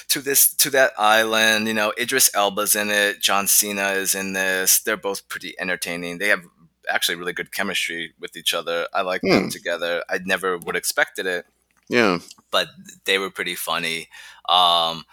to 0.09 0.21
this 0.21 0.53
to 0.57 0.71
that 0.71 0.93
island. 0.99 1.67
You 1.67 1.75
know, 1.75 1.93
Idris 1.99 2.31
Elba's 2.35 2.75
in 2.75 2.91
it. 2.91 3.21
John 3.21 3.47
Cena 3.49 3.93
is 3.93 4.15
in 4.15 4.35
this. 4.35 4.81
They're 4.81 4.99
both 4.99 5.29
pretty 5.29 5.55
entertaining. 5.59 6.19
They 6.19 6.29
have 6.29 6.43
actually 6.91 7.15
really 7.17 7.33
good 7.33 7.53
chemistry 7.53 8.13
with 8.21 8.37
each 8.37 8.53
other. 8.53 8.87
I 8.93 9.01
like 9.03 9.23
Hmm. 9.23 9.31
them 9.31 9.51
together. 9.51 10.03
I 10.11 10.19
never 10.25 10.59
would 10.59 10.77
expected 10.77 11.27
it, 11.27 11.47
Yeah. 11.89 12.19
but 12.51 12.69
they 13.07 13.19
were 13.19 13.31
pretty 13.31 13.55
funny. 13.55 14.09
Um, 14.49 15.05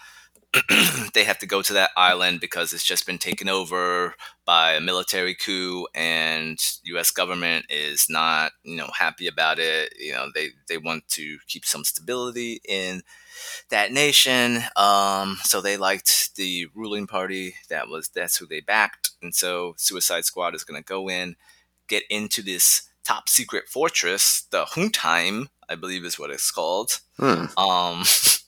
they 1.13 1.23
have 1.23 1.37
to 1.39 1.45
go 1.45 1.61
to 1.61 1.73
that 1.73 1.91
island 1.95 2.39
because 2.39 2.73
it's 2.73 2.83
just 2.83 3.05
been 3.05 3.19
taken 3.19 3.47
over 3.47 4.15
by 4.45 4.73
a 4.73 4.81
military 4.81 5.35
coup 5.35 5.87
and 5.93 6.59
US 6.85 7.11
government 7.11 7.65
is 7.69 8.07
not, 8.09 8.51
you 8.63 8.75
know, 8.75 8.89
happy 8.97 9.27
about 9.27 9.59
it. 9.59 9.93
You 9.99 10.13
know, 10.13 10.29
they 10.33 10.49
they 10.67 10.77
want 10.77 11.07
to 11.09 11.37
keep 11.47 11.65
some 11.65 11.83
stability 11.83 12.61
in 12.67 13.03
that 13.69 13.91
nation. 13.91 14.63
Um, 14.75 15.37
so 15.43 15.61
they 15.61 15.77
liked 15.77 16.35
the 16.35 16.67
ruling 16.75 17.07
party. 17.07 17.55
That 17.69 17.87
was 17.87 18.09
that's 18.09 18.37
who 18.37 18.47
they 18.47 18.61
backed. 18.61 19.11
And 19.21 19.33
so 19.35 19.73
Suicide 19.77 20.25
Squad 20.25 20.55
is 20.55 20.63
going 20.63 20.81
to 20.81 20.85
go 20.85 21.09
in, 21.09 21.35
get 21.87 22.03
into 22.09 22.41
this 22.41 22.83
top 23.05 23.29
secret 23.29 23.67
fortress, 23.67 24.47
the 24.51 24.65
Huntheim, 24.65 25.47
I 25.69 25.75
believe 25.75 26.05
is 26.05 26.19
what 26.19 26.31
it's 26.31 26.51
called 26.51 26.99
Huh. 27.19 27.47
um 27.57 28.03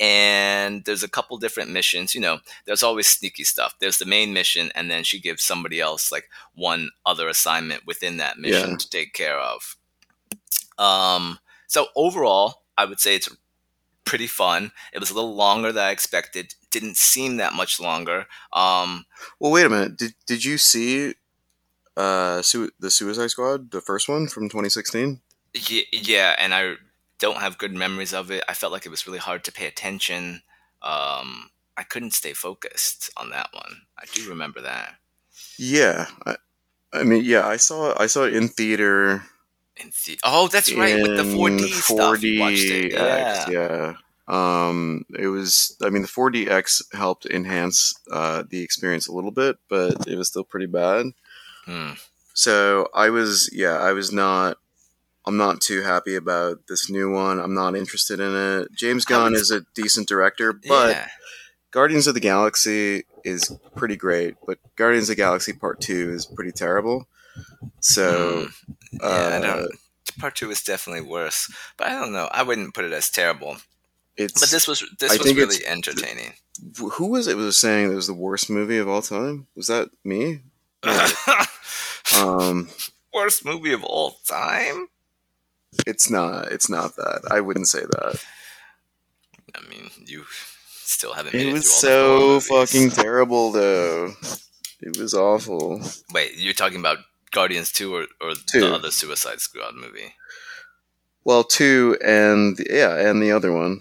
and 0.00 0.84
there's 0.84 1.02
a 1.02 1.08
couple 1.08 1.36
different 1.38 1.70
missions. 1.70 2.14
You 2.14 2.20
know, 2.20 2.38
there's 2.66 2.82
always 2.82 3.08
sneaky 3.08 3.44
stuff. 3.44 3.74
There's 3.80 3.98
the 3.98 4.06
main 4.06 4.32
mission, 4.32 4.70
and 4.74 4.90
then 4.90 5.04
she 5.04 5.20
gives 5.20 5.42
somebody 5.42 5.80
else 5.80 6.10
like 6.12 6.28
one 6.54 6.90
other 7.06 7.28
assignment 7.28 7.86
within 7.86 8.16
that 8.18 8.38
mission 8.38 8.70
Yeah. 8.70 8.76
to 8.76 8.90
take 8.90 9.12
care 9.12 9.38
of. 9.38 9.76
Um, 10.78 11.38
so 11.66 11.86
overall, 11.96 12.62
I 12.76 12.84
would 12.84 13.00
say 13.00 13.16
it's 13.16 13.28
pretty 14.04 14.26
fun. 14.26 14.72
It 14.92 15.00
was 15.00 15.10
a 15.10 15.14
little 15.14 15.34
longer 15.34 15.72
than 15.72 15.84
I 15.84 15.90
expected. 15.90 16.54
Didn't 16.70 16.96
seem 16.96 17.36
that 17.38 17.52
much 17.52 17.80
longer. 17.80 18.26
Um, 18.52 19.06
Well, 19.38 19.52
wait 19.52 19.66
a 19.66 19.68
minute. 19.68 19.96
Did 19.96 20.14
did 20.26 20.44
you 20.44 20.58
see 20.58 21.14
uh 21.96 22.40
Su- 22.42 22.70
the 22.78 22.90
Suicide 22.90 23.30
Squad, 23.30 23.70
the 23.70 23.80
first 23.80 24.08
one 24.08 24.28
from 24.28 24.48
2016? 24.48 25.20
y- 25.70 25.84
yeah, 25.92 26.36
and 26.38 26.54
I 26.54 26.74
don't 27.18 27.38
have 27.38 27.58
good 27.58 27.72
memories 27.72 28.12
of 28.14 28.30
it. 28.30 28.44
I 28.48 28.54
felt 28.54 28.72
like 28.72 28.86
it 28.86 28.90
was 28.90 29.06
really 29.06 29.18
hard 29.18 29.44
to 29.44 29.52
pay 29.52 29.66
attention. 29.66 30.42
Um, 30.82 31.50
I 31.76 31.82
couldn't 31.82 32.12
stay 32.14 32.32
focused 32.32 33.10
on 33.16 33.30
that 33.30 33.50
one. 33.52 33.82
I 33.98 34.04
do 34.12 34.28
remember 34.28 34.60
that. 34.62 34.94
Yeah. 35.58 36.06
I, 36.26 36.36
I 36.92 37.02
mean, 37.02 37.24
yeah, 37.24 37.46
I 37.46 37.56
saw 37.56 37.94
I 38.00 38.06
saw 38.06 38.24
it 38.24 38.34
in 38.34 38.48
theater. 38.48 39.22
In 39.76 39.90
the- 40.06 40.18
oh, 40.24 40.48
that's 40.48 40.72
right, 40.74 41.00
with 41.00 41.16
the 41.16 41.22
4D 41.22 41.62
in 41.62 41.68
stuff. 41.68 42.22
You 42.22 42.40
watched 42.40 42.64
it. 42.64 42.92
4DX, 42.92 43.48
Yeah. 43.48 43.50
yeah. 43.50 43.94
Um, 44.30 45.04
it 45.18 45.28
was. 45.28 45.76
I 45.82 45.90
mean, 45.90 46.02
the 46.02 46.08
4DX 46.08 46.94
helped 46.94 47.26
enhance 47.26 47.94
uh, 48.10 48.42
the 48.48 48.62
experience 48.62 49.06
a 49.08 49.12
little 49.12 49.30
bit, 49.30 49.56
but 49.68 50.06
it 50.06 50.16
was 50.16 50.28
still 50.28 50.44
pretty 50.44 50.66
bad. 50.66 51.06
Hmm. 51.64 51.92
So 52.34 52.88
I 52.94 53.10
was, 53.10 53.50
yeah, 53.52 53.78
I 53.78 53.92
was 53.92 54.12
not. 54.12 54.58
I'm 55.28 55.36
not 55.36 55.60
too 55.60 55.82
happy 55.82 56.16
about 56.16 56.66
this 56.68 56.90
new 56.90 57.10
one. 57.12 57.38
I'm 57.38 57.54
not 57.54 57.76
interested 57.76 58.18
in 58.18 58.34
it. 58.34 58.72
James 58.74 59.04
Gunn 59.04 59.34
is 59.34 59.50
a 59.50 59.60
decent 59.74 60.08
director, 60.08 60.52
but 60.52 60.90
yeah. 60.90 61.08
Guardians 61.70 62.06
of 62.06 62.14
the 62.14 62.20
Galaxy 62.20 63.04
is 63.24 63.54
pretty 63.76 63.96
great. 63.96 64.36
But 64.46 64.58
Guardians 64.76 65.10
of 65.10 65.16
the 65.16 65.22
Galaxy 65.22 65.52
Part 65.52 65.80
Two 65.80 66.10
is 66.10 66.26
pretty 66.26 66.52
terrible. 66.52 67.06
So, 67.80 68.46
Hmm. 68.90 68.96
Yeah, 69.00 69.06
I 69.06 69.36
uh, 69.36 69.40
don't. 69.40 69.72
Part 70.18 70.34
two 70.34 70.50
is 70.50 70.62
definitely 70.62 71.08
worse, 71.08 71.52
but 71.76 71.88
I 71.88 71.90
don't 71.90 72.12
know. 72.12 72.28
I 72.32 72.42
wouldn't 72.42 72.74
put 72.74 72.84
it 72.84 72.92
as 72.92 73.10
terrible. 73.10 73.58
it's. 74.16 74.40
But 74.40 74.50
this 74.50 74.66
was 74.66 74.82
this 74.98 75.12
I 75.12 75.16
was 75.22 75.34
really 75.34 75.64
entertaining. 75.66 76.32
who 76.92 77.06
was 77.06 77.28
it 77.28 77.36
was 77.36 77.56
saying 77.56 77.92
it 77.92 77.94
was 77.94 78.08
the 78.08 78.14
worst 78.14 78.50
movie 78.50 78.78
of 78.78 78.88
all 78.88 79.02
time? 79.02 79.46
Was 79.54 79.66
that 79.68 79.90
me? 80.02 80.40
Um, 82.16 82.68
Worst 83.14 83.44
movie 83.44 83.72
of 83.72 83.84
all 83.84 84.18
time. 84.26 84.88
It's 85.86 86.10
not. 86.10 86.50
It's 86.52 86.68
not 86.68 86.96
that. 86.96 87.22
I 87.30 87.40
wouldn't 87.40 87.68
say 87.68 87.80
that. 87.80 88.24
I 89.54 89.68
mean, 89.68 89.90
you 90.06 90.24
still 90.70 91.14
haven't. 91.14 91.34
Made 91.34 91.46
It 91.46 91.50
it 91.50 91.52
was 91.54 91.72
so 91.74 92.40
fucking 92.40 92.90
terrible, 92.90 93.52
though. 93.52 94.12
It 94.80 94.96
was 94.96 95.14
awful. 95.14 95.82
Wait, 96.12 96.36
you're 96.36 96.54
talking 96.54 96.78
about 96.78 96.98
Guardians 97.32 97.72
two 97.72 97.94
or, 97.94 98.06
or 98.20 98.32
Two. 98.50 98.60
the 98.60 98.74
other 98.74 98.90
Suicide 98.90 99.40
Squad 99.40 99.74
movie? 99.74 100.14
Well, 101.24 101.44
two 101.44 101.96
and 102.04 102.58
yeah, 102.70 102.96
and 102.96 103.22
the 103.22 103.32
other 103.32 103.52
one. 103.52 103.80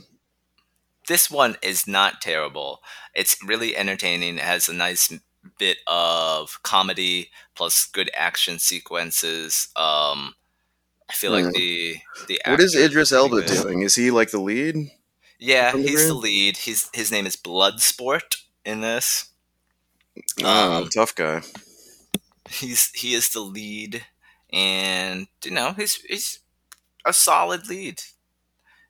This 1.08 1.32
one 1.32 1.56
is 1.62 1.88
not 1.88 2.22
terrible. 2.22 2.82
It's 3.14 3.38
really 3.46 3.78
entertaining. 3.78 4.38
It 4.38 4.44
has 4.44 4.68
a 4.68 4.74
nice 4.74 5.14
bit 5.58 5.78
of 5.88 6.60
comedy 6.64 7.30
plus 7.56 7.86
good 7.86 8.12
action 8.14 8.60
sequences. 8.60 9.70
Um, 9.78 10.36
I 11.10 11.14
feel 11.14 11.32
like 11.32 11.52
the 11.54 11.98
the 12.28 12.42
What 12.46 12.60
is 12.60 12.76
Idris 12.76 13.12
Elba 13.12 13.42
good. 13.42 13.64
doing? 13.64 13.82
Is 13.82 13.96
he 13.96 14.12
like 14.12 14.32
the 14.32 14.40
lead? 14.40 14.92
Yeah, 15.40 15.72
the 15.72 15.78
he's 15.82 16.08
the 16.08 16.14
lead. 16.14 16.58
He's 16.58 16.90
his 16.94 17.12
name 17.12 17.26
is 17.26 17.36
Bloodsport 17.36 18.38
in 18.66 18.82
this. 18.82 19.30
Oh, 20.44 20.84
Um, 20.84 20.90
tough 20.90 21.14
guy. 21.16 21.42
He's 22.50 22.90
he 22.92 23.14
is 23.14 23.30
the 23.30 23.42
lead, 23.42 24.06
and 24.52 25.28
you 25.44 25.52
know 25.52 25.74
he's 25.74 25.96
he's 25.96 26.40
a 27.06 27.14
solid 27.14 27.68
lead. 27.68 28.02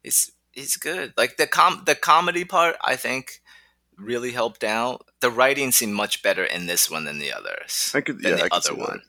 He's 0.04 0.32
he's 0.52 0.78
good. 0.78 1.14
Like 1.18 1.38
the 1.38 1.48
com 1.48 1.84
the 1.86 1.96
comedy 1.96 2.46
part, 2.46 2.76
I 2.84 2.96
think, 2.96 3.42
really 3.98 4.32
helped 4.32 4.64
out. 4.64 5.06
The 5.22 5.32
writing 5.32 5.72
seemed 5.72 5.94
much 5.96 6.22
better 6.24 6.44
in 6.46 6.68
this 6.68 6.90
one 6.90 7.06
than 7.06 7.20
the 7.20 7.34
others. 7.34 7.92
I 7.96 8.02
could, 8.02 8.22
than 8.22 8.32
yeah, 8.32 8.38
the 8.38 8.44
I 8.46 8.50
could 8.50 8.54
other 8.58 8.70
see 8.70 8.76
that. 8.76 9.00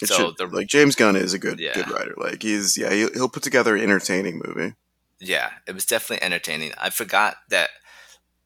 It 0.00 0.08
So 0.08 0.16
should- 0.16 0.36
the- 0.38 0.46
like 0.46 0.66
James 0.66 0.94
Gunn 0.94 1.16
is 1.16 1.32
a 1.32 1.38
good 1.38 1.58
Yeah. 1.58 1.74
good 1.74 1.90
writer. 1.90 2.14
Like 2.16 2.42
he's 2.42 2.76
yeah 2.76 2.92
he'll, 2.92 3.12
he'll 3.12 3.28
put 3.28 3.42
together 3.42 3.74
an 3.76 3.82
entertaining 3.82 4.40
movie. 4.44 4.74
Yeah, 5.20 5.50
it 5.66 5.72
was 5.74 5.86
definitely 5.86 6.22
entertaining. 6.24 6.72
I 6.78 6.90
forgot 6.90 7.36
that. 7.50 7.70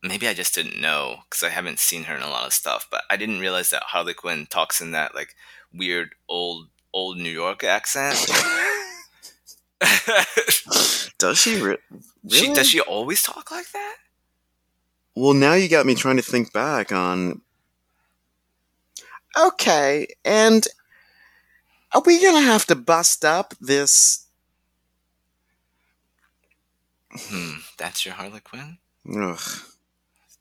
Maybe 0.04 0.28
I 0.28 0.34
just 0.34 0.54
didn't 0.56 0.80
know 0.82 1.20
because 1.30 1.44
I 1.44 1.50
haven't 1.50 1.80
seen 1.80 2.04
her 2.06 2.16
in 2.16 2.22
a 2.22 2.30
lot 2.30 2.46
of 2.46 2.54
stuff, 2.54 2.88
but 2.92 3.04
I 3.10 3.16
didn't 3.18 3.40
realize 3.40 3.70
that 3.70 3.84
Harley 3.88 4.14
Quinn 4.14 4.48
talks 4.50 4.82
in 4.82 4.92
that 4.92 5.14
like 5.16 5.36
weird 5.74 6.16
old 6.28 6.68
old 6.94 7.18
New 7.18 7.30
York 7.32 7.64
accent. 7.64 8.18
Does 11.18 11.38
she? 11.38 11.62
Re- 11.62 11.78
she, 12.30 12.54
does 12.54 12.70
she 12.70 12.80
always 12.80 13.22
talk 13.22 13.52
like 13.52 13.70
that? 13.72 13.96
Well, 15.16 15.34
now 15.34 15.54
you 15.54 15.68
got 15.70 15.86
me 15.86 15.96
trying 15.96 16.18
to 16.18 16.22
think 16.24 16.54
back 16.54 16.92
on. 16.92 17.42
Okay, 19.38 20.08
and 20.24 20.68
are 21.94 22.02
we 22.06 22.22
gonna 22.22 22.42
have 22.46 22.66
to 22.68 22.76
bust 22.76 23.26
up 23.26 23.54
this? 23.60 24.28
Hmm, 27.12 27.58
that's 27.78 28.06
your 28.06 28.16
Harley 28.16 28.40
Quinn. 28.40 28.78
Ugh. 29.10 29.40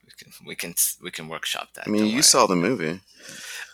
We 0.05 0.11
can 0.19 0.33
we 0.47 0.55
can 0.57 0.75
we 1.03 1.11
can 1.11 1.29
workshop 1.29 1.69
that. 1.75 1.87
I 1.87 1.91
mean, 1.91 2.07
you 2.07 2.15
worry. 2.15 2.23
saw 2.23 2.47
the 2.47 2.57
movie. 2.57 3.01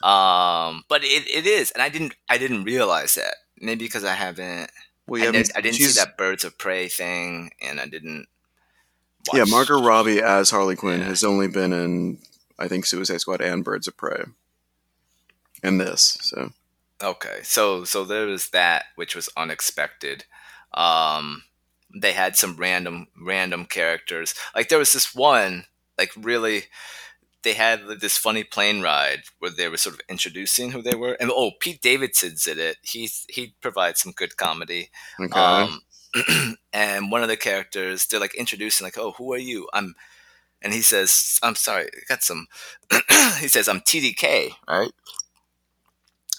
Um, 0.03 0.85
but 0.89 1.03
it, 1.05 1.27
it 1.29 1.47
is, 1.47 1.71
and 1.73 1.83
I 1.83 1.89
didn't 1.89 2.15
I 2.29 2.39
didn't 2.39 2.65
realize 2.65 3.15
that. 3.15 3.35
Maybe 3.61 3.85
because 3.85 4.05
I 4.05 4.15
haven't. 4.15 4.71
Well, 5.07 5.21
I, 5.23 5.27
you 5.27 5.33
did, 5.33 5.39
haven't- 5.39 5.57
I 5.57 5.61
didn't 5.61 5.77
see 5.77 6.01
that 6.01 6.17
Birds 6.17 6.45
of 6.45 6.59
Prey 6.59 6.89
thing, 6.89 7.51
and 7.61 7.81
I 7.81 7.87
didn't. 7.87 8.27
Yeah, 9.35 9.45
Margot 9.45 9.83
Robbie 9.83 10.23
as 10.23 10.51
Harley 10.51 10.77
Quinn 10.77 11.01
Yeah. 11.01 11.07
has 11.07 11.23
only 11.25 11.49
been 11.49 11.73
in, 11.73 12.19
I 12.59 12.67
think, 12.69 12.87
Suicide 12.87 13.21
Squad 13.21 13.41
and 13.43 13.63
Birds 13.65 13.87
of 13.89 13.97
Prey, 13.97 14.23
and 15.63 15.81
this. 15.81 16.19
So 16.21 16.53
Okay, 17.03 17.41
so 17.45 17.85
so 17.85 18.05
there 18.05 18.27
was 18.27 18.49
that, 18.51 18.87
which 18.97 19.15
was 19.15 19.29
unexpected. 19.37 20.25
Um, 20.75 21.45
they 21.95 22.13
had 22.13 22.37
some 22.37 22.57
random 22.57 23.07
random 23.21 23.67
characters. 23.67 24.35
Like 24.55 24.69
there 24.69 24.81
was 24.81 24.93
this 24.93 25.15
one, 25.15 25.67
like 25.97 26.11
really, 26.17 26.65
they 27.45 27.55
had 27.55 27.83
this 28.01 28.19
funny 28.19 28.43
plane 28.43 28.81
ride 28.81 29.23
where 29.39 29.51
they 29.51 29.69
were 29.69 29.77
sort 29.77 29.95
of 29.95 30.01
introducing 30.09 30.73
who 30.73 30.83
they 30.83 30.97
were. 30.97 31.17
And 31.21 31.31
oh, 31.33 31.53
Pete 31.61 31.81
Davidson's 31.81 32.47
in 32.49 32.59
it. 32.59 32.79
He 32.83 33.09
he 33.29 33.55
provides 33.61 34.01
some 34.01 34.13
good 34.13 34.37
comedy. 34.37 34.91
okay, 35.21 35.39
Um, 35.39 36.57
and 36.73 37.13
one 37.13 37.23
of 37.23 37.29
the 37.29 37.37
characters, 37.37 38.07
they're 38.07 38.19
like 38.19 38.35
introducing, 38.35 38.85
like, 38.85 38.99
"Oh, 38.99 39.13
who 39.13 39.33
are 39.33 39.39
you?" 39.39 39.69
I'm, 39.73 39.95
and 40.61 40.73
he 40.73 40.83
says, 40.83 41.39
"I'm 41.45 41.55
sorry, 41.55 41.85
I 41.85 42.01
got 42.09 42.25
some." 42.25 42.49
he 43.39 43.47
says, 43.47 43.69
"I'm 43.69 43.81
TDK," 43.83 44.51
right? 44.69 44.91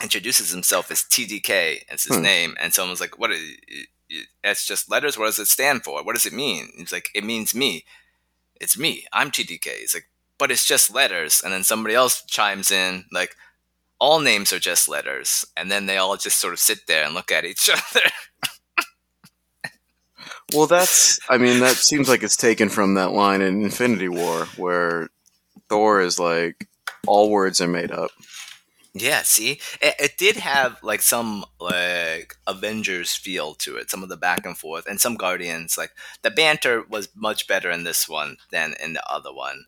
Introduces 0.01 0.51
himself 0.51 0.91
as 0.91 1.03
TDK 1.03 1.83
as 1.89 2.03
his 2.03 2.15
Hmm. 2.17 2.23
name, 2.23 2.57
and 2.59 2.73
someone's 2.73 3.01
like, 3.01 3.17
"What? 3.19 3.31
Is, 3.31 3.41
it's 4.43 4.65
just 4.65 4.89
letters. 4.89 5.17
What 5.17 5.25
does 5.25 5.39
it 5.39 5.47
stand 5.47 5.83
for? 5.83 6.03
What 6.03 6.13
does 6.15 6.25
it 6.25 6.33
mean?" 6.33 6.71
He's 6.77 6.91
like, 6.93 7.09
"It 7.13 7.23
means 7.23 7.53
me. 7.53 7.85
It's 8.61 8.77
me. 8.77 9.05
I'm 9.11 9.29
TDK." 9.31 9.79
He's 9.81 9.93
like, 9.93 10.07
"But 10.37 10.51
it's 10.51 10.65
just 10.65 10.89
letters." 10.89 11.41
And 11.43 11.51
then 11.53 11.63
somebody 11.63 11.95
else 11.95 12.23
chimes 12.27 12.71
in, 12.71 13.05
like, 13.11 13.35
"All 13.99 14.19
names 14.21 14.53
are 14.53 14.59
just 14.59 14.87
letters," 14.87 15.43
and 15.57 15.69
then 15.69 15.85
they 15.85 15.97
all 15.97 16.15
just 16.17 16.39
sort 16.39 16.53
of 16.53 16.59
sit 16.59 16.87
there 16.87 17.03
and 17.03 17.13
look 17.13 17.31
at 17.31 17.43
each 17.45 17.69
other. 17.69 18.09
well, 20.53 20.65
that's. 20.67 21.19
I 21.29 21.37
mean, 21.37 21.59
that 21.59 21.75
seems 21.75 22.09
like 22.09 22.23
it's 22.23 22.37
taken 22.37 22.69
from 22.69 22.95
that 22.95 23.11
line 23.11 23.41
in 23.41 23.61
Infinity 23.63 24.07
War 24.09 24.45
where 24.57 25.09
Thor 25.67 26.01
is 26.01 26.19
like, 26.19 26.67
all 27.05 27.29
words 27.29 27.61
are 27.61 27.67
made 27.67 27.91
up. 27.91 28.11
Yeah, 28.93 29.21
see, 29.21 29.59
it, 29.81 29.95
it 29.99 30.17
did 30.17 30.37
have 30.37 30.81
like 30.81 31.01
some 31.01 31.45
like 31.59 32.35
Avengers 32.47 33.13
feel 33.13 33.53
to 33.55 33.77
it, 33.77 33.91
some 33.91 34.01
of 34.01 34.09
the 34.09 34.17
back 34.17 34.45
and 34.45 34.57
forth, 34.57 34.87
and 34.87 34.99
some 34.99 35.15
Guardians. 35.15 35.77
Like 35.77 35.91
the 36.23 36.31
banter 36.31 36.83
was 36.89 37.09
much 37.15 37.47
better 37.47 37.69
in 37.69 37.83
this 37.83 38.09
one 38.09 38.37
than 38.51 38.73
in 38.81 38.93
the 38.93 39.07
other 39.07 39.31
one. 39.31 39.65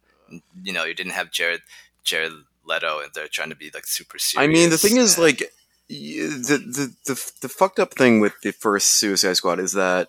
You 0.63 0.73
know, 0.73 0.86
you 0.86 0.95
didn't 0.95 1.13
have 1.13 1.31
Jared 1.31 1.62
Jared 2.03 2.34
Leto, 2.65 2.99
and 2.99 3.12
they're 3.13 3.27
trying 3.27 3.49
to 3.49 3.55
be 3.55 3.69
like 3.73 3.86
super 3.86 4.17
serious. 4.17 4.49
I 4.49 4.51
mean, 4.51 4.69
the 4.71 4.77
thing 4.77 4.97
is, 4.97 5.19
like, 5.19 5.51
the, 5.88 6.57
the 6.57 6.95
the 7.05 7.31
the 7.41 7.49
fucked 7.49 7.79
up 7.79 7.93
thing 7.93 8.19
with 8.21 8.34
the 8.41 8.51
first 8.51 8.93
Suicide 8.93 9.34
Squad 9.34 9.60
is 9.60 9.73
that 9.73 10.07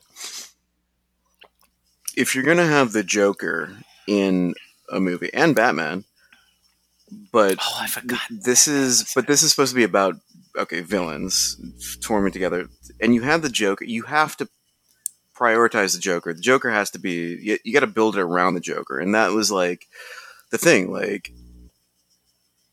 if 2.17 2.35
you're 2.35 2.45
gonna 2.45 2.67
have 2.67 2.93
the 2.93 3.03
Joker 3.03 3.77
in 4.07 4.55
a 4.91 5.01
movie 5.01 5.33
and 5.35 5.55
Batman, 5.55 6.05
but 7.33 7.59
oh, 7.61 7.79
I 7.81 7.87
forgot. 7.87 8.21
this 8.31 8.69
is 8.69 9.11
but 9.15 9.27
this 9.27 9.43
is 9.43 9.51
supposed 9.51 9.73
to 9.73 9.77
be 9.77 9.85
about 9.85 10.17
okay 10.57 10.81
villains 10.81 11.57
forming 12.03 12.33
together, 12.33 12.69
and 13.01 13.15
you 13.15 13.23
have 13.23 13.43
the 13.43 13.49
Joker, 13.49 13.85
you 13.85 14.03
have 14.03 14.37
to 14.39 14.49
prioritize 15.35 15.95
the 15.95 16.01
Joker. 16.01 16.33
The 16.33 16.41
Joker 16.41 16.71
has 16.71 16.91
to 16.91 16.99
be 16.99 17.39
you, 17.41 17.59
you 17.65 17.73
got 17.73 17.81
to 17.81 17.87
build 17.87 18.17
it 18.17 18.21
around 18.21 18.55
the 18.55 18.61
Joker, 18.61 18.99
and 18.99 19.15
that 19.15 19.33
was 19.33 19.51
like 19.51 19.87
the 20.51 20.59
thing. 20.59 20.93
Like 20.93 21.33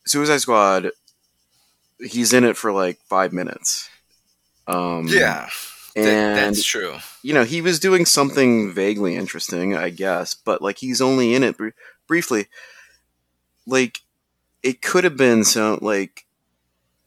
Suicide 0.06 0.42
Squad, 0.42 0.92
he's 2.00 2.34
in 2.34 2.44
it 2.44 2.58
for 2.58 2.72
like 2.72 3.00
five 3.10 3.34
minutes. 3.34 3.90
Um, 4.68 5.08
yeah, 5.08 5.50
and 5.96 6.06
that, 6.06 6.36
that's 6.36 6.64
true. 6.64 6.96
you 7.24 7.34
know 7.34 7.44
he 7.44 7.62
was 7.62 7.80
doing 7.80 8.06
something 8.06 8.72
vaguely 8.72 9.16
interesting, 9.16 9.76
I 9.76 9.90
guess, 9.90 10.34
but 10.34 10.62
like 10.62 10.78
he's 10.78 11.02
only 11.02 11.34
in 11.34 11.44
it 11.44 11.58
br- 11.58 11.70
briefly. 12.08 12.48
Like 13.66 14.02
it 14.64 14.82
could 14.82 15.04
have 15.04 15.18
been 15.18 15.44
so 15.44 15.80
like 15.82 16.26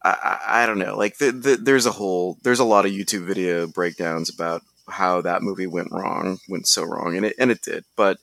I, 0.04 0.10
I, 0.10 0.62
I 0.62 0.66
don't 0.66 0.78
know. 0.78 0.96
Like 0.96 1.18
the, 1.18 1.30
the, 1.32 1.56
there's 1.56 1.86
a 1.86 1.92
whole 1.92 2.38
there's 2.42 2.58
a 2.60 2.64
lot 2.64 2.86
of 2.86 2.92
YouTube 2.92 3.24
video 3.26 3.66
breakdowns 3.66 4.30
about 4.30 4.62
how 4.88 5.20
that 5.22 5.42
movie 5.42 5.66
went 5.66 5.92
wrong, 5.92 6.38
went 6.48 6.66
so 6.66 6.82
wrong, 6.82 7.16
and 7.16 7.26
it 7.26 7.36
and 7.38 7.50
it 7.50 7.62
did. 7.62 7.84
But 7.96 8.18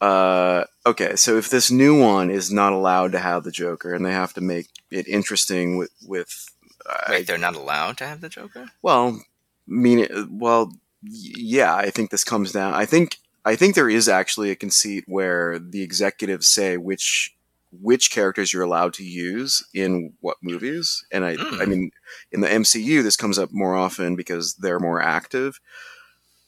uh, 0.00 0.64
okay, 0.84 1.16
so 1.16 1.36
if 1.36 1.48
this 1.48 1.70
new 1.70 1.98
one 2.00 2.28
is 2.30 2.50
not 2.50 2.72
allowed 2.72 3.12
to 3.12 3.18
have 3.18 3.44
the 3.44 3.52
Joker, 3.52 3.94
and 3.94 4.04
they 4.04 4.12
have 4.12 4.34
to 4.34 4.40
make 4.40 4.66
it 4.90 5.06
interesting 5.08 5.76
with 5.76 5.92
with 6.06 6.48
I- 6.86 7.10
Wait, 7.10 7.26
they're 7.26 7.38
not 7.38 7.54
allowed 7.56 7.98
to 7.98 8.06
have 8.06 8.20
the 8.20 8.28
Joker. 8.28 8.66
well, 8.82 9.22
mean 9.66 10.06
well, 10.30 10.72
yeah. 11.02 11.74
I 11.74 11.90
think 11.90 12.10
this 12.10 12.24
comes 12.24 12.52
down. 12.52 12.74
I 12.74 12.84
think 12.84 13.18
I 13.44 13.56
think 13.56 13.74
there 13.74 13.88
is 13.88 14.08
actually 14.08 14.50
a 14.50 14.56
conceit 14.56 15.04
where 15.06 15.58
the 15.58 15.82
executives 15.82 16.48
say 16.48 16.76
which 16.76 17.34
which 17.80 18.10
characters 18.10 18.52
you're 18.52 18.62
allowed 18.62 18.94
to 18.94 19.04
use 19.04 19.64
in 19.72 20.12
what 20.20 20.36
movies, 20.42 21.04
and 21.10 21.24
I 21.24 21.36
Mm. 21.36 21.60
I 21.60 21.64
mean 21.64 21.90
in 22.30 22.40
the 22.40 22.48
MCU 22.48 23.02
this 23.02 23.16
comes 23.16 23.38
up 23.38 23.50
more 23.52 23.74
often 23.76 24.14
because 24.16 24.54
they're 24.54 24.80
more 24.80 25.00
active 25.00 25.60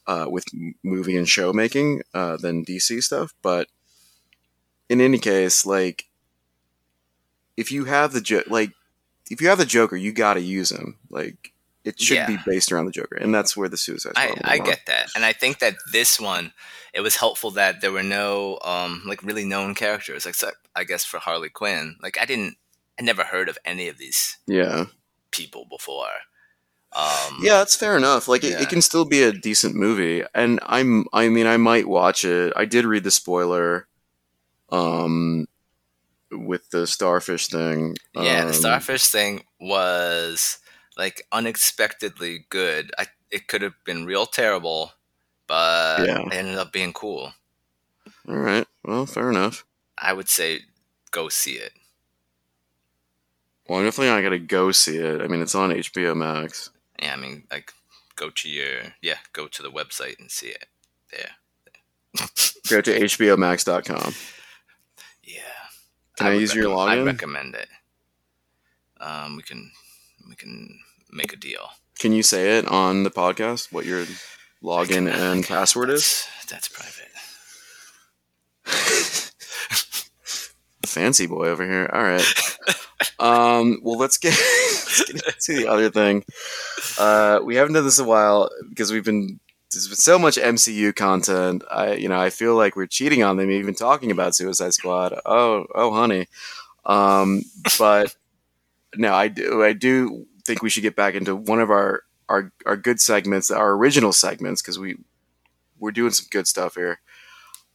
uh, 0.07 0.27
with 0.29 0.45
movie 0.83 1.17
and 1.17 1.29
show 1.29 1.53
making 1.53 2.03
uh, 2.13 2.37
than 2.37 2.65
DC 2.65 3.03
stuff, 3.03 3.35
but 3.43 3.69
in 4.89 5.01
any 5.01 5.19
case, 5.19 5.65
like 5.65 6.07
if 7.57 7.73
you 7.73 7.85
have 7.85 8.13
the 8.13 8.21
jo- 8.21 8.43
like 8.49 8.73
if 9.31 9.41
you 9.41 9.49
have 9.49 9.59
the 9.59 9.65
Joker, 9.65 9.97
you 9.97 10.13
got 10.13 10.35
to 10.35 10.41
use 10.41 10.71
him. 10.71 10.99
Like 11.11 11.53
it 11.85 12.01
should 12.01 12.27
be 12.27 12.39
based 12.47 12.73
around 12.73 12.87
the 12.87 12.93
Joker, 12.93 13.17
and 13.17 13.35
that's 13.35 13.57
where 13.57 13.69
the 13.69 13.77
Suicide 13.77 14.17
Squad. 14.17 14.41
I, 14.45 14.55
I 14.55 14.59
get 14.59 14.87
that, 14.87 15.09
and 15.15 15.25
I 15.25 15.33
think 15.33 15.59
that 15.61 15.75
this 15.93 16.21
one, 16.21 16.53
it 16.93 17.01
was 17.01 17.17
helpful 17.17 17.51
that 17.53 17.81
there 17.81 17.93
were 17.93 18.03
no 18.03 18.59
um 18.65 19.03
like 19.07 19.23
really 19.23 19.45
known 19.45 19.75
characters, 19.75 20.27
except 20.27 20.57
I 20.77 20.85
guess 20.85 21.05
for 21.05 21.19
Harley 21.19 21.51
Quinn. 21.51 21.97
Like 22.03 22.19
I 22.21 22.25
didn't, 22.25 22.57
I 22.99 23.03
never 23.03 23.25
heard 23.25 23.49
of 23.49 23.59
any 23.65 23.89
of 23.89 23.99
these 23.99 24.39
Yeah, 24.47 24.87
people 25.31 25.67
before. 25.69 26.07
Um, 26.93 27.39
yeah, 27.41 27.59
that's 27.59 27.75
fair 27.75 27.97
enough. 27.97 28.29
Like 28.29 28.45
it, 28.45 28.61
it 28.61 28.69
can 28.69 28.81
still 28.81 29.05
be 29.05 29.23
a 29.25 29.33
decent 29.33 29.75
movie, 29.75 30.23
and 30.35 30.61
I'm. 30.63 31.07
I 31.13 31.29
mean, 31.29 31.47
I 31.47 31.57
might 31.57 31.89
watch 31.89 32.25
it. 32.25 32.53
I 32.55 32.67
did 32.67 32.85
read 32.85 33.03
the 33.03 33.11
spoiler, 33.11 33.89
um, 34.71 35.49
with 36.31 36.71
the 36.71 36.87
starfish 36.87 37.49
thing. 37.49 37.97
yeah. 38.15 38.43
Um, 38.43 38.47
The 38.49 38.55
starfish 38.55 39.09
thing 39.09 39.45
was 39.61 40.59
like 40.97 41.27
unexpectedly 41.33 42.47
good. 42.49 42.93
I 42.97 43.07
it 43.31 43.49
could 43.49 43.63
have 43.63 43.75
been 43.85 44.07
real 44.07 44.27
terrible, 44.27 44.93
but 45.49 46.07
Yeah. 46.07 46.21
it 46.21 46.33
ended 46.33 46.57
up 46.59 46.73
being 46.73 46.93
cool. 46.93 47.33
All 48.29 48.37
right. 48.37 48.67
Well, 48.85 49.07
fair 49.07 49.31
enough. 49.31 49.65
I 50.05 50.13
would 50.13 50.29
say 50.29 50.61
go 51.11 51.29
see 51.29 51.53
it. 51.53 51.73
Well, 53.69 53.79
I'm 53.79 53.85
definitely 53.85 54.13
not 54.13 54.23
gonna 54.23 54.39
go 54.39 54.71
see 54.73 54.99
it. 54.99 55.23
I 55.23 55.27
mean, 55.27 55.41
it's 55.41 55.55
on 55.55 55.71
HBO 55.71 56.15
Max. 56.15 56.71
Yeah, 57.01 57.15
I 57.15 57.17
mean, 57.17 57.45
like, 57.51 57.73
go 58.17 58.31
to 58.31 58.49
your 58.49 58.95
yeah, 59.03 59.19
go 59.33 59.49
to 59.49 59.63
the 59.63 59.71
website 59.71 60.19
and 60.19 60.31
see 60.31 60.49
it 60.49 60.67
there. 61.11 61.31
Go 62.69 62.81
to 62.81 63.01
HBOMax.com. 63.01 64.15
Yeah. 65.25 65.41
Can 66.17 66.27
I, 66.27 66.31
would 66.31 66.41
use 66.41 66.55
your 66.55 66.71
recomm- 66.71 66.89
I 66.89 67.03
recommend 67.03 67.55
it. 67.55 67.69
Um, 69.01 69.37
we 69.37 69.43
can 69.43 69.71
we 70.29 70.37
can 70.37 70.79
make 71.11 71.33
a 71.33 71.37
deal. 71.37 71.71
Can 71.99 72.13
you 72.13 72.23
say 72.23 72.59
it 72.59 72.67
on 72.69 73.03
the 73.03 73.11
podcast? 73.11 73.73
What 73.73 73.85
your 73.85 74.07
login 74.63 75.13
and 75.13 75.45
password 75.45 75.91
is? 75.91 76.27
That's, 76.49 76.51
that's 76.51 76.69
private. 76.69 77.11
Fancy 80.95 81.27
boy 81.27 81.49
over 81.49 81.65
here. 81.65 81.91
All 81.93 82.03
right. 82.03 82.25
Um, 83.19 83.81
well, 83.83 83.99
let's 83.99 84.17
get, 84.17 84.31
let's 84.73 85.05
get 85.05 85.27
into 85.27 85.61
the 85.61 85.69
other 85.69 85.91
thing. 85.91 86.25
Uh, 86.99 87.41
we 87.43 87.57
haven't 87.57 87.75
done 87.75 87.85
this 87.85 87.99
a 87.99 88.05
while 88.05 88.49
because 88.69 88.93
we've 88.93 89.05
been 89.05 89.41
there's 89.73 89.89
been 89.89 89.97
so 89.97 90.19
much 90.19 90.37
MCU 90.37 90.95
content. 90.95 91.65
I 91.71 91.95
you 91.95 92.09
know 92.09 92.21
I 92.21 92.31
feel 92.31 92.55
like 92.55 92.77
we're 92.77 92.87
cheating 92.87 93.23
on 93.23 93.37
them 93.37 93.51
even 93.51 93.75
talking 93.75 94.11
about 94.11 94.35
Suicide 94.35 94.73
Squad. 94.73 95.21
Oh 95.27 95.67
oh 95.75 95.93
honey. 95.93 96.29
Um, 96.87 97.43
but 97.79 98.15
no, 98.97 99.13
I 99.13 99.29
do 99.29 99.65
I 99.65 99.73
do 99.73 100.27
think 100.45 100.63
we 100.63 100.71
should 100.71 100.83
get 100.83 100.97
back 100.97 101.15
into 101.15 101.35
one 101.35 101.61
of 101.61 101.71
our 101.71 102.03
our, 102.29 102.53
our 102.65 102.77
good 102.77 103.01
segments, 103.01 103.51
our 103.51 103.73
original 103.73 104.13
segments, 104.13 104.63
because 104.63 104.79
we 104.79 104.97
we're 105.79 105.91
doing 105.91 106.13
some 106.13 106.27
good 106.31 106.47
stuff 106.47 106.77
here. 106.77 107.01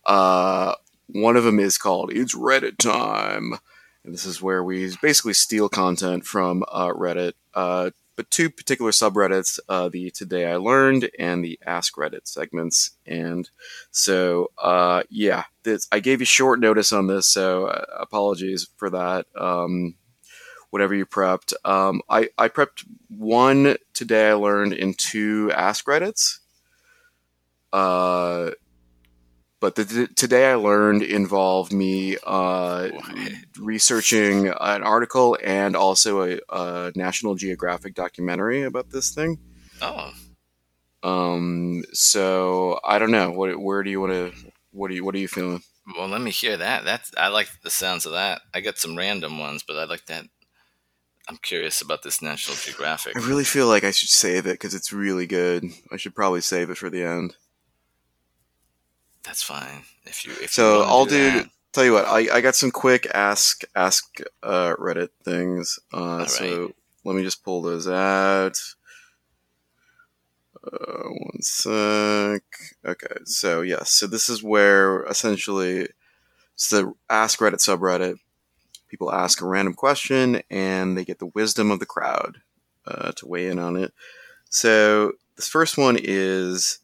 Uh, 0.05 0.73
one 1.13 1.37
of 1.37 1.43
them 1.43 1.59
is 1.59 1.77
called 1.77 2.11
"It's 2.13 2.35
Reddit 2.35 2.77
Time," 2.77 3.55
and 4.03 4.13
this 4.13 4.25
is 4.25 4.41
where 4.41 4.63
we 4.63 4.95
basically 5.01 5.33
steal 5.33 5.69
content 5.69 6.25
from 6.25 6.63
uh, 6.71 6.89
Reddit. 6.89 7.33
Uh, 7.53 7.91
but 8.15 8.29
two 8.31 8.49
particular 8.49 8.91
subreddits: 8.91 9.59
uh, 9.69 9.89
the 9.89 10.11
"Today 10.11 10.51
I 10.51 10.57
Learned" 10.57 11.09
and 11.17 11.43
the 11.43 11.59
"Ask 11.65 11.95
Reddit" 11.95 12.27
segments. 12.27 12.91
And 13.05 13.49
so, 13.91 14.51
uh, 14.57 15.03
yeah, 15.09 15.43
this, 15.63 15.87
I 15.91 15.99
gave 15.99 16.19
you 16.19 16.25
short 16.25 16.59
notice 16.59 16.91
on 16.91 17.07
this, 17.07 17.27
so 17.27 17.67
uh, 17.67 17.85
apologies 17.99 18.67
for 18.77 18.89
that. 18.89 19.25
Um, 19.35 19.95
whatever 20.69 20.93
you 20.93 21.05
prepped, 21.05 21.53
um, 21.65 22.01
I 22.09 22.29
I 22.37 22.49
prepped 22.49 22.85
one 23.07 23.77
"Today 23.93 24.29
I 24.29 24.33
Learned" 24.33 24.73
and 24.73 24.97
two 24.97 25.51
"Ask 25.53 25.85
Reddits." 25.85 26.39
Uh, 27.71 28.51
but 29.59 29.75
the, 29.75 29.83
the 29.83 30.07
today 30.07 30.49
I 30.49 30.55
learned 30.55 31.03
involved 31.03 31.71
me 31.73 32.17
uh, 32.25 32.89
researching 33.59 34.47
an 34.47 34.83
article 34.83 35.37
and 35.43 35.75
also 35.75 36.23
a, 36.23 36.39
a 36.49 36.91
National 36.95 37.35
Geographic 37.35 37.93
documentary 37.95 38.63
about 38.63 38.89
this 38.89 39.11
thing. 39.11 39.39
Oh, 39.81 40.11
Um, 41.03 41.83
so 41.93 42.79
I 42.83 42.99
don't 42.99 43.11
know. 43.11 43.31
What 43.31 43.59
where 43.59 43.83
do 43.83 43.89
you 43.89 44.01
want 44.01 44.13
to? 44.13 44.33
What 44.71 44.89
do 44.89 44.95
you 44.95 45.03
what 45.03 45.15
are 45.15 45.19
you 45.19 45.27
feeling? 45.27 45.63
well, 45.97 46.07
let 46.07 46.21
me 46.21 46.31
hear 46.31 46.57
that. 46.57 46.85
That's 46.85 47.11
I 47.17 47.29
like 47.29 47.49
the 47.63 47.69
sounds 47.69 48.05
of 48.05 48.11
that. 48.11 48.41
I 48.53 48.61
got 48.61 48.77
some 48.77 48.97
random 48.97 49.39
ones, 49.39 49.63
but 49.65 49.77
I 49.77 49.85
like 49.85 50.05
that. 50.05 50.25
I'm 51.27 51.37
curious 51.37 51.81
about 51.81 52.01
this 52.01 52.21
National 52.21 52.57
Geographic. 52.57 53.15
I 53.15 53.19
really 53.19 53.43
feel 53.43 53.67
like 53.67 53.83
I 53.83 53.91
should 53.91 54.09
save 54.09 54.47
it 54.47 54.53
because 54.53 54.73
it's 54.73 54.91
really 54.91 55.27
good. 55.27 55.63
I 55.91 55.97
should 55.97 56.15
probably 56.15 56.41
save 56.41 56.69
it 56.71 56.77
for 56.77 56.89
the 56.89 57.03
end. 57.03 57.35
That's 59.23 59.43
fine. 59.43 59.83
If 60.05 60.25
you 60.25 60.33
if 60.41 60.51
So 60.51 60.79
you 60.79 60.83
I'll 60.83 61.05
do, 61.05 61.31
do. 61.43 61.49
Tell 61.71 61.85
you 61.85 61.93
what, 61.93 62.05
I, 62.05 62.37
I 62.37 62.41
got 62.41 62.55
some 62.55 62.71
quick 62.71 63.07
ask 63.13 63.61
ask 63.75 64.19
uh, 64.41 64.73
Reddit 64.79 65.09
things. 65.23 65.79
Uh, 65.93 66.25
so 66.25 66.73
let 67.03 67.15
me 67.15 67.23
just 67.23 67.43
pull 67.43 67.61
those 67.61 67.87
out. 67.87 68.57
Uh, 70.63 71.03
one 71.03 71.41
sec. 71.41 72.43
Okay, 72.85 73.15
so 73.25 73.61
yes, 73.61 73.91
so 73.91 74.07
this 74.07 74.29
is 74.29 74.43
where 74.43 75.03
essentially 75.03 75.87
it's 76.55 76.69
the 76.69 76.93
Ask 77.09 77.39
Reddit 77.39 77.59
subreddit. 77.59 78.17
People 78.89 79.13
ask 79.13 79.39
a 79.41 79.45
random 79.45 79.73
question 79.75 80.41
and 80.49 80.97
they 80.97 81.05
get 81.05 81.19
the 81.19 81.27
wisdom 81.27 81.71
of 81.71 81.79
the 81.79 81.85
crowd 81.85 82.41
uh, 82.85 83.11
to 83.13 83.27
weigh 83.27 83.47
in 83.47 83.59
on 83.59 83.77
it. 83.77 83.93
So 84.49 85.13
this 85.35 85.47
first 85.47 85.77
one 85.77 85.97
is 86.01 86.79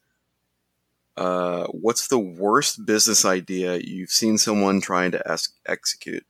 uh, 1.18 1.66
what's 1.68 2.08
the 2.08 2.20
worst 2.20 2.86
business 2.86 3.26
idea 3.26 3.78
you've 3.78 4.10
seen 4.12 4.38
someone 4.38 4.82
trying 4.82 5.12
to 5.12 5.32
ex- 5.32 5.54
execute? 5.66 6.26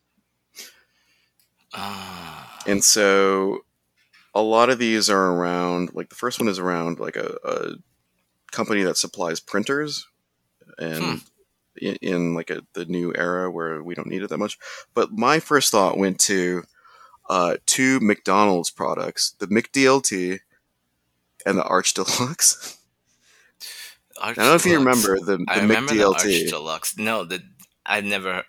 Ah, 1.73 2.63
And 2.67 2.83
so 2.83 3.65
a 4.33 4.41
lot 4.41 4.69
of 4.69 4.79
these 4.79 5.09
are 5.09 5.31
around, 5.33 5.91
like 5.93 6.09
the 6.09 6.15
first 6.15 6.39
one 6.39 6.49
is 6.49 6.59
around 6.59 6.99
like 6.99 7.15
a, 7.15 7.35
a 7.43 7.75
company 8.51 8.83
that 8.83 8.97
supplies 8.97 9.39
printers 9.39 10.07
and 10.79 11.03
Hmm. 11.03 11.15
in, 11.77 11.95
in 12.01 12.33
like 12.35 12.49
a, 12.49 12.61
the 12.73 12.85
new 12.85 13.13
era 13.15 13.51
where 13.51 13.81
we 13.83 13.95
don't 13.95 14.07
need 14.07 14.23
it 14.23 14.29
that 14.29 14.37
much. 14.37 14.57
But 14.93 15.11
my 15.11 15.39
first 15.39 15.71
thought 15.71 15.97
went 15.97 16.19
to 16.21 16.63
uh, 17.29 17.57
two 17.65 17.99
McDonald's 18.01 18.69
products, 18.71 19.35
the 19.39 19.47
McDLT 19.47 20.39
and 21.45 21.57
the 21.57 21.63
Arch 21.63 21.93
Deluxe. 21.93 22.74
Arch 24.21 24.37
I 24.37 24.41
don't 24.41 24.49
know 24.51 24.55
if 24.55 24.65
you 24.65 24.77
remember 24.77 25.19
the, 25.19 25.37
the 25.37 25.45
I 25.47 25.59
remember 25.59 25.93
the 25.93 26.07
Arch 26.07 26.23
McDLT. 26.23 26.49
Deluxe. 26.49 26.97
No, 26.97 27.25
the 27.25 27.41
I 27.85 28.01
never. 28.01 28.43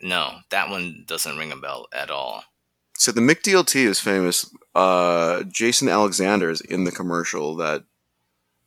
No, 0.00 0.38
that 0.50 0.70
one 0.70 1.04
doesn't 1.06 1.36
ring 1.36 1.52
a 1.52 1.56
bell 1.56 1.86
at 1.92 2.10
all. 2.10 2.44
So 2.96 3.10
the 3.12 3.20
McDLT 3.20 3.76
is 3.86 3.98
famous. 4.00 4.48
Uh, 4.74 5.42
Jason 5.44 5.88
Alexander 5.88 6.50
is 6.50 6.60
in 6.60 6.84
the 6.84 6.92
commercial 6.92 7.56
that 7.56 7.84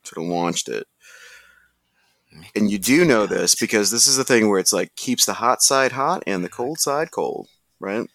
sort 0.03 0.25
of 0.25 0.29
launched 0.31 0.67
it. 0.69 0.87
and 2.55 2.69
you 2.69 2.77
do 2.77 3.05
know 3.05 3.25
this 3.25 3.55
because 3.55 3.89
this 3.91 4.05
is 4.07 4.17
the 4.17 4.23
thing 4.23 4.49
where 4.49 4.59
it's 4.59 4.73
like 4.73 4.95
keeps 4.95 5.25
the 5.25 5.33
hot 5.33 5.61
side 5.61 5.93
hot 5.93 6.23
and 6.27 6.43
the 6.43 6.49
cold 6.49 6.79
side 6.79 7.11
cold, 7.11 7.47
right? 7.79 8.07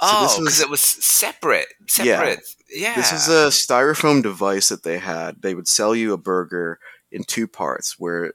Oh, 0.00 0.22
because 0.22 0.38
was- 0.40 0.60
it 0.60 0.70
was 0.70 0.80
separate. 0.80 1.68
Yeah. 1.98 2.18
Separate. 2.18 2.40
Yeah. 2.70 2.94
This 2.96 3.12
is 3.12 3.28
a 3.28 3.48
styrofoam 3.48 4.22
device 4.22 4.68
that 4.68 4.82
they 4.82 4.98
had. 4.98 5.40
They 5.42 5.54
would 5.54 5.68
sell 5.68 5.94
you 5.94 6.12
a 6.12 6.18
burger 6.18 6.78
in 7.16 7.24
two 7.24 7.48
parts, 7.48 7.98
where 7.98 8.34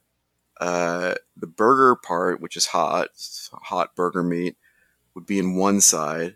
uh, 0.60 1.14
the 1.38 1.48
burger 1.48 1.96
part, 1.96 2.42
which 2.42 2.58
is 2.58 2.66
hot, 2.66 3.10
hot 3.52 3.96
burger 3.96 4.24
meat, 4.24 4.58
would 5.14 5.26
be 5.26 5.38
in 5.38 5.56
one 5.56 5.80
side, 5.82 6.36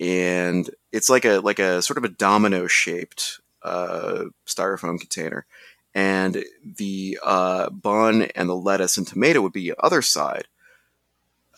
and 0.00 0.70
it's 0.90 1.10
like 1.10 1.26
a 1.26 1.38
like 1.38 1.58
a 1.58 1.82
sort 1.82 1.98
of 1.98 2.04
a 2.04 2.08
domino 2.08 2.66
shaped 2.66 3.40
uh, 3.62 4.24
styrofoam 4.46 4.98
container, 4.98 5.44
and 5.94 6.42
the 6.64 7.18
uh, 7.22 7.68
bun 7.68 8.22
and 8.34 8.48
the 8.48 8.56
lettuce 8.56 8.96
and 8.96 9.06
tomato 9.06 9.42
would 9.42 9.52
be 9.52 9.70
the 9.70 9.76
other 9.78 10.02
side. 10.02 10.48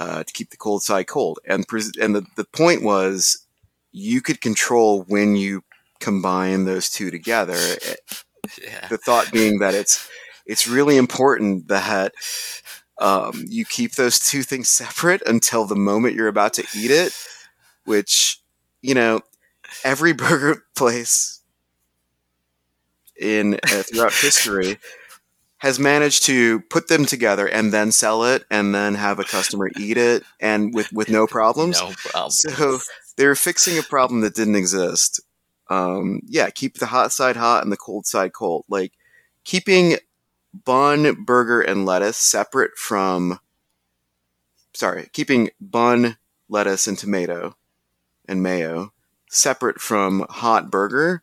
Uh, 0.01 0.23
to 0.23 0.33
keep 0.33 0.51
the 0.51 0.57
cold 0.57 0.81
side 0.81 1.09
cold, 1.09 1.41
and 1.45 1.67
pres- 1.67 1.97
and 2.01 2.15
the, 2.15 2.25
the 2.37 2.45
point 2.45 2.83
was 2.83 3.47
you 3.91 4.21
could 4.21 4.41
control 4.41 5.03
when 5.03 5.35
you 5.35 5.65
combine 5.99 6.65
those 6.65 6.89
two 6.89 7.11
together. 7.11 7.59
Yeah. 8.63 8.89
The 8.89 8.99
thought 8.99 9.31
being 9.33 9.59
that 9.59 9.75
it's 9.75 10.09
it's 10.47 10.67
really 10.67 10.97
important 10.97 11.69
that 11.69 12.15
um, 12.99 13.45
you 13.47 13.65
keep 13.65 13.93
those 13.95 14.19
two 14.19 14.43
things 14.43 14.69
separate 14.69 15.23
until 15.27 15.65
the 15.65 15.77
moment 15.77 16.15
you're 16.15 16.29
about 16.29 16.55
to 16.55 16.67
eat 16.77 16.91
it. 16.91 17.13
Which 17.85 18.41
you 18.83 18.95
know, 18.95 19.21
every 19.85 20.13
burger 20.15 20.65
place 20.77 21.41
in 23.19 23.55
uh, 23.55 23.83
throughout 23.83 24.13
history 24.13 24.79
has 25.59 25.79
managed 25.81 26.25
to 26.25 26.61
put 26.71 26.87
them 26.87 27.05
together 27.05 27.47
and 27.49 27.73
then 27.73 27.91
sell 27.91 28.25
it 28.25 28.45
and 28.49 28.73
then 28.73 28.95
have 28.95 29.19
a 29.19 29.25
customer 29.25 29.69
eat 29.77 29.97
it 29.97 30.23
and 30.41 30.73
with 30.73 30.93
with 30.93 31.09
no 31.09 31.27
problems. 31.39 31.81
No 31.81 31.93
problem. 31.97 32.31
So 32.31 32.79
they're 33.17 33.35
fixing 33.35 33.79
a 33.79 33.83
problem 33.83 34.21
that 34.21 34.35
didn't 34.35 34.57
exist. 34.57 35.21
Um, 35.69 36.21
yeah, 36.27 36.51
keep 36.51 36.79
the 36.79 36.87
hot 36.87 37.13
side 37.13 37.37
hot 37.37 37.63
and 37.63 37.73
the 37.73 37.77
cold 37.77 38.07
side 38.07 38.33
cold. 38.33 38.65
Like 38.69 38.93
keeping 39.45 39.97
bun, 40.65 41.25
burger, 41.25 41.61
and 41.61 41.85
lettuce 41.85 42.17
separate 42.17 42.77
from. 42.77 43.41
Sorry, 44.75 45.09
keeping 45.13 45.51
bun, 45.61 46.17
lettuce, 46.49 46.87
and 46.87 46.97
tomato 46.97 47.57
and 48.29 48.43
mayo 48.43 48.93
separate 49.31 49.81
from 49.81 50.25
hot 50.31 50.71
burger 50.71 51.23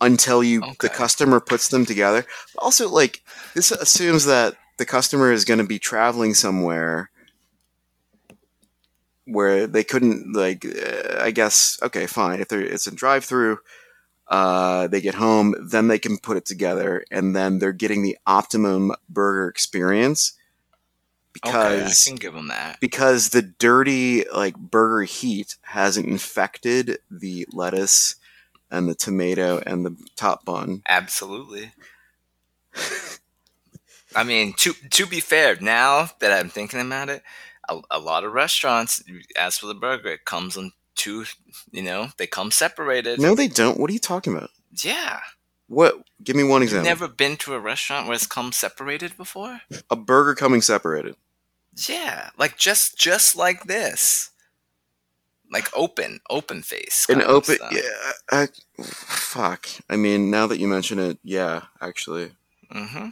until 0.00 0.42
you 0.42 0.62
the 0.80 0.88
customer 0.88 1.40
puts 1.40 1.68
them 1.68 1.86
together. 1.86 2.24
Also, 2.58 2.88
like 2.88 3.22
this 3.54 3.70
assumes 3.70 4.24
that 4.26 4.56
the 4.78 4.86
customer 4.86 5.32
is 5.32 5.44
going 5.44 5.58
to 5.58 5.64
be 5.64 5.78
traveling 5.78 6.34
somewhere 6.34 7.10
where 9.26 9.66
they 9.66 9.84
couldn't 9.84 10.34
like 10.34 10.64
uh, 10.64 11.18
i 11.20 11.30
guess 11.30 11.78
okay 11.82 12.06
fine 12.06 12.40
if 12.40 12.52
it's 12.52 12.86
a 12.86 12.94
drive 12.94 13.24
through 13.24 13.58
uh, 14.28 14.88
they 14.88 15.00
get 15.00 15.14
home 15.14 15.54
then 15.70 15.86
they 15.86 16.00
can 16.00 16.18
put 16.18 16.36
it 16.36 16.44
together 16.44 17.04
and 17.12 17.36
then 17.36 17.60
they're 17.60 17.72
getting 17.72 18.02
the 18.02 18.18
optimum 18.26 18.90
burger 19.08 19.46
experience 19.48 20.32
okay, 21.44 21.84
I 21.84 21.92
can 22.04 22.16
give 22.16 22.34
them 22.34 22.48
that. 22.48 22.80
because 22.80 23.30
the 23.30 23.42
dirty 23.42 24.24
like 24.34 24.56
burger 24.56 25.02
heat 25.02 25.56
hasn't 25.62 26.06
infected 26.06 26.98
the 27.10 27.46
lettuce 27.52 28.16
and 28.70 28.88
the 28.88 28.94
tomato 28.94 29.62
and 29.64 29.84
the 29.84 29.96
top 30.16 30.44
bun 30.44 30.82
Absolutely. 30.88 31.72
I 34.16 34.24
mean, 34.24 34.54
to 34.54 34.72
to 34.90 35.06
be 35.06 35.20
fair, 35.20 35.56
now 35.60 36.08
that 36.20 36.32
I'm 36.32 36.48
thinking 36.48 36.80
about 36.80 37.08
it, 37.10 37.22
a, 37.68 37.80
a 37.90 37.98
lot 38.00 38.24
of 38.24 38.32
restaurants, 38.32 39.02
ask 39.36 39.60
for 39.60 39.66
the 39.66 39.74
burger, 39.74 40.08
it 40.08 40.24
comes 40.24 40.56
on 40.56 40.72
two. 40.94 41.26
You 41.70 41.82
know, 41.82 42.08
they 42.16 42.26
come 42.26 42.50
separated. 42.50 43.20
no 43.20 43.34
they 43.34 43.46
don't 43.48 43.78
what 43.78 43.90
are 43.90 43.92
you 43.92 43.98
talking 44.00 44.34
about 44.34 44.50
Yeah, 44.72 45.20
what 45.68 46.02
give 46.24 46.34
me 46.36 46.44
one 46.44 46.62
example. 46.62 46.88
you've 46.88 46.98
never 47.00 47.12
been 47.12 47.36
to 47.38 47.54
a 47.54 47.60
restaurant 47.60 48.06
where 48.06 48.14
it's 48.14 48.26
come 48.26 48.52
separated 48.52 49.16
before. 49.16 49.60
a 49.90 49.96
burger 49.96 50.34
coming 50.34 50.62
separated 50.62 51.14
Yeah, 51.88 52.30
like 52.38 52.56
just 52.56 52.96
just 52.98 53.36
like 53.36 53.64
this, 53.64 54.30
like 55.52 55.68
open 55.74 56.20
open 56.30 56.62
face. 56.62 57.06
an 57.10 57.20
open 57.22 57.58
yeah 57.70 58.12
I, 58.30 58.48
fuck 58.82 59.68
i 59.90 59.96
mean 59.96 60.30
now 60.30 60.46
that 60.48 60.58
you 60.58 60.66
mention 60.68 60.98
it 60.98 61.18
yeah 61.22 61.62
actually 61.80 62.32
hmm 62.72 63.10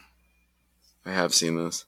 i 1.06 1.10
have 1.12 1.34
seen 1.34 1.56
this 1.56 1.84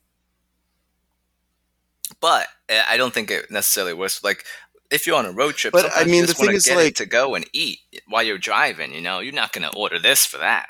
But 2.21 2.47
uh, 2.71 2.83
I 2.89 2.97
don't 2.97 3.13
think 3.13 3.31
it 3.31 3.51
necessarily 3.51 3.93
works. 3.95 4.23
Like 4.23 4.45
if 4.91 5.07
you're 5.07 5.17
on 5.17 5.27
a 5.27 5.33
road 5.33 5.57
trip, 5.57 5.73
But, 5.73 5.91
I 5.95 6.05
mean, 6.05 6.15
you 6.23 6.27
the 6.27 6.35
thing 6.35 6.53
is, 6.53 6.69
like- 6.69 6.95
to 6.97 7.07
go 7.07 7.35
and 7.35 7.45
eat 7.53 7.81
while 8.09 8.23
you're 8.23 8.39
driving. 8.39 8.95
You 8.95 9.01
know, 9.01 9.19
you're 9.19 9.35
not 9.35 9.53
gonna 9.53 9.71
order 9.77 9.99
this 9.99 10.25
for 10.25 10.39
that. 10.39 10.69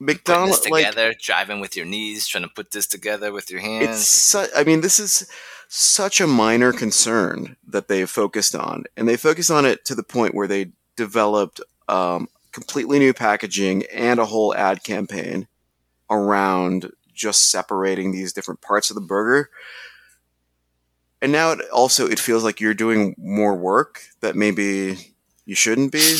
Mcdonald's 0.00 0.66
like 0.68 0.86
together, 0.86 1.14
driving 1.20 1.60
with 1.60 1.76
your 1.76 1.86
knees, 1.86 2.26
trying 2.26 2.42
to 2.42 2.48
put 2.50 2.72
this 2.72 2.86
together 2.88 3.32
with 3.32 3.50
your 3.50 3.60
hands. 3.60 4.00
it's 4.00 4.08
su- 4.08 4.48
i 4.56 4.64
mean 4.64 4.80
this 4.80 4.98
is 4.98 5.28
such 5.68 6.20
a 6.20 6.26
minor 6.26 6.72
concern 6.72 7.56
that 7.66 7.86
they 7.88 8.04
focused 8.04 8.54
on 8.56 8.84
and 8.96 9.08
they 9.08 9.16
focused 9.16 9.50
on 9.50 9.64
it 9.64 9.84
to 9.84 9.94
the 9.94 10.02
point 10.02 10.34
where 10.34 10.48
they 10.48 10.72
developed 10.96 11.60
um, 11.88 12.28
completely 12.50 12.98
new 12.98 13.14
packaging 13.14 13.84
and 13.92 14.18
a 14.18 14.26
whole 14.26 14.54
ad 14.56 14.82
campaign 14.82 15.46
around 16.12 16.90
just 17.14 17.50
separating 17.50 18.12
these 18.12 18.32
different 18.32 18.60
parts 18.60 18.90
of 18.90 18.94
the 18.94 19.00
burger 19.00 19.50
and 21.20 21.30
now 21.32 21.50
it 21.52 21.60
also 21.72 22.06
it 22.06 22.18
feels 22.18 22.42
like 22.44 22.60
you're 22.60 22.74
doing 22.74 23.14
more 23.18 23.54
work 23.56 24.00
that 24.20 24.34
maybe 24.36 25.14
you 25.46 25.54
shouldn't 25.54 25.92
be 25.92 26.16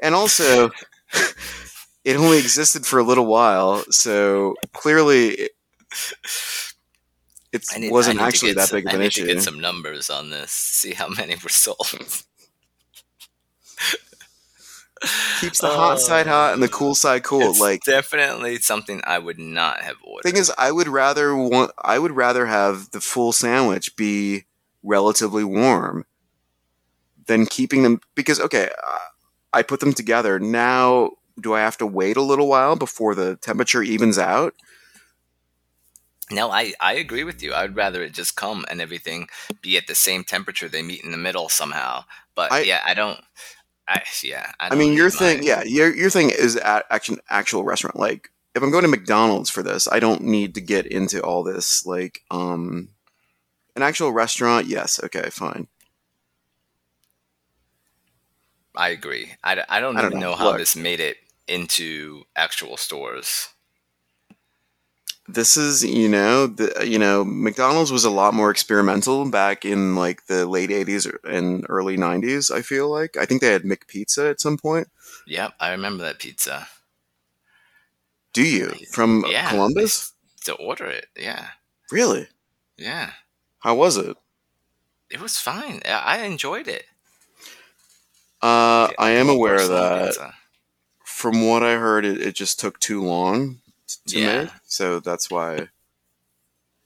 and 0.00 0.14
also 0.14 0.70
it 2.04 2.16
only 2.16 2.38
existed 2.38 2.84
for 2.86 2.98
a 2.98 3.02
little 3.04 3.26
while 3.26 3.82
so 3.90 4.54
clearly 4.72 5.28
it, 5.30 5.50
it 7.52 7.64
need- 7.78 7.92
wasn't 7.92 8.20
I 8.20 8.24
need 8.26 8.30
to 8.30 8.36
actually 8.36 8.52
that 8.54 8.68
some- 8.68 8.76
big 8.78 8.86
of 8.86 8.94
an 8.94 9.00
I 9.00 9.02
need 9.04 9.06
issue 9.08 9.26
to 9.26 9.34
get 9.34 9.42
some 9.42 9.60
numbers 9.60 10.10
on 10.10 10.30
this. 10.30 10.50
See 10.50 10.92
how 10.92 11.08
many 11.08 11.36
were 11.36 11.48
sold. 11.48 12.24
keeps 15.40 15.60
the 15.60 15.68
hot 15.68 16.00
side 16.00 16.26
hot 16.26 16.54
and 16.54 16.62
the 16.62 16.68
cool 16.68 16.94
side 16.94 17.22
cool 17.22 17.50
It's 17.50 17.60
like 17.60 17.82
definitely 17.84 18.58
something 18.58 19.00
I 19.04 19.18
would 19.18 19.38
not 19.38 19.80
have 19.82 19.96
ordered. 20.04 20.22
thing 20.28 20.36
is 20.36 20.52
i 20.58 20.70
would 20.72 20.88
rather 20.88 21.34
want 21.36 21.70
i 21.82 21.98
would 21.98 22.12
rather 22.12 22.46
have 22.46 22.90
the 22.92 23.00
full 23.00 23.32
sandwich 23.32 23.96
be 23.96 24.44
relatively 24.82 25.44
warm 25.44 26.04
than 27.26 27.46
keeping 27.46 27.82
them 27.82 28.00
because 28.14 28.38
okay 28.40 28.70
uh, 28.86 28.98
i 29.52 29.62
put 29.62 29.80
them 29.80 29.92
together 29.92 30.38
now 30.38 31.10
do 31.40 31.54
i 31.54 31.60
have 31.60 31.76
to 31.78 31.86
wait 31.86 32.16
a 32.16 32.22
little 32.22 32.48
while 32.48 32.76
before 32.76 33.14
the 33.14 33.36
temperature 33.36 33.82
evens 33.82 34.18
out 34.18 34.54
No, 36.30 36.50
I, 36.50 36.72
I 36.80 36.94
agree 36.94 37.22
with 37.22 37.42
you. 37.42 37.52
I'd 37.52 37.76
rather 37.76 38.02
it 38.02 38.14
just 38.14 38.34
come 38.34 38.64
and 38.70 38.80
everything 38.80 39.28
be 39.60 39.76
at 39.76 39.86
the 39.86 39.94
same 39.94 40.24
temperature. 40.24 40.68
They 40.70 40.82
meet 40.82 41.04
in 41.04 41.10
the 41.10 41.18
middle 41.18 41.48
somehow. 41.50 42.04
But 42.34 42.50
I- 42.50 42.60
yeah, 42.62 42.80
I 42.84 42.94
don't. 42.94 43.20
I 43.88 44.02
yeah. 44.22 44.52
I, 44.60 44.68
i, 44.68 44.74
mean 44.74 44.94
your 44.94 45.10
thing 45.10 45.42
yeah 45.42 45.62
your, 45.64 45.94
your 45.94 46.10
thing 46.10 46.30
is 46.30 46.56
at 46.56 46.86
action 46.90 47.18
actual 47.28 47.64
restaurant 47.64 47.96
like 47.96 48.30
if 48.54 48.62
i'm 48.62 48.70
going 48.70 48.82
to 48.82 48.88
mcdonald's 48.88 49.50
for 49.50 49.62
this 49.62 49.88
i 49.90 50.00
don't 50.00 50.22
need 50.22 50.54
to 50.54 50.60
get 50.60 50.86
into 50.86 51.22
all 51.22 51.42
this 51.42 51.84
like 51.84 52.22
um 52.30 52.88
an 53.76 53.82
actual 53.82 54.12
restaurant 54.12 54.66
yes 54.66 55.00
okay 55.02 55.28
fine 55.30 55.66
I 58.76 58.88
agree. 58.88 59.32
I, 59.42 59.52
I 59.68 59.80
don't 59.80 59.96
I 59.96 60.02
don't 60.02 60.10
even 60.10 60.20
know. 60.20 60.30
know, 60.30 60.36
how 60.36 60.46
Look. 60.46 60.58
this 60.58 60.74
made 60.74 61.00
it 61.00 61.16
into 61.46 62.24
actual 62.34 62.76
stores. 62.76 63.48
This 65.26 65.56
is 65.56 65.82
you 65.84 66.08
know 66.08 66.46
the 66.46 66.86
you 66.86 66.98
know 66.98 67.24
McDonald's 67.24 67.90
was 67.92 68.04
a 68.04 68.10
lot 68.10 68.34
more 68.34 68.50
experimental 68.50 69.28
back 69.30 69.64
in 69.64 69.96
like 69.96 70.26
the 70.26 70.46
late 70.46 70.70
80s 70.70 71.06
and 71.24 71.64
early 71.68 71.96
90s 71.96 72.50
I 72.50 72.60
feel 72.62 72.90
like 72.90 73.16
I 73.16 73.24
think 73.24 73.40
they 73.40 73.52
had 73.52 73.62
McPizza 73.62 74.30
at 74.30 74.40
some 74.40 74.58
point 74.58 74.88
Yep, 75.26 75.54
I 75.58 75.70
remember 75.70 76.02
that 76.04 76.18
pizza. 76.18 76.68
do 78.34 78.42
you 78.42 78.74
from 78.92 79.24
Yeah, 79.28 79.48
Columbus 79.50 80.12
To 80.44 80.52
order 80.54 80.86
it, 80.86 81.06
yeah, 81.16 81.48
really 81.90 82.28
yeah. 82.76 83.12
how 83.60 83.74
was 83.74 83.96
it 83.96 84.16
It 85.10 85.20
was 85.20 85.38
fine. 85.38 85.80
I 85.86 86.18
enjoyed 86.24 86.68
it. 86.68 86.84
uh 88.42 88.90
I 88.98 89.10
am 89.10 89.28
aware 89.28 89.56
of 89.56 89.68
that 89.70 90.06
pizza. 90.08 90.34
from 91.04 91.46
what 91.48 91.62
I 91.62 91.74
heard 91.76 92.04
it, 92.04 92.20
it 92.20 92.34
just 92.34 92.60
took 92.60 92.78
too 92.78 93.02
long 93.02 93.60
to 94.08 94.18
Yeah. 94.18 94.42
make 94.44 94.50
so 94.66 95.00
that's 95.00 95.30
why 95.30 95.68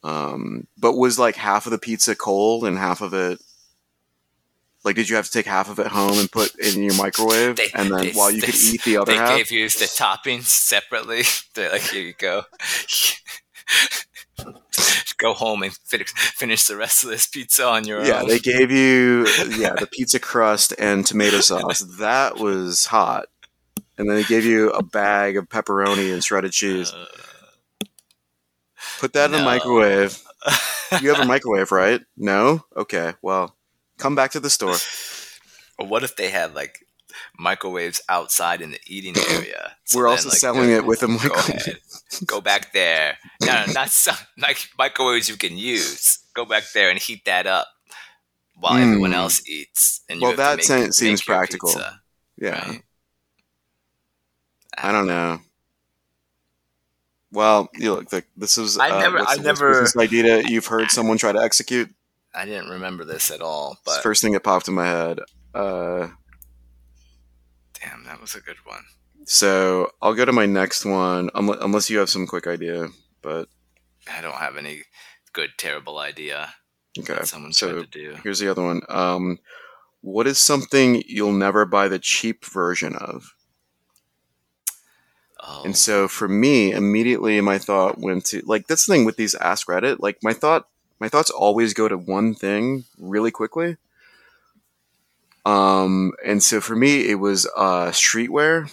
um 0.05 0.67
but 0.79 0.93
was 0.95 1.19
like 1.19 1.35
half 1.37 1.67
of 1.67 1.73
the 1.73 1.79
pizza 1.79 2.15
cold 2.15 2.65
and 2.65 2.79
half 2.79 3.01
of 3.01 3.13
it 3.15 3.41
Like, 4.85 4.95
did 4.95 5.09
you 5.09 5.17
have 5.17 5.27
to 5.27 5.33
take 5.33 5.45
half 5.47 5.69
of 5.69 5.81
it 5.81 5.89
home 5.89 6.19
and 6.19 6.31
put 6.31 6.55
it 6.57 6.77
in 6.77 6.83
your 6.85 6.95
microwave, 6.95 7.57
They- 7.57 7.71
and 7.75 7.91
then 7.93 8.01
they- 8.07 8.13
while 8.13 8.31
you 8.31 8.41
they- 8.41 8.47
could 8.47 8.55
eat 8.61 8.83
the 8.85 8.97
other 8.99 9.13
they 9.13 9.19
half? 9.19 9.31
They 9.31 9.37
gave 9.39 9.51
you 9.51 9.69
the 9.69 9.87
toppings 9.87 10.47
separately. 10.47 11.25
They're 11.55 11.73
like, 11.73 11.83
here 11.83 12.03
you 12.03 12.15
go. 12.15 12.45
go 15.19 15.35
home 15.35 15.65
and 15.65 15.75
finish, 15.85 16.13
finish 16.13 16.65
the 16.67 16.77
rest 16.77 17.03
of 17.03 17.11
this 17.11 17.27
pizza 17.27 17.67
on 17.67 17.85
your 17.87 18.05
Yeah, 18.05 18.23
own. 18.23 18.29
they 18.29 18.39
gave 18.39 18.71
you 18.71 19.27
yeah 19.59 19.75
the 19.75 19.89
pizza 19.91 20.21
crust 20.21 20.73
and 20.79 21.05
tomato 21.05 21.41
sauce. 21.41 21.81
That 21.99 22.39
was 22.39 22.87
hot, 22.87 23.27
and 23.99 24.09
then 24.09 24.17
they 24.17 24.25
gave 24.25 24.45
you 24.45 24.71
a 24.71 24.83
bag 24.83 25.37
of 25.37 25.49
pepperoni 25.49 26.13
and 26.13 26.23
shredded 26.25 26.53
cheese. 26.53 26.93
Put 29.01 29.13
that 29.13 29.27
in 29.27 29.33
the 29.33 29.43
microwave. 29.45 30.23
You 31.03 31.11
have 31.13 31.21
a 31.21 31.27
microwave, 31.27 31.71
right? 31.71 32.01
No. 32.17 32.65
Okay. 32.75 33.13
Well, 33.21 33.55
come 33.99 34.15
back 34.15 34.31
to 34.31 34.41
the 34.41 34.49
store. 34.49 34.77
what 35.77 36.03
if 36.03 36.17
they 36.17 36.31
had 36.31 36.55
like 36.55 36.79
microwaves 37.39 38.01
outside 38.09 38.63
in 38.63 38.71
the 38.71 38.79
eating 38.87 39.15
area? 39.31 39.77
So 39.85 39.99
We're 39.99 40.05
then, 40.05 40.11
also 40.13 40.29
like, 40.31 40.39
selling 40.39 40.71
it 40.71 40.87
with 40.87 41.03
a 41.03 41.09
Go 41.09 41.13
microwave. 41.13 41.49
ahead. 41.51 41.79
Go 42.25 42.41
back 42.41 42.73
there. 42.73 43.19
No, 43.43 43.67
no, 43.67 43.73
not 43.75 43.91
some, 43.91 44.17
like 44.39 44.71
microwaves 44.79 45.29
you 45.29 45.37
can 45.37 45.59
use. 45.59 46.21
Go 46.33 46.47
back 46.47 46.63
there 46.73 46.89
and 46.89 46.99
heat 46.99 47.27
that 47.27 47.47
up 47.47 47.67
while 48.55 48.77
Hmm. 48.77 48.83
everyone 48.85 49.13
else 49.13 49.47
eats. 49.47 50.01
And 50.09 50.23
Well, 50.23 50.35
that 50.37 50.67
make- 50.67 50.95
seems 50.95 51.21
practical. 51.23 51.69
pizza, 51.69 52.01
Yeah. 52.39 52.67
right? 52.67 52.83
I 54.83 54.93
don't 54.93 55.07
know. 55.07 55.41
Well, 57.31 57.69
you 57.75 57.95
look. 57.95 58.09
The, 58.09 58.25
this 58.37 58.57
is. 58.59 58.79
I 58.79 58.91
uh, 58.91 59.01
never- 59.01 59.21
I 59.21 59.37
never- 59.37 59.83
business 59.83 59.97
idea 59.97 60.43
you've 60.47 60.67
heard 60.67 60.91
someone 60.91 61.19
try 61.19 61.33
to 61.33 61.41
execute. 61.41 61.91
I 62.35 62.45
didn't 62.45 62.71
remember 62.71 63.05
this 63.05 63.31
at 63.31 63.41
all, 63.41 63.73
It's 63.73 63.83
the 63.85 63.91
but 63.97 64.03
first 64.03 64.23
thing 64.23 64.33
that 64.33 64.45
popped 64.45 64.69
in 64.69 64.75
my 64.75 64.87
head. 64.87 65.21
Uh, 65.55 66.09
damn, 67.81 68.05
that 68.05 68.21
was 68.21 68.35
a 68.35 68.41
good 68.41 68.59
one. 68.65 68.85
so 69.25 69.91
I'll 70.01 70.15
go 70.15 70.25
to 70.25 70.33
my 70.33 70.47
next 70.47 70.85
one, 70.85 71.31
unless, 71.35 71.59
unless 71.63 71.91
you 71.91 71.99
have 71.99 72.11
some 72.11 72.27
quick 72.27 72.47
idea. 72.47 72.89
But 73.23 73.49
I 74.13 74.21
don't 74.21 74.35
have 74.37 74.57
any 74.57 74.83
good, 75.33 75.51
terrible 75.59 75.99
idea 75.99 76.55
okay. 76.99 77.15
that 77.15 77.29
someone 77.29 77.53
so 77.53 77.73
tried 77.73 77.93
to 77.93 77.99
do. 77.99 78.17
Here's 78.23 78.39
the 78.39 78.51
other 78.51 78.63
one. 78.63 78.83
Um, 78.89 79.39
what 80.01 80.27
is 80.27 80.39
something 80.39 81.03
you'll 81.07 81.33
never 81.33 81.65
buy 81.65 81.89
the 81.89 81.99
cheap 81.99 82.45
version 82.45 82.95
of? 82.95 83.35
Oh, 85.51 85.63
And 85.65 85.77
so 85.77 86.09
for 86.09 86.29
me, 86.29 86.73
immediately 86.73 87.41
my 87.41 87.59
thought 87.59 87.99
went 87.99 88.27
to 88.27 88.43
like 88.45 88.67
that's 88.67 88.87
the 88.87 88.93
thing 88.93 89.05
with 89.07 89.17
these 89.17 89.35
Ask 89.35 89.67
Reddit. 89.67 89.97
Like 90.01 90.19
my 90.23 90.35
thought, 90.35 90.69
my 91.01 91.09
thoughts 91.09 91.31
always 91.31 91.73
go 91.73 91.89
to 91.89 91.97
one 91.97 92.35
thing 92.35 92.85
really 92.99 93.31
quickly. 93.31 93.79
Um, 95.47 96.13
and 96.25 96.43
so 96.43 96.61
for 96.61 96.77
me, 96.77 97.09
it 97.09 97.15
was 97.15 97.47
uh, 97.57 97.87
streetwear, 97.87 98.71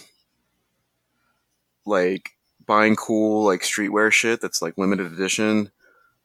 like 1.86 2.32
buying 2.66 2.96
cool 2.96 3.46
like 3.46 3.62
streetwear 3.62 4.12
shit 4.12 4.42
that's 4.42 4.60
like 4.60 4.76
limited 4.76 5.10
edition. 5.10 5.70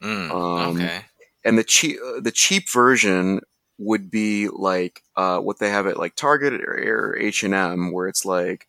mm, 0.01 0.29
um, 0.31 0.75
okay. 0.75 1.05
and 1.45 1.57
the 1.57 1.63
cheap 1.63 1.97
the 2.19 2.31
cheap 2.31 2.69
version 2.69 3.39
would 3.77 4.11
be 4.11 4.49
like 4.49 5.01
uh, 5.15 5.39
what 5.39 5.59
they 5.59 5.69
have 5.69 5.87
at 5.87 5.97
like 5.97 6.15
Target 6.15 6.53
or 6.61 7.17
H 7.17 7.43
and 7.43 7.53
M, 7.53 7.93
where 7.93 8.09
it's 8.09 8.25
like 8.25 8.67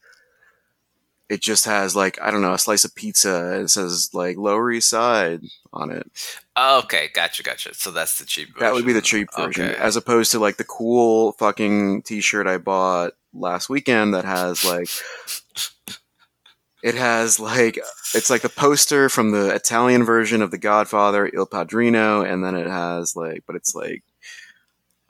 it 1.32 1.40
just 1.40 1.64
has 1.64 1.96
like 1.96 2.20
I 2.20 2.30
don't 2.30 2.42
know 2.42 2.52
a 2.52 2.58
slice 2.58 2.84
of 2.84 2.94
pizza 2.94 3.52
and 3.54 3.62
it 3.62 3.70
says 3.70 4.10
like 4.12 4.36
Lower 4.36 4.70
East 4.70 4.90
Side 4.90 5.40
on 5.72 5.90
it. 5.90 6.10
Oh, 6.56 6.80
okay, 6.80 7.08
gotcha, 7.14 7.42
gotcha. 7.42 7.72
So 7.74 7.90
that's 7.90 8.18
the 8.18 8.26
cheap 8.26 8.48
version. 8.48 8.60
That 8.60 8.74
would 8.74 8.84
be 8.84 8.92
the 8.92 9.00
cheap 9.00 9.28
version, 9.36 9.70
Okay. 9.70 9.76
as 9.80 9.96
opposed 9.96 10.30
to 10.32 10.38
like 10.38 10.58
the 10.58 10.64
cool 10.64 11.32
fucking 11.32 12.02
T-shirt 12.02 12.46
I 12.46 12.58
bought 12.58 13.12
last 13.32 13.68
weekend 13.70 14.12
that 14.14 14.24
has 14.26 14.64
like. 14.64 14.88
It 16.82 16.96
has 16.96 17.38
like 17.38 17.78
it's 18.12 18.28
like 18.28 18.42
the 18.42 18.48
poster 18.48 19.08
from 19.08 19.30
the 19.30 19.54
Italian 19.54 20.04
version 20.04 20.42
of 20.42 20.50
The 20.50 20.58
Godfather, 20.58 21.30
Il 21.32 21.46
Padrino, 21.46 22.22
and 22.22 22.44
then 22.44 22.56
it 22.56 22.66
has 22.66 23.14
like, 23.14 23.44
but 23.46 23.54
it's 23.54 23.72
like 23.74 24.02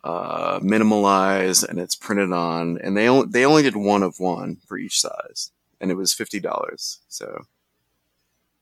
uh, 0.05 0.61
minimalized 0.61 1.66
and 1.66 1.79
it's 1.79 1.97
printed 1.97 2.31
on, 2.31 2.79
and 2.83 2.95
they 2.95 3.09
only 3.09 3.27
they 3.29 3.47
only 3.47 3.62
did 3.62 3.75
one 3.75 4.03
of 4.03 4.20
one 4.20 4.59
for 4.68 4.77
each 4.77 5.01
size, 5.01 5.51
and 5.83 5.91
it 5.91 5.97
was 5.97 6.14
fifty 6.14 6.41
dollars. 6.41 7.01
So 7.09 7.45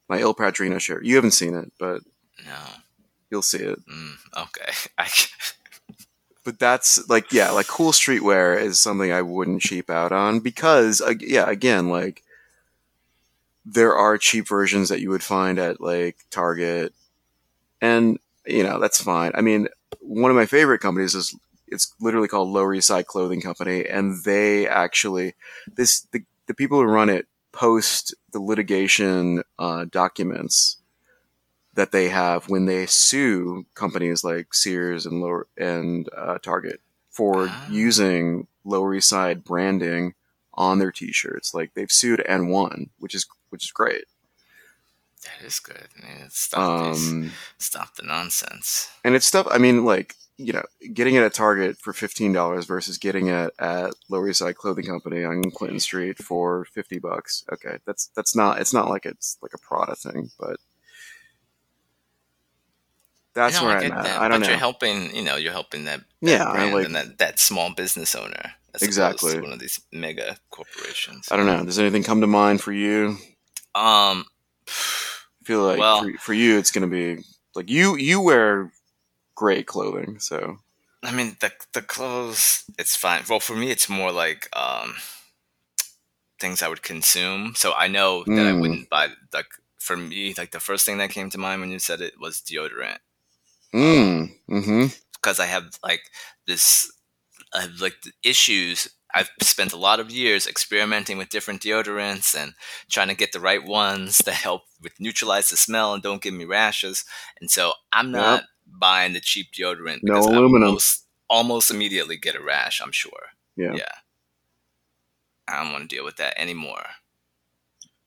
my 0.09 0.19
Il 0.19 0.35
Padrino 0.35 0.79
shirt, 0.79 1.05
you 1.05 1.15
haven't 1.15 1.31
seen 1.33 1.55
it, 1.55 1.73
but 1.79 2.03
No. 2.45 2.57
you'll 3.31 3.43
see 3.43 3.59
it. 3.59 3.79
Mm, 3.87 4.15
okay. 4.37 4.73
I, 4.99 5.09
But 6.43 6.59
that's 6.59 7.07
like 7.09 7.33
yeah, 7.33 7.51
like 7.51 7.67
cool 7.69 7.93
streetwear 7.93 8.59
is 8.61 8.81
something 8.81 9.13
I 9.13 9.21
wouldn't 9.23 9.61
cheap 9.61 9.91
out 9.91 10.11
on 10.11 10.41
because 10.41 11.03
uh, 11.03 11.13
yeah, 11.21 11.49
again 11.49 11.91
like 11.91 12.23
there 13.67 13.95
are 13.95 14.17
cheap 14.17 14.49
versions 14.49 14.89
that 14.89 15.01
you 15.01 15.11
would 15.11 15.23
find 15.23 15.59
at 15.59 15.83
like 15.83 16.17
Target, 16.31 16.95
and 17.83 18.19
you 18.47 18.63
know 18.63 18.81
that's 18.81 19.03
fine. 19.03 19.33
I 19.35 19.43
mean, 19.43 19.69
one 20.01 20.31
of 20.31 20.37
my 20.37 20.47
favorite 20.47 20.81
companies 20.81 21.15
is 21.15 21.37
it's 21.69 21.95
literally 22.01 22.27
called 22.27 22.49
Lower 22.49 22.75
East 22.75 22.87
Side 22.89 23.07
Clothing 23.07 23.43
Company, 23.43 23.87
and 23.87 24.25
they 24.25 24.67
actually 24.67 25.35
this 25.77 26.01
the 26.11 26.23
the 26.51 26.55
people 26.55 26.79
who 26.81 26.85
run 26.85 27.09
it 27.09 27.29
post 27.53 28.13
the 28.33 28.41
litigation 28.41 29.45
uh, 29.57 29.85
documents 29.89 30.79
that 31.75 31.93
they 31.93 32.09
have 32.09 32.49
when 32.49 32.67
they 32.67 32.87
sue 32.87 33.65
companies 33.75 34.25
like 34.25 34.53
Sears 34.53 35.07
and 35.07 35.21
Lower 35.21 35.47
and 35.57 36.09
uh, 36.17 36.39
Target 36.39 36.81
for 37.09 37.47
Ah. 37.49 37.67
using 37.71 38.49
Lower 38.65 38.97
East 38.97 39.09
Side 39.09 39.45
branding 39.45 40.15
on 40.55 40.81
their 40.81 40.91
T-shirts. 40.91 41.55
Like 41.55 41.75
they've 41.75 41.91
sued 41.91 42.19
and 42.29 42.51
won, 42.51 42.91
which 42.99 43.15
is 43.15 43.27
which 43.51 43.65
is 43.67 43.71
great. 43.71 44.05
that 45.25 45.47
is 45.47 45.61
good. 45.61 45.87
Man, 46.03 46.31
stop, 46.31 46.97
Um, 46.97 47.31
stop 47.59 47.95
the 47.95 48.03
nonsense. 48.03 48.91
and 49.05 49.15
it's 49.15 49.27
stuff. 49.27 49.47
I 49.53 49.59
mean, 49.59 49.85
like 49.85 50.17
you 50.41 50.53
know, 50.53 50.63
getting 50.95 51.15
it 51.15 51.23
at 51.23 51.35
Target 51.35 51.77
for 51.79 51.93
fifteen 51.93 52.33
dollars 52.33 52.65
versus 52.67 52.99
getting 52.99 53.29
it 53.29 53.53
at 53.59 53.93
Lower 54.09 54.29
East 54.29 54.39
Side 54.39 54.57
Clothing 54.57 54.87
Company 54.87 55.25
on 55.25 55.51
Clinton 55.51 55.81
Street 55.81 56.19
for 56.19 56.65
fifty 56.67 56.99
bucks. 56.99 57.45
Okay, 57.53 57.79
that's 57.87 58.07
that's 58.17 58.35
not. 58.35 58.61
It's 58.61 58.73
not 58.73 58.89
like 58.89 59.07
it's 59.07 59.37
like 59.43 59.53
a 59.55 59.59
Prada 59.59 59.95
thing, 59.97 60.31
but 60.39 60.57
that's 63.35 63.61
where 63.63 63.71
I 63.77 63.85
I'm 63.85 63.93
at. 63.93 64.05
that, 64.05 64.21
I 64.21 64.29
don't 64.29 64.41
but 64.41 64.47
know. 64.47 64.49
You're 64.51 64.59
helping, 64.59 65.15
you 65.15 65.23
know, 65.23 65.37
you're 65.37 65.53
helping 65.53 65.85
that, 65.85 66.01
that 66.23 66.29
Yeah, 66.31 66.51
brand 66.51 66.75
like- 66.75 66.87
and 66.87 66.95
that, 66.97 67.19
that 67.19 67.39
small 67.39 67.73
business 67.73 68.15
owner. 68.15 68.55
Exactly. 68.83 69.41
one 69.41 69.53
of 69.53 69.59
these 69.59 69.81
mega 69.93 70.37
corporations. 70.51 71.29
I 71.31 71.37
don't 71.37 71.47
know. 71.47 71.65
Does 71.65 71.79
anything 71.79 72.03
come 72.05 72.21
to 72.21 72.27
mind 72.29 72.61
for 72.61 72.73
you? 72.73 73.17
Um, 73.75 74.25
I 74.69 75.45
feel 75.45 75.63
like 75.65 75.79
Well- 75.79 76.03
for, 76.03 76.13
for 76.19 76.35
you, 76.35 76.59
it's 76.59 76.71
going 76.73 76.89
to 76.89 76.93
be 77.17 77.23
like 77.55 77.69
you 77.71 77.97
you 77.97 78.21
wear 78.21 78.73
great 79.41 79.67
clothing, 79.67 80.19
so 80.21 80.59
I 81.03 81.13
mean 81.13 81.37
the 81.41 81.51
the 81.73 81.83
clothes, 81.83 82.65
it's 82.79 82.97
fine. 82.97 83.25
Well, 83.29 83.41
for 83.41 83.57
me, 83.57 83.71
it's 83.71 83.89
more 83.89 84.13
like 84.13 84.49
um 84.57 84.95
things 86.39 86.63
I 86.63 86.69
would 86.69 86.83
consume. 86.83 87.55
So 87.55 87.73
I 87.75 87.87
know 87.89 88.25
that 88.35 88.47
I 88.47 88.53
Mm. 88.53 88.61
wouldn't 88.61 88.89
buy 88.91 89.09
like 89.33 89.47
for 89.79 89.97
me, 89.97 90.35
like 90.37 90.51
the 90.53 90.61
first 90.61 90.85
thing 90.87 90.99
that 90.99 91.11
came 91.11 91.31
to 91.31 91.39
mind 91.39 91.61
when 91.61 91.71
you 91.71 91.79
said 91.79 92.01
it 92.01 92.21
was 92.21 92.41
deodorant. 92.41 92.99
mm, 93.75 94.31
mm-hmm. 94.49 94.87
because 95.15 95.41
I 95.41 95.47
have 95.47 95.79
like 95.83 96.03
this, 96.47 96.91
I 97.55 97.63
have 97.63 97.81
like 97.81 98.03
the 98.03 98.13
issues. 98.23 98.89
I've 99.15 99.31
spent 99.43 99.73
a 99.73 99.79
lot 99.79 100.01
of 100.01 100.11
years 100.11 100.47
experimenting 100.47 101.19
with 101.19 101.31
different 101.31 101.63
deodorants 101.63 102.35
and 102.35 102.55
trying 102.91 103.09
to 103.09 103.15
get 103.17 103.33
the 103.33 103.41
right 103.41 103.65
ones 103.65 104.19
that 104.19 104.35
help 104.35 104.63
with 104.83 105.01
neutralize 105.01 105.51
the 105.51 105.57
smell 105.57 105.95
and 105.95 106.03
don't 106.03 106.23
give 106.23 106.35
me 106.35 106.45
rashes. 106.45 107.05
And 107.41 107.51
so 107.51 107.75
I'm 107.93 108.15
not 108.15 108.45
buying 108.79 109.13
the 109.13 109.21
cheap 109.21 109.49
deodorant 109.53 110.01
No 110.03 110.19
aluminum. 110.21 110.69
almost, 110.69 111.07
almost 111.29 111.71
immediately 111.71 112.17
get 112.17 112.35
a 112.37 112.43
rash. 112.43 112.81
I'm 112.81 112.93
sure. 112.93 113.31
Yeah. 113.57 113.75
Yeah. 113.75 113.93
I 115.49 115.63
don't 115.63 115.73
want 115.73 115.89
to 115.91 115.95
deal 115.97 116.05
with 116.05 116.17
that 116.17 116.39
anymore. 116.41 116.85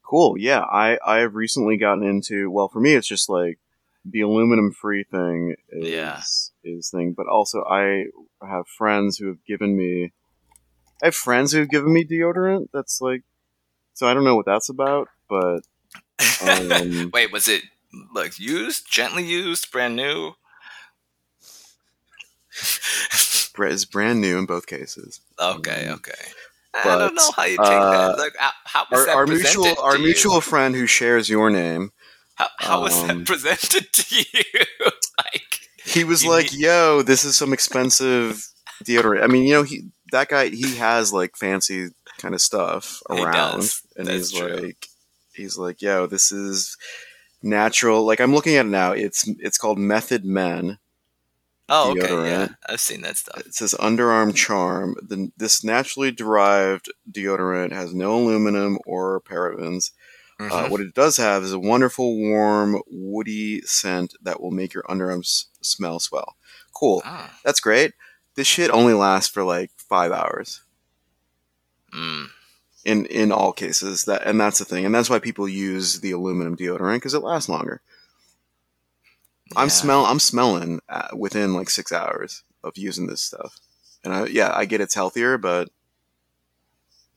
Cool. 0.01 0.37
Yeah, 0.37 0.59
I 0.61 0.97
I 1.05 1.17
have 1.17 1.35
recently 1.35 1.77
gotten 1.77 2.03
into. 2.03 2.49
Well, 2.51 2.67
for 2.69 2.79
me, 2.79 2.93
it's 2.93 3.07
just 3.07 3.29
like 3.29 3.57
the 4.05 4.21
aluminum 4.21 4.71
free 4.71 5.03
thing 5.03 5.55
is 5.69 5.89
Yeah. 5.89 6.21
is 6.63 6.89
thing, 6.89 7.13
but 7.13 7.27
also 7.27 7.63
I 7.63 8.05
have 8.47 8.67
friends 8.67 9.17
who 9.17 9.27
have 9.27 9.43
given 9.45 9.75
me. 9.77 10.11
I 11.01 11.07
have 11.07 11.15
friends 11.15 11.51
who 11.51 11.59
have 11.59 11.69
given 11.69 11.91
me 11.93 12.05
deodorant. 12.05 12.67
That's 12.73 13.01
like, 13.01 13.23
so 13.93 14.07
I 14.07 14.13
don't 14.13 14.23
know 14.23 14.35
what 14.35 14.45
that's 14.45 14.69
about, 14.69 15.09
but 15.27 15.61
um, 16.47 17.09
Wait, 17.13 17.31
was 17.31 17.47
it 17.47 17.63
like 18.13 18.39
used, 18.39 18.89
gently 18.91 19.23
used, 19.25 19.71
brand 19.71 19.95
new? 19.95 20.35
Br- 23.53 23.65
it's 23.67 23.85
brand 23.85 24.21
new 24.21 24.37
in 24.37 24.45
both 24.45 24.67
cases. 24.67 25.19
Okay, 25.39 25.87
Um, 25.87 25.95
okay. 25.95 26.11
I 26.75 26.97
don't 26.97 27.13
know 27.13 27.31
how 27.35 27.43
you 27.43 27.57
take 27.57 27.59
uh, 27.67 28.07
that. 28.07 28.17
Like, 28.17 28.33
how, 28.37 28.51
how 28.65 28.85
was 28.89 29.01
Our, 29.01 29.05
that 29.05 29.15
our 29.15 29.25
presented 29.27 29.57
mutual 29.59 29.83
our 29.83 29.91
to 29.93 29.99
you? 29.99 30.05
mutual 30.05 30.41
friend 30.41 30.73
who 30.75 30.87
shares 30.87 31.29
your 31.29 31.49
name. 31.51 31.91
How, 32.35 32.47
how 32.57 32.81
was 32.81 32.97
um, 32.99 33.07
that 33.19 33.25
presented 33.27 33.93
to 33.93 34.15
you? 34.33 34.61
like, 35.19 35.59
He 35.85 36.03
was 36.03 36.25
like, 36.25 36.51
need- 36.51 36.61
"Yo, 36.61 37.03
this 37.03 37.23
is 37.25 37.37
some 37.37 37.53
expensive 37.53 38.47
deodorant. 38.83 39.23
I 39.23 39.27
mean, 39.27 39.43
you 39.43 39.53
know, 39.53 39.63
he 39.63 39.83
that 40.11 40.29
guy 40.29 40.47
he 40.49 40.77
has 40.77 41.13
like 41.13 41.35
fancy 41.37 41.89
kind 42.17 42.33
of 42.33 42.41
stuff 42.41 43.01
He 43.11 43.21
around, 43.21 43.57
does. 43.59 43.81
and 43.95 44.07
That's 44.07 44.31
he's 44.31 44.39
true. 44.39 44.55
like, 44.55 44.87
he's 45.35 45.57
like, 45.59 45.81
yo, 45.83 46.07
this 46.07 46.31
is 46.31 46.75
natural. 47.43 48.03
Like 48.03 48.19
I'm 48.19 48.33
looking 48.33 48.55
at 48.55 48.65
it 48.65 48.69
now. 48.69 48.93
It's 48.93 49.27
it's 49.39 49.59
called 49.59 49.77
Method 49.77 50.25
Men. 50.25 50.79
Oh, 51.69 51.91
okay, 51.91 52.29
yeah, 52.29 52.47
I've 52.67 52.79
seen 52.81 53.01
that 53.01 53.17
stuff. 53.17 53.39
It 53.45 53.53
says 53.55 53.73
underarm 53.79 54.35
charm. 54.35 54.95
The, 55.01 55.31
this 55.37 55.63
naturally 55.63 56.11
derived 56.11 56.91
deodorant 57.09 57.71
has 57.71 57.93
no 57.93 58.15
aluminum 58.15 58.79
or 58.85 59.21
parabens. 59.21 59.91
Uh, 60.39 60.65
Mhm. 60.65 60.69
what 60.71 60.81
it 60.81 60.93
does 60.93 61.17
have 61.17 61.43
is 61.43 61.53
a 61.53 61.59
wonderful, 61.59 62.17
warm, 62.17 62.81
woody 62.87 63.61
scent 63.61 64.13
that 64.21 64.41
will 64.41 64.51
make 64.51 64.73
your 64.73 64.83
underarms 64.83 65.45
smell 65.61 65.99
swell. 65.99 66.35
Cool. 66.73 67.01
Ah, 67.05 67.39
That's 67.43 67.61
great. 67.61 67.93
This 68.35 68.47
shit 68.47 68.69
only 68.71 68.93
lasts 68.93 69.29
for 69.31 69.43
like 69.43 69.71
five 69.77 70.11
hours 70.11 70.61
mm, 71.93 72.27
in 72.85 73.05
in 73.07 73.31
all 73.31 73.53
cases. 73.53 74.05
That 74.05 74.23
and 74.25 74.39
that's 74.39 74.59
the 74.59 74.65
thing, 74.65 74.85
and 74.85 74.93
that's 74.93 75.09
why 75.09 75.19
people 75.19 75.47
use 75.47 75.99
the 76.01 76.11
aluminum 76.11 76.55
deodorant 76.57 76.97
because 76.97 77.13
it 77.13 77.23
lasts 77.23 77.49
longer. 77.49 77.81
I'm 79.55 79.67
yeah. 79.67 79.73
smell 79.73 80.05
I'm 80.05 80.19
smelling 80.19 80.79
uh, 80.89 81.09
within 81.15 81.53
like 81.53 81.69
six 81.69 81.91
hours 81.91 82.43
of 82.63 82.73
using 82.77 83.07
this 83.07 83.21
stuff, 83.21 83.59
and 84.03 84.13
I, 84.13 84.25
yeah, 84.27 84.51
I 84.53 84.65
get 84.65 84.81
it's 84.81 84.95
healthier, 84.95 85.37
but 85.37 85.69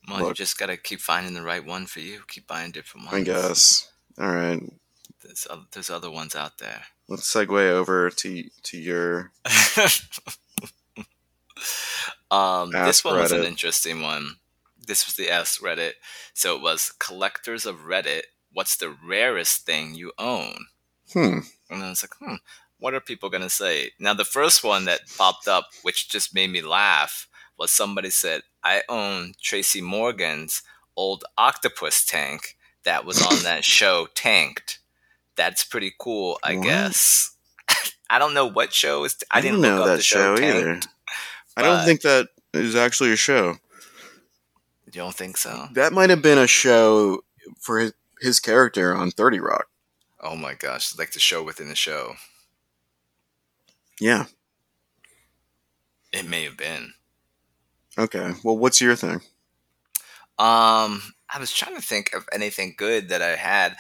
Well, 0.09 0.29
you 0.29 0.35
just 0.35 0.59
gotta 0.59 0.77
keep 0.77 1.01
finding 1.01 1.35
the 1.35 1.43
right 1.43 1.65
one 1.65 1.87
for 1.87 2.01
you. 2.01 2.21
Keep 2.29 2.47
buying 2.47 2.73
different 2.73 3.07
ones. 3.07 3.17
I 3.17 3.23
guess 3.23 3.91
all 4.19 4.33
right. 4.33 4.63
there's 5.23 5.47
other, 5.49 5.65
there's 5.73 5.91
other 5.91 6.11
ones 6.11 6.35
out 6.35 6.59
there. 6.59 6.83
Let's 7.09 7.33
segue 7.33 7.71
over 7.71 8.11
to 8.11 8.45
to 8.65 8.79
your 8.79 9.33
um, 12.31 12.73
this 12.73 13.05
one 13.05 13.19
was 13.19 13.33
an 13.33 13.45
interesting 13.45 14.03
one. 14.03 14.37
This 14.87 15.07
was 15.07 15.15
the 15.17 15.31
Ask 15.31 15.61
Reddit. 15.61 15.95
So 16.35 16.57
it 16.57 16.63
was 16.63 16.93
collectors 16.99 17.67
of 17.67 17.81
Reddit. 17.81 18.23
What's 18.53 18.77
the 18.77 18.91
rarest 18.91 19.67
thing 19.67 19.95
you 19.95 20.13
own? 20.19 20.67
Hmm. 21.13 21.39
And 21.71 21.83
I 21.83 21.89
was 21.91 22.03
like, 22.03 22.15
hmm, 22.19 22.37
what 22.79 22.95
are 22.95 23.01
people 23.01 23.31
gonna 23.31 23.51
say? 23.51 23.93
Now 23.99 24.15
the 24.15 24.25
first 24.25 24.63
one 24.65 24.85
that 24.87 25.01
popped 25.17 25.49
up, 25.49 25.69
which 25.83 26.09
just 26.09 26.35
made 26.35 26.51
me 26.51 26.63
laugh, 26.63 27.27
was 27.59 27.71
somebody 27.71 28.11
said, 28.11 28.43
I 28.63 28.83
own 28.89 29.35
Tracy 29.43 29.81
Morgan's 29.81 30.63
old 30.97 31.25
octopus 31.39 32.05
tank 32.05 32.57
that 32.85 33.05
was 33.05 33.23
on 33.23 33.43
that 33.45 33.65
show 33.77 34.09
Tanked. 34.15 34.79
That's 35.37 35.65
pretty 35.65 35.93
cool, 35.99 36.39
I 36.43 36.57
What? 36.57 36.65
guess. 36.65 37.37
I 38.11 38.19
don't 38.19 38.35
know 38.35 38.47
what 38.47 38.73
show 38.73 39.05
is. 39.05 39.17
I, 39.31 39.39
I, 39.39 39.41
didn't 39.43 39.61
know 39.61 39.81
up 39.81 39.87
that 39.87 39.97
the 39.97 40.03
show, 40.03 40.37
show 40.37 40.43
either. 40.43 40.81
I 41.57 41.63
don't 41.63 41.85
think 41.85 42.03
that 42.03 42.29
is 42.55 42.75
actually 42.75 43.13
a 43.13 43.17
show. 43.17 43.57
You 44.87 44.93
don't 44.93 45.15
think 45.15 45.37
so? 45.37 45.69
That 45.73 45.93
might 45.93 46.11
have 46.11 46.23
been 46.23 46.39
a 46.39 46.47
show 46.47 47.23
for 47.61 47.81
his, 47.81 47.93
his 48.21 48.41
character 48.41 48.95
on 48.95 49.11
Thirty 49.11 49.41
Rock. 49.41 49.67
Oh 50.27 50.35
my 50.35 50.55
gosh, 50.55 50.99
like 50.99 51.13
the 51.13 51.21
show 51.21 51.43
within 51.45 51.69
the 51.69 51.77
show. 51.77 52.15
Yeah. 54.01 54.25
It 56.13 56.29
may 56.29 56.43
have 56.45 56.57
been. 56.57 56.95
Okay. 57.97 58.33
Well, 58.43 58.59
what's 58.59 58.81
your 58.81 58.97
thing? 58.97 59.21
Um, 60.39 61.01
I 61.31 61.39
was 61.39 61.53
trying 61.53 61.77
to 61.77 61.83
think 61.83 62.13
of 62.13 62.29
anything 62.33 62.75
good 62.77 63.09
that 63.09 63.23
I 63.23 63.37
had. 63.37 63.77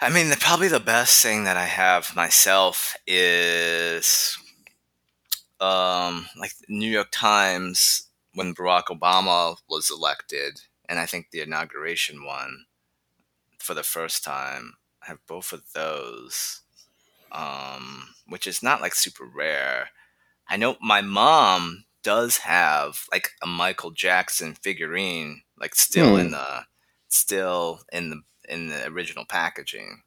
I 0.00 0.10
mean, 0.10 0.30
the, 0.30 0.36
probably 0.36 0.66
the 0.66 0.80
best 0.80 1.22
thing 1.22 1.44
that 1.44 1.56
I 1.56 1.64
have 1.64 2.16
myself 2.16 2.96
is, 3.06 4.36
um, 5.60 6.26
like 6.36 6.52
New 6.68 6.90
York 6.90 7.08
Times 7.12 8.08
when 8.34 8.52
Barack 8.52 8.86
Obama 8.86 9.56
was 9.68 9.90
elected, 9.90 10.60
and 10.88 10.98
I 10.98 11.06
think 11.06 11.30
the 11.30 11.40
inauguration 11.40 12.24
one 12.24 12.64
for 13.58 13.74
the 13.74 13.84
first 13.84 14.24
time. 14.24 14.74
I 15.02 15.06
have 15.08 15.18
both 15.26 15.52
of 15.52 15.62
those, 15.74 16.60
um, 17.32 18.14
which 18.28 18.46
is 18.46 18.62
not 18.62 18.80
like 18.80 18.94
super 18.94 19.24
rare. 19.24 19.88
I 20.48 20.56
know 20.56 20.76
my 20.80 21.00
mom 21.00 21.84
does 22.02 22.38
have 22.38 23.04
like 23.12 23.30
a 23.42 23.46
Michael 23.46 23.90
Jackson 23.90 24.54
figurine, 24.54 25.42
like 25.58 25.74
still 25.74 26.14
Hmm. 26.14 26.20
in 26.20 26.30
the 26.32 26.64
still 27.08 27.80
in 27.92 28.10
the 28.10 28.22
in 28.48 28.68
the 28.68 28.86
original 28.88 29.24
packaging. 29.24 30.02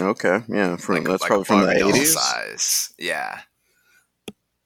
Okay. 0.00 0.40
Yeah. 0.48 0.76
From 0.76 0.96
like, 0.96 1.04
that's 1.04 1.22
like 1.22 1.28
probably 1.28 1.44
from 1.44 1.60
the 1.62 1.86
eighties. 1.88 2.14
size. 2.14 2.94
Yeah. 2.98 3.40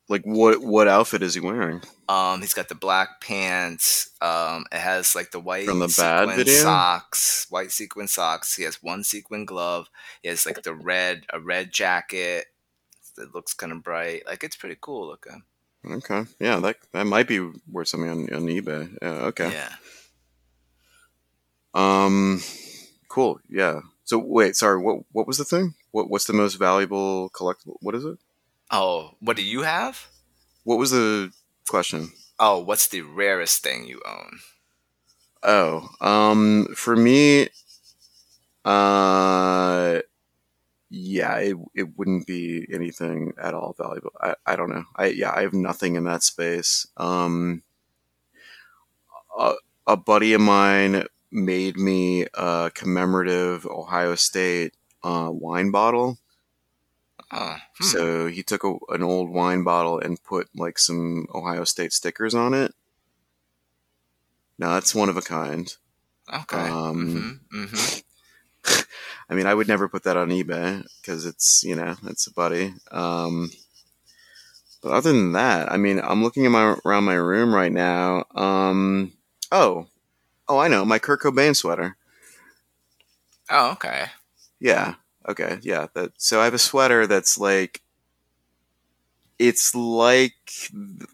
Like 0.09 0.23
what? 0.23 0.63
What 0.63 0.89
outfit 0.89 1.23
is 1.23 1.35
he 1.35 1.41
wearing? 1.41 1.83
Um, 2.09 2.41
he's 2.41 2.55
got 2.55 2.71
the 2.71 2.75
black 2.75 3.21
pants. 3.21 4.11
Um, 4.23 4.65
it 4.73 4.79
has 4.79 5.15
like 5.15 5.33
the 5.33 5.41
white 5.41 5.67
From 5.67 5.81
the 5.81 5.95
Bad 5.95 6.35
video? 6.35 6.55
socks, 6.55 7.47
white 7.51 7.71
sequin 7.71 8.09
socks. 8.09 8.57
He 8.57 8.63
has 8.63 8.83
one 8.83 9.05
sequin 9.05 9.45
glove. 9.45 9.89
He 10.23 10.31
has 10.31 10.47
like 10.47 10.63
the 10.63 10.75
red, 10.75 11.27
a 11.31 11.39
red 11.39 11.73
jacket 11.73 12.47
that 13.17 13.35
looks 13.35 13.53
kind 13.53 13.71
of 13.71 13.83
bright. 13.83 14.27
Like 14.27 14.43
it's 14.43 14.57
pretty 14.57 14.79
cool 14.81 15.07
looking. 15.09 15.43
Okay. 15.89 16.25
Yeah. 16.41 16.59
That 16.61 16.77
that 16.93 17.07
might 17.07 17.29
be 17.29 17.41
worth 17.71 17.89
something 17.89 18.09
on, 18.11 18.21
on 18.35 18.47
eBay. 18.47 18.97
Yeah. 19.03 19.09
Okay. 19.09 19.53
Yeah. 19.53 19.73
Um. 21.75 22.43
Cool. 23.09 23.41
Yeah. 23.51 23.81
So 24.05 24.17
wait. 24.19 24.57
Sorry. 24.57 24.81
What? 24.81 25.01
What 25.13 25.27
was 25.27 25.37
the 25.37 25.45
thing? 25.45 25.75
What? 25.91 26.09
What's 26.09 26.25
the 26.25 26.33
most 26.33 26.55
valuable 26.55 27.29
collectible? 27.31 27.77
What 27.81 27.95
is 27.95 28.07
it? 28.07 28.19
Oh, 28.71 29.15
what 29.21 29.37
do 29.37 29.43
you 29.43 29.63
have? 29.63 30.09
What 30.65 30.79
was 30.79 30.91
the 30.91 31.33
question? 31.69 32.13
Oh, 32.39 32.59
what's 32.61 32.89
the 32.89 33.03
rarest 33.03 33.63
thing 33.63 33.87
you 33.87 34.01
own? 34.07 34.41
Oh, 35.43 35.89
um, 36.01 36.67
for 36.75 36.97
me, 36.97 37.49
uh, 38.65 40.01
yeah, 40.91 41.37
it, 41.39 41.57
it 41.75 41.99
wouldn't 41.99 42.27
be 42.27 42.67
anything 42.73 43.33
at 43.43 43.55
all 43.55 43.75
valuable. 43.79 44.13
I, 44.21 44.35
I 44.47 44.57
don't 44.57 44.71
know. 44.71 44.85
I, 44.97 45.07
yeah, 45.09 45.33
I 45.35 45.43
have 45.43 45.55
nothing 45.55 45.97
in 45.97 46.05
that 46.05 46.23
space. 46.23 46.87
Um, 46.97 47.63
a, 49.39 49.55
a 49.87 49.97
buddy 49.97 50.33
of 50.35 50.41
mine 50.41 51.05
made 51.31 51.77
me 51.77 52.27
a 52.35 52.71
commemorative 52.75 53.67
Ohio 53.67 54.15
State, 54.15 54.75
uh, 55.03 55.29
wine 55.33 55.71
bottle. 55.71 56.19
Oh, 57.31 57.57
hmm. 57.79 57.85
So 57.85 58.27
he 58.27 58.43
took 58.43 58.65
a, 58.65 58.75
an 58.89 59.03
old 59.03 59.31
wine 59.31 59.63
bottle 59.65 59.99
and 59.99 60.23
put 60.23 60.49
like 60.55 60.79
some 60.79 61.27
Ohio 61.35 61.65
State 61.65 61.93
stickers 61.93 62.35
on 62.35 62.55
it. 62.55 62.75
Now 64.59 64.75
that's 64.75 64.95
one 64.95 65.09
of 65.09 65.17
a 65.17 65.23
kind. 65.23 65.73
okay. 66.33 66.57
um, 66.57 67.43
hmm 67.51 67.65
hmm 67.65 68.01
I 69.31 69.35
mean, 69.35 69.47
I 69.47 69.55
would 69.55 69.69
never 69.69 69.89
put 69.89 70.05
that 70.05 70.17
on 70.17 70.31
eBay 70.31 70.85
because 71.01 71.27
it's 71.27 71.63
you 71.65 71.75
know 71.77 71.97
it's 72.07 72.27
a 72.27 72.33
buddy. 72.33 72.75
Um, 72.91 73.51
but 74.83 74.93
other 74.93 75.13
than 75.13 75.33
that, 75.33 75.71
I 75.71 75.77
mean, 75.77 76.01
I'm 76.03 76.23
looking 76.23 76.51
my 76.51 76.77
around 76.85 77.05
my 77.05 77.15
room 77.15 77.55
right 77.55 77.73
now. 77.73 78.25
Um, 78.35 79.13
oh, 79.51 79.87
oh, 80.49 80.59
I 80.59 80.69
know 80.69 80.85
my 80.85 80.99
Kurt 80.99 81.21
Cobain 81.21 81.55
sweater. 81.55 81.97
Oh, 83.51 83.73
okay. 83.73 84.07
Yeah. 84.61 84.95
Okay. 85.29 85.59
Yeah. 85.63 85.87
That. 85.95 86.13
So 86.17 86.41
I 86.41 86.45
have 86.45 86.55
a 86.55 86.59
sweater 86.59 87.07
that's 87.07 87.39
like. 87.39 87.83
It's 89.39 89.73
like, 89.73 90.35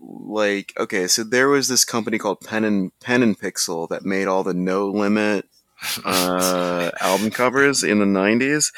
like 0.00 0.72
okay. 0.78 1.08
So 1.08 1.24
there 1.24 1.48
was 1.48 1.68
this 1.68 1.84
company 1.84 2.16
called 2.16 2.40
Pen 2.40 2.64
and 2.64 2.98
Pen 3.00 3.22
and 3.22 3.38
Pixel 3.38 3.86
that 3.90 4.04
made 4.06 4.28
all 4.28 4.42
the 4.42 4.54
No 4.54 4.88
Limit 4.88 5.46
uh, 6.04 6.90
album 7.00 7.30
covers 7.30 7.84
in 7.84 7.98
the 7.98 8.06
'90s. 8.06 8.72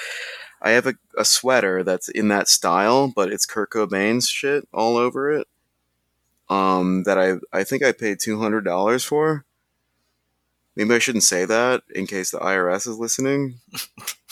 I 0.61 0.71
have 0.71 0.87
a, 0.87 0.95
a 1.17 1.25
sweater 1.25 1.85
that's 1.85 2.09
in 2.09 2.27
that 2.29 2.49
style, 2.49 3.13
but 3.15 3.31
it's 3.31 3.47
Kurt 3.47 3.71
Cobain's 3.71 4.29
shit 4.29 4.67
all 4.73 4.97
over 4.97 5.31
it. 5.31 5.47
Um, 6.49 7.05
that 7.05 7.19
I 7.19 7.35
I 7.53 7.63
think 7.63 7.85
I 7.85 7.93
paid 7.93 8.19
two 8.21 8.41
hundred 8.41 8.65
dollars 8.65 9.05
for. 9.05 9.45
Maybe 10.75 10.95
I 10.95 10.99
shouldn't 10.99 11.25
say 11.25 11.45
that 11.47 11.85
in 11.95 12.07
case 12.07 12.31
the 12.31 12.39
IRS 12.39 12.87
is 12.87 12.99
listening. 12.99 13.61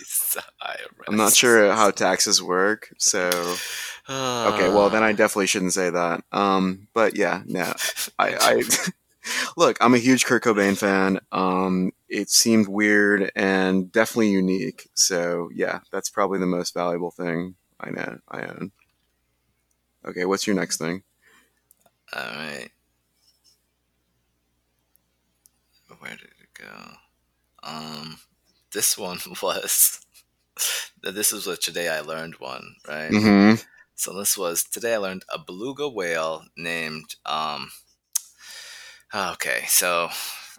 It's 0.00 0.34
the 0.34 0.42
IRS. 0.62 1.08
I'm 1.08 1.16
not 1.16 1.34
sure 1.34 1.72
how 1.72 1.90
taxes 1.90 2.42
work, 2.42 2.92
so 2.98 3.28
okay. 4.10 4.68
Well, 4.68 4.90
then 4.90 5.02
I 5.02 5.12
definitely 5.12 5.46
shouldn't 5.46 5.72
say 5.72 5.90
that. 5.90 6.22
Um, 6.32 6.88
but 6.94 7.16
yeah, 7.16 7.42
no, 7.46 7.72
I, 8.18 8.34
I 8.40 8.62
look. 9.56 9.78
I'm 9.80 9.94
a 9.94 9.98
huge 9.98 10.24
Kurt 10.26 10.44
Cobain 10.44 10.76
fan. 10.76 11.20
Um, 11.32 11.92
it 12.08 12.30
seemed 12.30 12.68
weird 12.68 13.30
and 13.34 13.90
definitely 13.90 14.30
unique. 14.30 14.88
So 14.94 15.50
yeah, 15.54 15.80
that's 15.90 16.10
probably 16.10 16.38
the 16.38 16.46
most 16.46 16.74
valuable 16.74 17.10
thing 17.10 17.54
I 17.80 17.90
know 17.90 18.18
I 18.28 18.42
own. 18.42 18.72
Okay, 20.06 20.24
what's 20.24 20.46
your 20.46 20.56
next 20.56 20.78
thing? 20.78 21.02
All 22.14 22.22
right. 22.22 22.70
Where 25.98 26.10
did 26.12 26.30
it 26.40 26.47
go? 26.60 26.92
Um, 27.62 28.18
this 28.72 28.96
one 28.98 29.18
was 29.42 30.00
This 31.02 31.32
is 31.32 31.46
what 31.46 31.60
today 31.62 31.88
I 31.88 32.00
learned 32.00 32.34
one, 32.40 32.76
right? 32.86 33.10
Mm-hmm. 33.10 33.62
So 33.94 34.16
this 34.18 34.36
was 34.38 34.64
today 34.64 34.94
I 34.94 34.98
learned 34.98 35.24
a 35.32 35.38
beluga 35.38 35.88
whale 35.88 36.44
named 36.56 37.14
um 37.26 37.70
okay, 39.14 39.64
so 39.66 40.08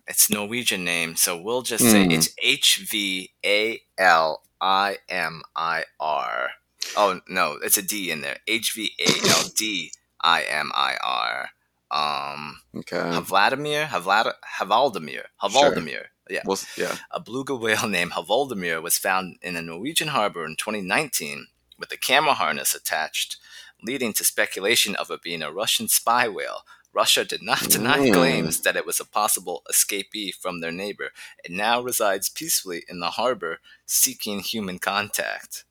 it's 0.08 0.30
Norwegian 0.30 0.84
name, 0.84 1.16
so 1.16 1.40
we'll 1.40 1.62
just 1.62 1.84
say 1.90 2.06
Hmm. 2.06 2.12
it's 2.12 2.30
H 2.42 2.88
V 2.90 3.32
A 3.46 3.82
L 3.98 4.42
I 4.60 4.98
M 5.10 5.42
I 5.56 5.86
R. 6.00 6.50
Oh 6.98 7.22
no, 7.28 7.58
it's 7.64 7.78
a 7.78 7.82
D 7.82 8.10
in 8.12 8.22
there. 8.22 8.38
H 8.48 8.74
V 8.76 8.92
A 9.00 9.30
L 9.30 9.44
D 9.56 9.92
I 10.22 10.44
M 10.44 10.72
I 10.74 10.96
R. 11.04 11.50
Um 11.92 12.62
Okay. 12.76 12.98
Havladimir, 12.98 13.88
Havlad 13.88 14.34
Havaldimir, 14.60 15.24
Havaldimir. 15.42 16.06
Yeah. 16.30 16.42
Well, 16.46 16.60
yeah. 16.78 16.96
A 17.12 17.20
beluga 17.20 17.56
whale 17.56 17.88
named 17.98 18.12
Havaldimir 18.12 18.82
was 18.84 18.98
found 18.98 19.38
in 19.42 19.56
a 19.56 19.62
Norwegian 19.62 20.10
harbor 20.10 20.46
in 20.46 20.56
2019 20.56 21.48
with 21.80 21.92
a 21.92 21.98
camera 21.98 22.34
harness 22.34 22.76
attached, 22.76 23.38
leading 23.82 24.14
to 24.14 24.24
speculation 24.24 24.96
of 24.96 25.10
it 25.10 25.22
being 25.24 25.42
a 25.42 25.52
Russian 25.52 25.88
spy 25.88 26.28
whale. 26.28 26.62
Russia 26.94 27.24
did 27.24 27.42
not 27.42 27.70
deny 27.70 28.00
Mm. 28.00 28.14
claims 28.14 28.62
that 28.62 28.76
it 28.76 28.86
was 28.86 29.00
a 29.00 29.06
possible 29.06 29.64
escapee 29.72 30.34
from 30.34 30.60
their 30.60 30.72
neighbor. 30.72 31.12
It 31.44 31.52
now 31.52 31.82
resides 31.82 32.30
peacefully 32.30 32.84
in 32.88 33.00
the 33.00 33.12
harbor, 33.12 33.60
seeking 33.86 34.40
human 34.42 34.78
contact. 34.80 35.64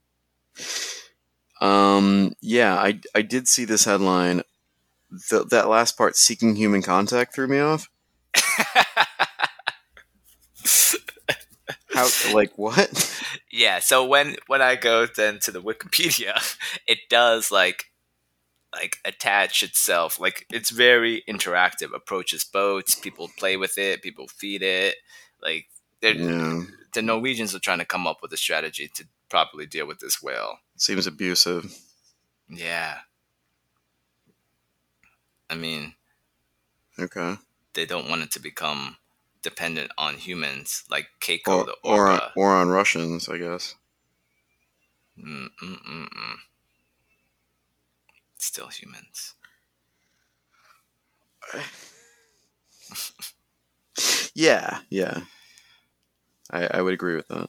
Um, 1.61 2.35
yeah, 2.41 2.75
I, 2.77 3.01
I 3.15 3.23
did 3.23 3.49
see 3.49 3.65
this 3.65 3.85
headline. 3.85 4.43
Th 5.31 5.45
that 5.49 5.69
last 5.69 5.97
part, 5.97 6.17
seeking 6.17 6.57
human 6.57 6.83
contact, 6.83 7.35
threw 7.35 7.49
me 7.49 7.59
off. 7.59 7.89
How, 11.95 12.09
like, 12.35 12.53
what? 12.57 13.15
yeah 13.51 13.79
so 13.79 14.05
when 14.05 14.37
when 14.47 14.63
i 14.63 14.77
go 14.77 15.07
then 15.07 15.39
to 15.41 15.51
the 15.51 15.63
wikipedia 15.63 16.35
it 16.87 16.99
does 17.09 17.51
like 17.51 17.85
like 18.75 18.99
attach 19.05 19.63
itself 19.63 20.21
like 20.21 20.47
it's 20.53 20.71
very 20.71 21.23
interactive 21.29 21.95
approaches 21.95 22.45
boats 22.45 22.95
people 22.95 23.31
play 23.39 23.57
with 23.57 23.79
it 23.79 24.03
people 24.03 24.29
feed 24.29 24.63
it 24.63 24.97
like 25.43 25.67
Yeah, 26.03 26.63
the 26.93 27.03
norwegians 27.03 27.55
are 27.55 27.59
trying 27.61 27.79
to 27.79 27.85
come 27.85 28.07
up 28.07 28.19
with 28.23 28.33
a 28.33 28.37
strategy 28.37 28.91
to 28.95 29.05
properly 29.31 29.67
deal 29.67 29.87
with 29.87 29.99
this 30.01 30.23
whale 30.23 30.59
seems 30.77 31.07
abusive. 31.07 31.75
yeah 32.49 32.99
i 35.51 35.55
mean 35.55 35.95
Okay. 36.99 37.37
they 37.75 37.87
don't 37.87 38.09
want 38.09 38.23
it 38.23 38.31
to 38.33 38.41
become 38.41 38.97
dependent 39.43 39.91
on 39.97 40.15
humans 40.15 40.85
like 40.91 41.07
keiko 41.21 41.49
Or, 41.49 41.65
the 41.65 41.77
or, 41.85 42.09
on, 42.09 42.21
or 42.37 42.57
on 42.57 42.69
Russians, 42.69 43.29
I 43.29 43.39
guess. 43.39 43.75
Mm, 45.19 45.49
mm, 45.63 45.83
mm, 45.85 46.09
mm. 46.09 46.37
still 48.39 48.69
humans 48.69 49.35
Yeah, 54.35 54.79
yeah. 54.91 55.21
I, 56.51 56.69
I 56.75 56.83
would 56.83 56.95
agree 56.95 57.17
with 57.17 57.29
that. 57.29 57.49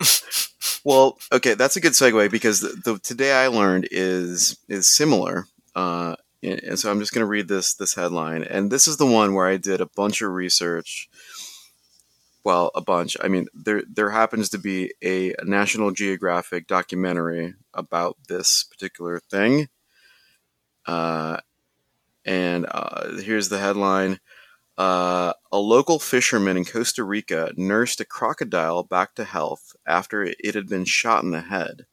well, 0.84 1.18
okay, 1.32 1.54
that's 1.54 1.76
a 1.76 1.80
good 1.80 1.92
segue 1.92 2.30
because 2.30 2.60
the, 2.60 2.68
the 2.84 2.98
today 2.98 3.32
I 3.32 3.48
learned 3.48 3.88
is 3.90 4.56
is 4.68 4.94
similar. 4.94 5.46
Uh, 5.74 6.16
and 6.42 6.78
so 6.78 6.90
I'm 6.90 7.00
just 7.00 7.12
going 7.12 7.22
to 7.24 7.30
read 7.30 7.48
this 7.48 7.74
this 7.74 7.94
headline, 7.94 8.44
and 8.44 8.70
this 8.70 8.86
is 8.86 8.96
the 8.96 9.06
one 9.06 9.34
where 9.34 9.46
I 9.46 9.56
did 9.56 9.80
a 9.80 9.90
bunch 9.96 10.22
of 10.22 10.30
research. 10.30 11.08
Well, 12.44 12.70
a 12.74 12.80
bunch. 12.80 13.16
I 13.20 13.28
mean, 13.28 13.46
there 13.52 13.82
there 13.92 14.10
happens 14.10 14.48
to 14.50 14.58
be 14.58 14.92
a, 15.02 15.34
a 15.34 15.44
National 15.44 15.90
Geographic 15.90 16.66
documentary 16.66 17.54
about 17.74 18.16
this 18.28 18.64
particular 18.64 19.20
thing. 19.20 19.68
Uh, 20.86 21.38
and 22.24 22.66
uh, 22.70 23.18
here's 23.18 23.48
the 23.48 23.58
headline. 23.58 24.20
Uh, 24.78 25.32
a 25.50 25.58
local 25.58 25.98
fisherman 25.98 26.56
in 26.56 26.64
Costa 26.64 27.02
Rica 27.02 27.52
nursed 27.56 28.00
a 28.00 28.04
crocodile 28.04 28.84
back 28.84 29.16
to 29.16 29.24
health 29.24 29.74
after 29.86 30.22
it 30.22 30.54
had 30.54 30.68
been 30.68 30.84
shot 30.84 31.24
in 31.24 31.32
the 31.32 31.40
head. 31.40 31.86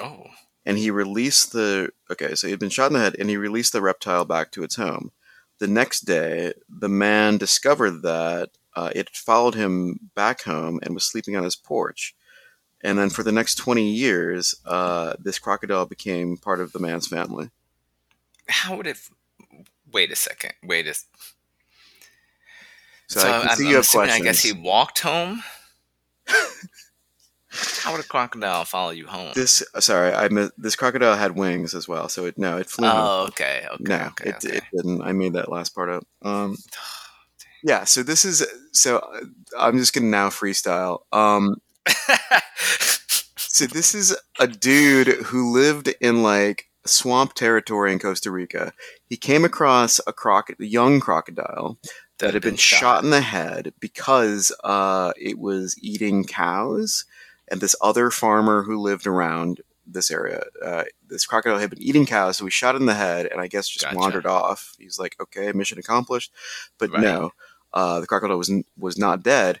oh 0.00 0.24
And 0.66 0.76
he 0.78 0.90
released 0.90 1.52
the. 1.52 1.90
Okay, 2.10 2.34
so 2.34 2.46
he 2.48 2.50
had 2.50 2.60
been 2.60 2.70
shot 2.70 2.88
in 2.88 2.94
the 2.94 3.00
head 3.00 3.16
and 3.18 3.30
he 3.30 3.36
released 3.38 3.72
the 3.72 3.80
reptile 3.80 4.24
back 4.26 4.50
to 4.52 4.64
its 4.64 4.76
home. 4.76 5.12
The 5.60 5.68
next 5.68 6.00
day, 6.02 6.52
the 6.68 6.88
man 6.90 7.38
discovered 7.38 8.02
that 8.02 8.50
uh, 8.74 8.90
it 8.94 9.08
followed 9.10 9.54
him 9.54 10.10
back 10.14 10.42
home 10.42 10.80
and 10.82 10.92
was 10.94 11.04
sleeping 11.04 11.36
on 11.36 11.44
his 11.44 11.56
porch. 11.56 12.14
And 12.82 12.98
then 12.98 13.10
for 13.10 13.22
the 13.22 13.32
next 13.32 13.54
20 13.56 13.88
years, 13.90 14.54
uh, 14.66 15.14
this 15.18 15.38
crocodile 15.38 15.86
became 15.86 16.36
part 16.36 16.60
of 16.60 16.72
the 16.72 16.78
man's 16.80 17.06
family. 17.06 17.50
how 18.48 18.76
would 18.76 18.86
it 18.86 18.98
wait 19.92 20.12
a 20.12 20.16
second 20.16 20.52
wait 20.62 20.86
a 20.86 20.94
So, 23.08 23.20
so, 23.20 23.28
I 23.28 23.48
I'm, 23.48 23.56
see 23.56 23.64
I'm 23.64 23.70
you 23.70 23.74
have 23.76 23.84
assuming, 23.84 24.06
questions. 24.08 24.20
i 24.22 24.24
guess 24.24 24.42
he 24.42 24.52
walked 24.52 25.00
home 25.00 25.42
how 27.82 27.92
would 27.92 28.04
a 28.04 28.08
crocodile 28.08 28.64
follow 28.64 28.90
you 28.90 29.06
home 29.06 29.32
This 29.34 29.62
sorry, 29.78 30.12
I 30.12 30.28
mi- 30.28 30.50
this 30.56 30.76
crocodile 30.76 31.16
had 31.16 31.36
wings 31.36 31.74
as 31.74 31.88
well, 31.88 32.08
so 32.08 32.26
it 32.26 32.38
no, 32.38 32.58
it 32.58 32.68
flew. 32.68 32.88
home. 32.88 32.96
oh 32.98 33.26
okay 33.28 33.66
okay 33.72 33.84
no, 33.84 34.06
okay, 34.08 34.30
it, 34.30 34.36
okay. 34.36 34.56
it 34.58 34.64
didn't. 34.74 35.02
I 35.02 35.12
made 35.12 35.34
that 35.34 35.50
last 35.50 35.74
part 35.74 35.90
up. 35.90 36.06
Um, 36.22 36.56
yeah, 37.62 37.84
so 37.84 38.02
this 38.02 38.24
is 38.24 38.46
so 38.72 38.98
uh, 38.98 39.20
I'm 39.58 39.78
just 39.78 39.94
gonna 39.94 40.06
now 40.06 40.28
freestyle. 40.28 41.00
Um, 41.12 41.56
so 43.36 43.66
this 43.66 43.94
is 43.94 44.16
a 44.38 44.46
dude 44.46 45.08
who 45.08 45.52
lived 45.52 45.92
in 46.00 46.22
like 46.22 46.66
swamp 46.84 47.34
territory 47.34 47.92
in 47.92 47.98
Costa 47.98 48.30
Rica. 48.30 48.72
He 49.06 49.16
came 49.16 49.44
across 49.44 50.00
a 50.06 50.12
croc, 50.12 50.50
a 50.50 50.64
young 50.64 51.00
crocodile 51.00 51.78
that 52.18 52.34
had 52.34 52.42
been 52.42 52.56
shot 52.56 53.04
in 53.04 53.10
the 53.10 53.20
head 53.20 53.72
because 53.80 54.52
uh, 54.64 55.12
it 55.16 55.38
was 55.38 55.76
eating 55.80 56.24
cows, 56.24 57.04
and 57.48 57.60
this 57.60 57.76
other 57.80 58.10
farmer 58.10 58.62
who 58.62 58.80
lived 58.80 59.06
around 59.06 59.60
this 59.86 60.10
area, 60.10 60.42
uh, 60.64 60.84
this 61.08 61.26
crocodile 61.26 61.58
had 61.58 61.70
been 61.70 61.82
eating 61.82 62.06
cows, 62.06 62.38
so 62.38 62.44
we 62.44 62.50
shot 62.50 62.74
in 62.76 62.86
the 62.86 62.94
head, 62.94 63.26
and 63.26 63.40
I 63.40 63.46
guess 63.46 63.68
just 63.68 63.84
Gotcha. 63.84 63.96
wandered 63.96 64.26
off. 64.26 64.74
He's 64.78 64.98
like, 64.98 65.16
"Okay, 65.20 65.52
mission 65.52 65.78
accomplished," 65.78 66.32
but 66.78 66.90
Right. 66.90 67.02
no, 67.02 67.32
uh, 67.72 68.00
the 68.00 68.06
crocodile 68.06 68.38
was 68.38 68.52
was 68.78 68.98
not 68.98 69.22
dead. 69.22 69.60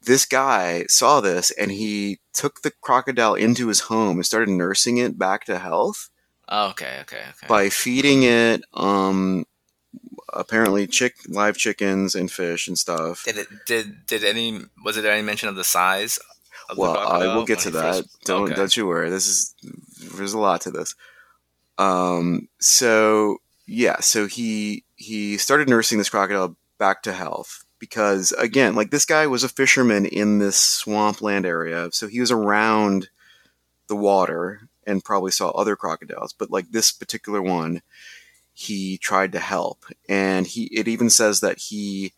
This 0.00 0.24
guy 0.24 0.84
saw 0.88 1.20
this, 1.20 1.50
and 1.50 1.72
he 1.72 2.20
took 2.32 2.62
the 2.62 2.70
crocodile 2.70 3.34
into 3.34 3.66
his 3.66 3.80
home 3.80 4.18
and 4.18 4.26
started 4.26 4.48
nursing 4.48 4.98
it 4.98 5.18
back 5.18 5.44
to 5.46 5.58
health 5.58 6.10
Oh, 6.48 6.68
okay 6.70 7.00
okay 7.02 7.24
okay 7.30 7.46
by 7.46 7.68
feeding 7.68 8.22
it 8.22 8.62
um 8.72 9.44
apparently 10.32 10.86
chick 10.86 11.16
live 11.28 11.56
chickens 11.58 12.14
and 12.14 12.30
fish 12.30 12.68
and 12.68 12.78
stuff 12.78 13.24
did 13.24 13.36
it 13.36 13.48
did 13.66 14.06
did 14.06 14.24
any 14.24 14.60
was 14.82 14.96
it 14.96 15.04
any 15.04 15.20
mention 15.20 15.48
of 15.48 15.56
the 15.56 15.64
size 15.64 16.18
well 16.76 16.96
i 16.98 17.34
will 17.34 17.44
get 17.44 17.60
to 17.60 17.70
that. 17.70 17.96
First- 17.96 18.24
don't 18.24 18.44
okay. 18.44 18.54
don't 18.54 18.76
you 18.76 18.86
worry. 18.86 19.10
This 19.10 19.26
is 19.26 19.54
there's 20.14 20.34
a 20.34 20.38
lot 20.38 20.60
to 20.62 20.70
this. 20.70 20.94
Um 21.78 22.48
so 22.60 23.38
yeah 23.66 24.00
so 24.00 24.26
he 24.26 24.84
he 24.96 25.36
started 25.36 25.68
nursing 25.68 25.98
this 25.98 26.10
crocodile 26.10 26.56
back 26.78 27.02
to 27.02 27.12
health 27.12 27.64
because 27.78 28.32
again 28.32 28.74
like 28.74 28.90
this 28.90 29.04
guy 29.04 29.26
was 29.26 29.44
a 29.44 29.48
fisherman 29.48 30.06
in 30.06 30.38
this 30.38 30.56
swampland 30.56 31.44
area 31.44 31.88
so 31.92 32.08
he 32.08 32.20
was 32.20 32.30
around 32.30 33.08
the 33.88 33.96
water 33.96 34.68
and 34.86 35.04
probably 35.04 35.30
saw 35.30 35.50
other 35.50 35.76
crocodiles 35.76 36.32
but 36.32 36.50
like 36.50 36.70
this 36.70 36.90
particular 36.92 37.42
one 37.42 37.82
he 38.58 38.98
tried 38.98 39.30
to 39.30 39.38
help. 39.38 39.84
And 40.08 40.44
he 40.44 40.64
it 40.72 40.88
even 40.88 41.10
says 41.10 41.38
that 41.40 41.58
he 41.58 42.12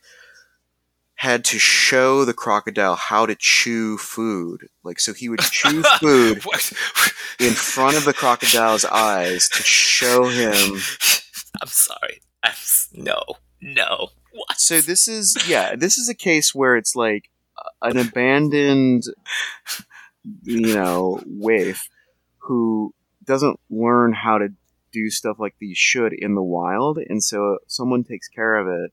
had 1.21 1.45
to 1.45 1.59
show 1.59 2.25
the 2.25 2.33
crocodile 2.33 2.97
how 2.97 3.27
to 3.27 3.37
chew 3.39 3.99
food 3.99 4.67
like 4.83 4.99
so 4.99 5.13
he 5.13 5.29
would 5.29 5.39
chew 5.53 5.83
food 6.01 6.39
in 7.39 7.53
front 7.53 7.95
of 7.95 8.07
the 8.07 8.15
crocodile's 8.15 8.87
eyes 8.87 9.47
to 9.51 9.63
show 9.63 10.29
him 10.29 10.81
I'm 11.61 11.69
sorry. 11.69 12.23
I'm 12.43 12.55
no, 12.95 13.21
no. 13.61 14.09
What? 14.33 14.59
so 14.59 14.81
this 14.81 15.09
is 15.09 15.37
yeah 15.47 15.77
this 15.77 15.99
is 15.99 16.09
a 16.09 16.15
case 16.15 16.55
where 16.55 16.77
it's 16.77 16.97
like 16.97 17.29
uh, 17.59 17.89
an 17.91 17.99
abandoned 17.99 19.03
you 20.43 20.75
know 20.75 21.23
waif 21.27 21.87
who 22.39 22.95
doesn't 23.25 23.61
learn 23.69 24.15
how 24.15 24.39
to 24.39 24.49
do 24.91 25.11
stuff 25.11 25.39
like 25.39 25.55
these 25.61 25.77
should 25.77 26.15
in 26.15 26.35
the 26.35 26.43
wild 26.43 26.97
and 26.97 27.23
so 27.23 27.59
someone 27.67 28.05
takes 28.05 28.29
care 28.29 28.57
of 28.57 28.69
it 28.69 28.93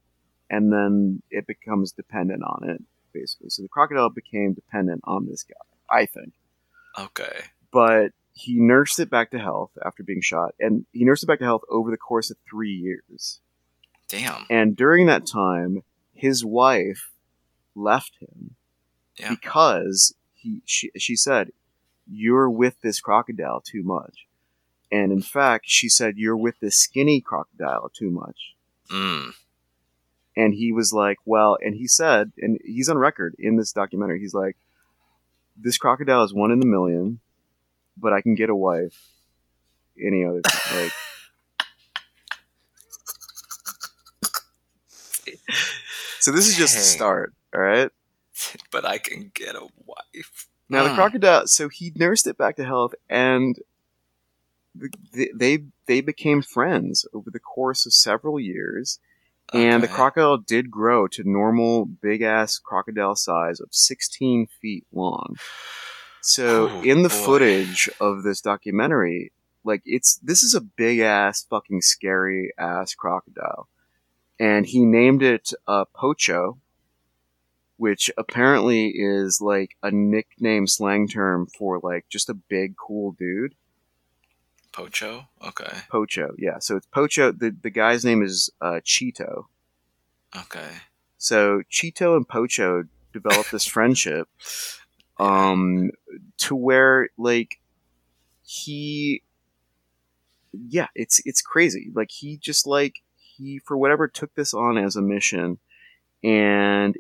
and 0.50 0.72
then 0.72 1.22
it 1.32 1.46
becomes 1.48 1.92
dependent 1.92 2.44
on 2.44 2.70
it 2.70 2.82
basically 3.14 3.50
so 3.50 3.62
the 3.62 3.68
crocodile 3.68 4.10
became 4.10 4.54
dependent 4.54 5.02
on 5.06 5.26
this 5.28 5.44
guy 5.44 5.56
i 6.00 6.06
think 6.06 6.34
Okay. 7.00 7.42
but 7.72 8.12
he 8.34 8.60
nursed 8.60 9.00
it 9.00 9.10
back 9.10 9.32
to 9.32 9.40
health 9.40 9.72
after 9.86 10.04
being 10.04 10.22
shot 10.22 10.54
and 10.60 10.86
he 10.92 11.04
nursed 11.06 11.24
it 11.24 11.28
back 11.28 11.40
to 11.40 11.46
health 11.46 11.64
over 11.70 11.90
the 11.92 11.98
course 11.98 12.30
of 12.32 12.38
three 12.50 12.72
years 12.74 13.40
Damn. 14.10 14.46
and 14.50 14.76
during 14.76 15.08
that 15.08 15.26
time, 15.28 15.84
his 16.14 16.44
wife 16.46 17.12
left 17.76 18.14
him 18.20 18.56
Yeah. 19.20 19.30
because 19.32 20.14
he 20.34 20.50
he 20.50 20.62
she, 20.66 20.92
she 20.98 21.16
said 21.16 21.52
you're 22.10 22.50
with 22.50 22.80
this 22.82 23.00
crocodile 23.02 23.60
too 23.62 23.84
much 23.84 24.28
and 24.92 25.12
in 25.12 25.22
fact 25.22 25.66
she 25.68 25.90
said 25.90 26.18
you're 26.18 26.38
with 26.38 26.60
this 26.62 26.78
skinny 26.78 27.20
crocodile 27.22 27.90
too 27.94 28.10
much 28.10 28.54
Mm. 28.90 29.34
And 30.38 30.54
he 30.54 30.72
was 30.72 30.94
like 30.94 31.18
well 31.26 31.58
and 31.62 31.76
he 31.76 31.88
said 31.88 32.32
and 32.38 32.60
he's 32.64 32.88
on 32.88 32.98
record 32.98 33.36
in 33.38 33.58
this 33.58 33.74
documentary 33.74 34.20
he's 34.20 34.34
like 34.34 34.56
this 35.58 35.78
crocodile 35.78 36.24
is 36.24 36.34
one 36.34 36.52
in 36.52 36.62
a 36.62 36.66
million 36.66 37.20
but 37.98 38.14
i 38.14 38.22
can 38.22 38.36
get 38.36 38.50
a 38.50 38.56
wife 38.56 39.10
any 40.02 40.24
other 40.24 40.42
like 40.76 40.92
so 46.20 46.32
this 46.32 46.48
is 46.48 46.56
just 46.56 46.76
the 46.76 46.82
start 46.82 47.34
all 47.54 47.62
right 47.62 47.92
But 48.72 48.86
I 48.86 48.98
can 48.98 49.32
get 49.34 49.56
a 49.56 49.68
wife. 49.86 50.48
Now 50.70 50.84
the 50.84 50.94
crocodile, 50.94 51.48
so 51.48 51.70
he 51.70 51.92
nursed 51.96 52.28
it 52.28 52.38
back 52.38 52.56
to 52.58 52.66
health, 52.66 52.94
and 53.10 53.58
they 55.14 55.64
they 55.88 56.02
became 56.02 56.42
friends 56.42 57.06
over 57.14 57.32
the 57.32 57.40
course 57.40 57.86
of 57.86 57.94
several 57.94 58.40
years. 58.40 59.00
And 59.54 59.82
the 59.82 59.88
crocodile 59.88 60.38
did 60.38 60.70
grow 60.70 61.08
to 61.10 61.24
normal 61.26 61.86
big 61.86 62.22
ass 62.22 62.60
crocodile 62.60 63.16
size 63.16 63.60
of 63.60 63.70
16 63.72 64.48
feet 64.62 64.86
long. 64.92 65.38
So 66.22 66.70
Oh, 66.70 66.82
in 66.82 67.04
the 67.04 67.10
boy. 67.10 67.16
footage 67.16 67.90
of 68.02 68.24
this 68.24 68.42
documentary, 68.42 69.32
like 69.64 69.82
it's 69.86 70.18
this 70.18 70.44
is 70.44 70.54
a 70.54 70.62
big 70.62 71.00
ass 71.00 71.46
fucking 71.50 71.82
scary 71.82 72.52
ass 72.58 72.94
crocodile, 72.94 73.70
and 74.40 74.66
he 74.66 74.86
named 74.86 75.24
it 75.24 75.52
uh, 75.68 75.86
Pocho, 75.96 76.60
which 77.78 78.12
apparently 78.18 78.88
is 78.96 79.40
like 79.40 79.78
a 79.82 79.92
nickname 79.92 80.68
slang 80.68 81.08
term 81.08 81.48
for 81.58 81.80
like 81.80 82.06
just 82.10 82.30
a 82.30 82.34
big 82.34 82.76
cool 82.76 83.14
dude. 83.14 83.56
Pocho? 84.78 85.28
Okay. 85.44 85.76
Pocho, 85.92 86.36
yeah. 86.38 86.60
So 86.60 86.76
it's 86.76 86.86
Pocho. 86.88 87.32
The 87.32 87.50
the 87.50 87.72
guy's 87.72 88.06
name 88.06 88.22
is 88.22 88.52
uh, 88.62 88.80
Chito. 88.86 89.46
Okay. 90.36 90.70
So 91.18 91.64
Chito 91.72 92.16
and 92.16 92.28
Pocho 92.28 92.84
developed 93.12 93.52
this 93.52 93.66
friendship, 93.76 94.28
um, 95.18 95.90
to 96.38 96.56
where 96.56 97.10
like 97.18 97.60
he, 98.44 99.24
yeah, 100.52 100.88
it's 100.94 101.22
it's 101.26 101.42
crazy. 101.42 101.90
Like 101.96 102.12
he 102.12 102.38
just 102.38 102.68
like 102.68 102.98
he 103.16 103.60
for 103.66 103.76
whatever 103.76 104.08
took 104.08 104.36
this 104.36 104.54
on 104.54 104.78
as 104.78 104.96
a 104.96 105.02
mission, 105.02 105.58
and 106.24 106.96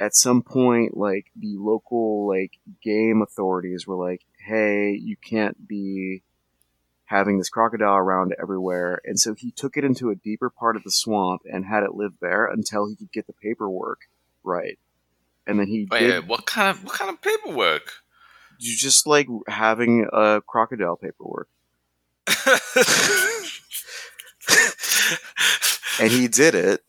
at 0.00 0.16
some 0.16 0.40
point, 0.40 0.96
like 0.96 1.26
the 1.36 1.56
local 1.58 2.26
like 2.26 2.52
game 2.82 3.20
authorities 3.20 3.86
were 3.86 3.96
like, 3.96 4.22
"Hey, 4.46 4.92
you 4.92 5.16
can't 5.22 5.68
be." 5.68 6.22
Having 7.10 7.38
this 7.38 7.48
crocodile 7.48 7.96
around 7.96 8.34
everywhere, 8.40 9.00
and 9.04 9.18
so 9.18 9.34
he 9.34 9.50
took 9.50 9.76
it 9.76 9.84
into 9.84 10.10
a 10.10 10.14
deeper 10.14 10.48
part 10.48 10.76
of 10.76 10.84
the 10.84 10.92
swamp 10.92 11.42
and 11.44 11.66
had 11.66 11.82
it 11.82 11.94
live 11.94 12.12
there 12.20 12.46
until 12.46 12.88
he 12.88 12.94
could 12.94 13.10
get 13.10 13.26
the 13.26 13.32
paperwork 13.32 14.02
right. 14.44 14.78
And 15.44 15.58
then 15.58 15.66
he 15.66 15.88
Wait, 15.90 16.00
did 16.00 16.28
what 16.28 16.46
kind 16.46 16.70
of 16.70 16.84
what 16.84 16.94
kind 16.94 17.10
of 17.10 17.20
paperwork? 17.20 17.92
you 18.60 18.76
just 18.76 19.06
like 19.06 19.26
having 19.48 20.06
a 20.12 20.42
crocodile 20.46 20.96
paperwork, 20.96 21.48
and 25.98 26.12
he 26.12 26.28
did 26.28 26.54
it, 26.54 26.84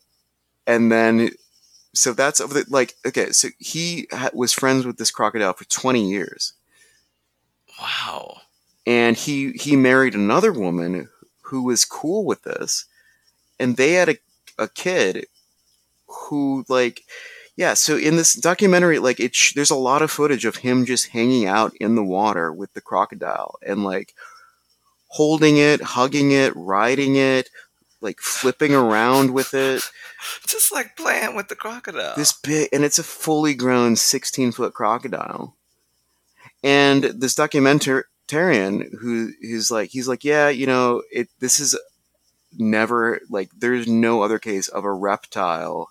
and 0.67 0.91
then 0.91 1.31
so 1.95 2.13
that's 2.13 2.39
over 2.39 2.53
the 2.53 2.65
like 2.69 2.93
okay, 3.07 3.31
so 3.31 3.47
he 3.57 4.07
ha- 4.11 4.29
was 4.33 4.53
friends 4.53 4.85
with 4.85 4.97
this 4.97 5.09
crocodile 5.09 5.53
for 5.53 5.65
twenty 5.65 6.11
years, 6.11 6.53
wow. 7.79 8.41
And 8.85 9.15
he 9.15 9.51
he 9.53 9.75
married 9.75 10.15
another 10.15 10.51
woman 10.51 11.09
who 11.41 11.63
was 11.63 11.85
cool 11.85 12.25
with 12.25 12.43
this. 12.43 12.85
And 13.59 13.77
they 13.77 13.93
had 13.93 14.09
a, 14.09 14.17
a 14.57 14.67
kid 14.67 15.27
who 16.07 16.65
like 16.67 17.03
yeah 17.55 17.73
so 17.73 17.95
in 17.95 18.17
this 18.17 18.33
documentary 18.33 18.99
like 18.99 19.19
it 19.19 19.33
sh- 19.35 19.53
there's 19.53 19.69
a 19.69 19.75
lot 19.75 20.01
of 20.01 20.11
footage 20.11 20.45
of 20.45 20.57
him 20.57 20.85
just 20.85 21.09
hanging 21.09 21.45
out 21.45 21.73
in 21.75 21.95
the 21.95 22.03
water 22.03 22.51
with 22.51 22.73
the 22.73 22.81
crocodile 22.81 23.55
and 23.65 23.83
like 23.83 24.13
holding 25.07 25.57
it 25.57 25.81
hugging 25.81 26.31
it 26.31 26.53
riding 26.55 27.15
it 27.15 27.49
like 28.01 28.19
flipping 28.19 28.73
around 28.73 29.31
with 29.31 29.53
it. 29.53 29.83
Just 30.47 30.71
like 30.71 30.95
playing 30.97 31.35
with 31.35 31.47
the 31.47 31.55
crocodile. 31.55 32.15
this 32.15 32.31
big 32.33 32.69
and 32.73 32.83
it's 32.83 32.99
a 32.99 33.03
fully 33.03 33.53
grown 33.53 33.95
16 33.95 34.51
foot 34.51 34.73
crocodile. 34.73 35.55
And 36.63 37.03
this 37.03 37.35
who 38.31 39.31
who's 39.41 39.71
like 39.71 39.89
he's 39.89 40.07
like 40.07 40.23
yeah 40.23 40.49
you 40.49 40.65
know 40.65 41.01
it 41.11 41.29
this 41.39 41.59
is 41.59 41.77
never 42.57 43.19
like 43.29 43.49
there's 43.57 43.87
no 43.87 44.21
other 44.21 44.39
case 44.39 44.67
of 44.67 44.83
a 44.83 44.91
reptile 44.91 45.89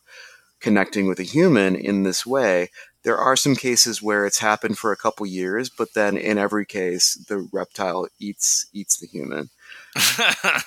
connecting 0.60 1.06
with 1.06 1.18
a 1.18 1.24
human 1.24 1.74
in 1.74 2.02
this 2.02 2.26
way. 2.26 2.68
There 3.02 3.16
are 3.16 3.34
some 3.34 3.56
cases 3.56 4.02
where 4.02 4.26
it's 4.26 4.40
happened 4.40 4.76
for 4.76 4.92
a 4.92 4.96
couple 4.96 5.26
years 5.26 5.70
but 5.70 5.94
then 5.94 6.16
in 6.16 6.38
every 6.38 6.66
case 6.66 7.14
the 7.28 7.48
reptile 7.52 8.08
eats 8.18 8.66
eats 8.72 8.98
the 8.98 9.06
human. 9.06 9.50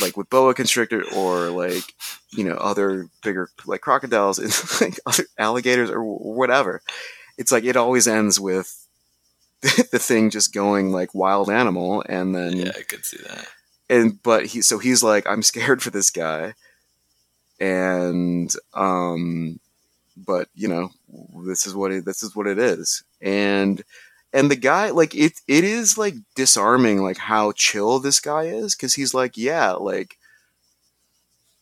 Like 0.00 0.16
with 0.16 0.30
boa 0.30 0.54
constrictor 0.54 1.04
or 1.14 1.50
like 1.50 1.94
you 2.30 2.44
know 2.44 2.54
other 2.54 3.08
bigger 3.22 3.50
like 3.66 3.82
crocodiles 3.82 4.38
and 4.38 4.50
like 4.80 4.98
other 5.06 5.24
alligators 5.38 5.90
or 5.90 6.02
whatever. 6.02 6.80
It's 7.36 7.52
like 7.52 7.64
it 7.64 7.76
always 7.76 8.08
ends 8.08 8.40
with 8.40 8.79
the 9.92 9.98
thing 9.98 10.30
just 10.30 10.54
going 10.54 10.90
like 10.90 11.14
wild 11.14 11.50
animal 11.50 12.02
and 12.08 12.34
then 12.34 12.56
yeah, 12.56 12.72
I 12.78 12.82
could 12.82 13.04
see 13.04 13.18
that. 13.28 13.46
and 13.88 14.22
but 14.22 14.46
he 14.46 14.62
so 14.62 14.78
he's 14.78 15.02
like 15.02 15.26
i'm 15.28 15.42
scared 15.42 15.82
for 15.82 15.90
this 15.90 16.10
guy 16.10 16.54
and 17.60 18.52
um 18.74 19.60
but 20.16 20.48
you 20.54 20.68
know 20.68 20.90
this 21.46 21.66
is 21.66 21.74
what 21.74 21.92
it 21.92 22.04
this 22.04 22.22
is 22.22 22.34
what 22.34 22.46
it 22.46 22.58
is 22.58 23.02
and 23.20 23.82
and 24.32 24.50
the 24.50 24.56
guy 24.56 24.90
like 24.90 25.14
it 25.14 25.40
it 25.46 25.64
is 25.64 25.98
like 25.98 26.14
disarming 26.34 27.02
like 27.02 27.18
how 27.18 27.52
chill 27.52 27.98
this 27.98 28.20
guy 28.20 28.44
is 28.44 28.74
because 28.74 28.94
he's 28.94 29.12
like 29.12 29.36
yeah 29.36 29.72
like 29.72 30.16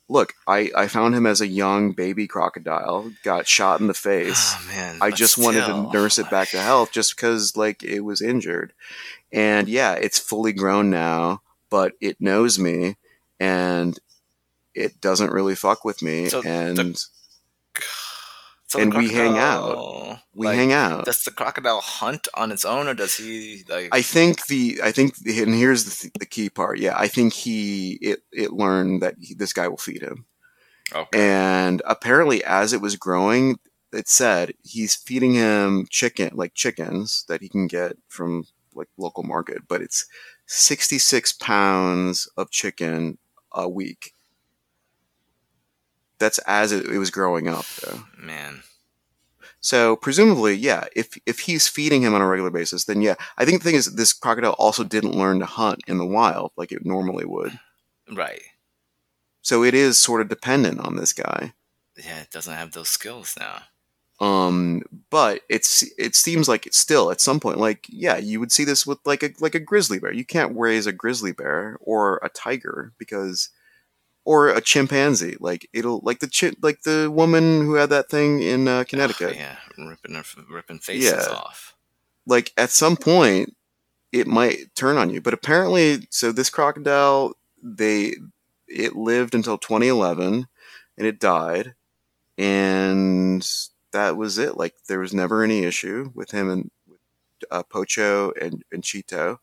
look 0.08 0.34
i 0.46 0.70
i 0.74 0.86
found 0.88 1.14
him 1.14 1.26
as 1.26 1.40
a 1.40 1.46
young 1.46 1.92
baby 1.92 2.26
crocodile 2.26 3.10
got 3.22 3.46
shot 3.46 3.80
in 3.80 3.86
the 3.86 3.94
face 3.94 4.54
Oh 4.58 4.66
man. 4.68 4.98
I 5.00 5.10
just 5.10 5.38
wanted 5.38 5.64
still, 5.64 5.86
to 5.86 5.92
nurse 5.92 6.18
it 6.18 6.30
back 6.30 6.50
to 6.50 6.60
health 6.60 6.92
just 6.92 7.16
because 7.16 7.56
like 7.56 7.82
it 7.82 8.00
was 8.00 8.20
injured. 8.22 8.72
And 9.32 9.68
yeah, 9.68 9.94
it's 9.94 10.18
fully 10.18 10.52
grown 10.52 10.90
now, 10.90 11.42
but 11.70 11.92
it 12.00 12.20
knows 12.20 12.58
me 12.58 12.96
and 13.38 13.98
it 14.74 15.00
doesn't 15.00 15.32
really 15.32 15.54
fuck 15.54 15.84
with 15.84 16.02
me. 16.02 16.28
So 16.28 16.42
the 16.42 16.48
and 16.48 17.04
So 18.68 18.80
and 18.80 18.92
we 18.92 19.08
hang 19.08 19.38
out. 19.38 20.18
we 20.34 20.46
like, 20.46 20.56
hang 20.56 20.72
out. 20.72 21.06
Does 21.06 21.24
the 21.24 21.30
crocodile 21.30 21.80
hunt 21.80 22.28
on 22.34 22.52
its 22.52 22.66
own, 22.66 22.86
or 22.86 22.92
does 22.92 23.16
he 23.16 23.64
like? 23.66 23.88
I 23.92 24.02
think 24.02 24.46
the 24.46 24.80
I 24.84 24.92
think 24.92 25.14
and 25.26 25.54
here's 25.54 25.84
the, 25.84 25.90
th- 26.02 26.12
the 26.18 26.26
key 26.26 26.50
part. 26.50 26.78
Yeah, 26.78 26.94
I 26.96 27.08
think 27.08 27.32
he 27.32 27.98
it 28.02 28.20
it 28.30 28.52
learned 28.52 29.00
that 29.02 29.14
he, 29.18 29.32
this 29.34 29.54
guy 29.54 29.68
will 29.68 29.78
feed 29.78 30.02
him. 30.02 30.26
okay. 30.94 31.18
And 31.18 31.80
apparently, 31.86 32.44
as 32.44 32.74
it 32.74 32.82
was 32.82 32.96
growing, 32.96 33.58
it 33.90 34.06
said 34.06 34.52
he's 34.62 34.94
feeding 34.94 35.32
him 35.32 35.86
chicken, 35.88 36.30
like 36.34 36.52
chickens 36.52 37.24
that 37.28 37.40
he 37.40 37.48
can 37.48 37.68
get 37.68 37.96
from 38.08 38.44
like 38.74 38.88
local 38.98 39.22
market, 39.22 39.62
but 39.66 39.80
it's 39.80 40.06
66 40.46 41.32
pounds 41.32 42.28
of 42.36 42.50
chicken 42.50 43.16
a 43.52 43.66
week. 43.66 44.12
That's 46.18 46.38
as 46.40 46.72
it, 46.72 46.86
it 46.86 46.98
was 46.98 47.10
growing 47.10 47.48
up, 47.48 47.66
though. 47.82 48.00
Man. 48.16 48.62
So 49.60 49.96
presumably, 49.96 50.54
yeah, 50.54 50.84
if 50.94 51.18
if 51.26 51.40
he's 51.40 51.68
feeding 51.68 52.02
him 52.02 52.14
on 52.14 52.20
a 52.20 52.26
regular 52.26 52.50
basis, 52.50 52.84
then 52.84 53.02
yeah. 53.02 53.16
I 53.36 53.44
think 53.44 53.60
the 53.60 53.64
thing 53.64 53.76
is, 53.76 53.94
this 53.94 54.12
crocodile 54.12 54.52
also 54.52 54.84
didn't 54.84 55.16
learn 55.16 55.40
to 55.40 55.46
hunt 55.46 55.80
in 55.86 55.98
the 55.98 56.06
wild 56.06 56.52
like 56.56 56.72
it 56.72 56.86
normally 56.86 57.24
would. 57.24 57.58
Right. 58.12 58.42
So 59.42 59.64
it 59.64 59.74
is 59.74 59.98
sort 59.98 60.20
of 60.20 60.28
dependent 60.28 60.80
on 60.80 60.96
this 60.96 61.12
guy. 61.12 61.54
Yeah, 61.96 62.20
it 62.20 62.30
doesn't 62.30 62.54
have 62.54 62.72
those 62.72 62.88
skills 62.88 63.34
now. 63.38 63.62
Um, 64.20 64.82
but 65.10 65.42
it's 65.48 65.84
it 65.96 66.16
seems 66.16 66.48
like 66.48 66.66
it's 66.66 66.78
still 66.78 67.10
at 67.10 67.20
some 67.20 67.38
point, 67.38 67.58
like 67.58 67.86
yeah, 67.88 68.16
you 68.16 68.40
would 68.40 68.50
see 68.50 68.64
this 68.64 68.86
with 68.86 68.98
like 69.04 69.22
a 69.22 69.30
like 69.40 69.54
a 69.54 69.60
grizzly 69.60 69.98
bear. 69.98 70.12
You 70.12 70.24
can't 70.24 70.56
raise 70.56 70.86
a 70.86 70.92
grizzly 70.92 71.32
bear 71.32 71.78
or 71.80 72.20
a 72.22 72.28
tiger 72.28 72.92
because, 72.98 73.50
or 74.28 74.48
a 74.50 74.60
chimpanzee. 74.60 75.38
Like 75.40 75.70
it'll 75.72 76.00
like 76.04 76.18
the 76.18 76.28
chi- 76.28 76.52
like 76.60 76.82
the 76.82 77.10
woman 77.10 77.62
who 77.62 77.74
had 77.74 77.88
that 77.88 78.10
thing 78.10 78.42
in 78.42 78.68
uh, 78.68 78.84
Connecticut. 78.86 79.30
Ugh, 79.30 79.36
yeah, 79.36 79.56
ripping 79.78 80.14
her, 80.16 80.24
ripping 80.50 80.80
faces 80.80 81.12
Yeah. 81.12 81.32
off. 81.34 81.74
Like 82.26 82.52
at 82.58 82.68
some 82.68 82.98
point, 82.98 83.56
it 84.12 84.26
might 84.26 84.74
turn 84.74 84.98
on 84.98 85.08
you. 85.08 85.22
But 85.22 85.32
apparently, 85.32 86.06
so 86.10 86.30
this 86.30 86.50
crocodile, 86.50 87.38
they 87.62 88.16
it 88.66 88.94
lived 88.96 89.34
until 89.34 89.56
2011, 89.56 90.46
and 90.98 91.06
it 91.06 91.18
died, 91.18 91.74
and 92.36 93.42
that 93.92 94.18
was 94.18 94.36
it. 94.36 94.58
Like 94.58 94.74
there 94.88 95.00
was 95.00 95.14
never 95.14 95.42
any 95.42 95.64
issue 95.64 96.10
with 96.14 96.32
him 96.32 96.50
and 96.50 96.70
uh, 97.50 97.62
Pocho 97.62 98.32
and, 98.38 98.62
and 98.70 98.82
Chito. 98.82 99.38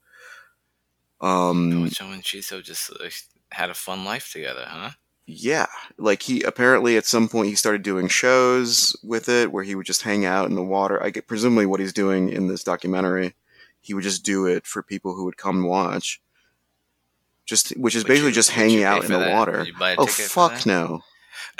Um, 1.22 1.86
Pocho 1.90 2.12
and 2.12 2.22
Chito 2.22 2.64
just 2.64 2.92
uh, 2.92 3.10
had 3.52 3.70
a 3.70 3.74
fun 3.74 4.04
life 4.06 4.32
together, 4.32 4.66
huh? 4.68 4.92
yeah, 5.28 5.66
like 5.98 6.22
he 6.24 6.44
apparently 6.44 6.98
at 6.98 7.06
some 7.06 7.28
point 7.28 7.48
he 7.48 7.56
started 7.56 7.82
doing 7.82 8.08
shows 8.08 8.96
with 9.04 9.28
it 9.30 9.52
where 9.52 9.64
he 9.64 9.74
would 9.76 9.86
just 9.86 10.04
hang 10.04 10.24
out 10.26 10.48
in 10.50 10.56
the 10.56 10.64
water. 10.64 11.02
I 11.04 11.10
get 11.10 11.28
presumably 11.28 11.66
what 11.66 11.80
he's 11.80 11.94
doing 11.94 12.30
in 12.30 12.48
this 12.48 12.64
documentary. 12.64 13.34
He 13.82 13.94
would 13.94 14.04
just 14.04 14.24
do 14.24 14.46
it 14.46 14.66
for 14.68 14.84
people 14.84 15.16
who 15.16 15.26
would 15.26 15.38
come 15.38 15.58
and 15.58 15.68
watch. 15.68 16.22
Just 17.46 17.70
which 17.78 17.96
is 17.96 18.04
Would 18.04 18.08
basically 18.08 18.30
you- 18.30 18.36
just 18.36 18.52
hanging 18.52 18.84
out 18.84 19.04
in 19.06 19.12
the 19.12 19.20
that? 19.20 19.32
water. 19.34 19.58
Would 19.60 19.68
you 19.68 19.78
buy 19.78 19.92
a 19.92 19.96
Oh 20.00 20.06
fuck 20.08 20.66
no. 20.66 21.02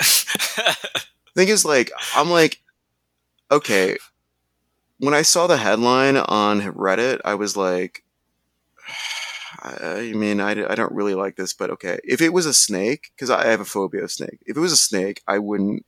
thing 1.34 1.48
is 1.48 1.64
like 1.66 1.90
i'm 2.14 2.30
like 2.30 2.62
okay 3.50 3.96
when 4.98 5.12
i 5.12 5.20
saw 5.20 5.46
the 5.46 5.58
headline 5.58 6.16
on 6.16 6.62
reddit 6.72 7.20
i 7.26 7.34
was 7.34 7.56
like 7.58 8.02
i 9.66 10.12
mean 10.14 10.40
i, 10.40 10.50
I 10.50 10.74
don't 10.74 10.92
really 10.92 11.14
like 11.14 11.36
this 11.36 11.52
but 11.52 11.70
okay. 11.70 11.98
If 12.04 12.20
it 12.20 12.32
was 12.32 12.46
a 12.46 12.54
snake 12.54 13.10
because 13.14 13.30
i 13.30 13.46
have 13.46 13.60
a 13.60 13.64
phobia 13.64 14.04
of 14.04 14.12
snake. 14.12 14.40
If 14.46 14.56
it 14.56 14.60
was 14.60 14.72
a 14.72 14.76
snake 14.76 15.22
i 15.26 15.38
wouldn't 15.38 15.84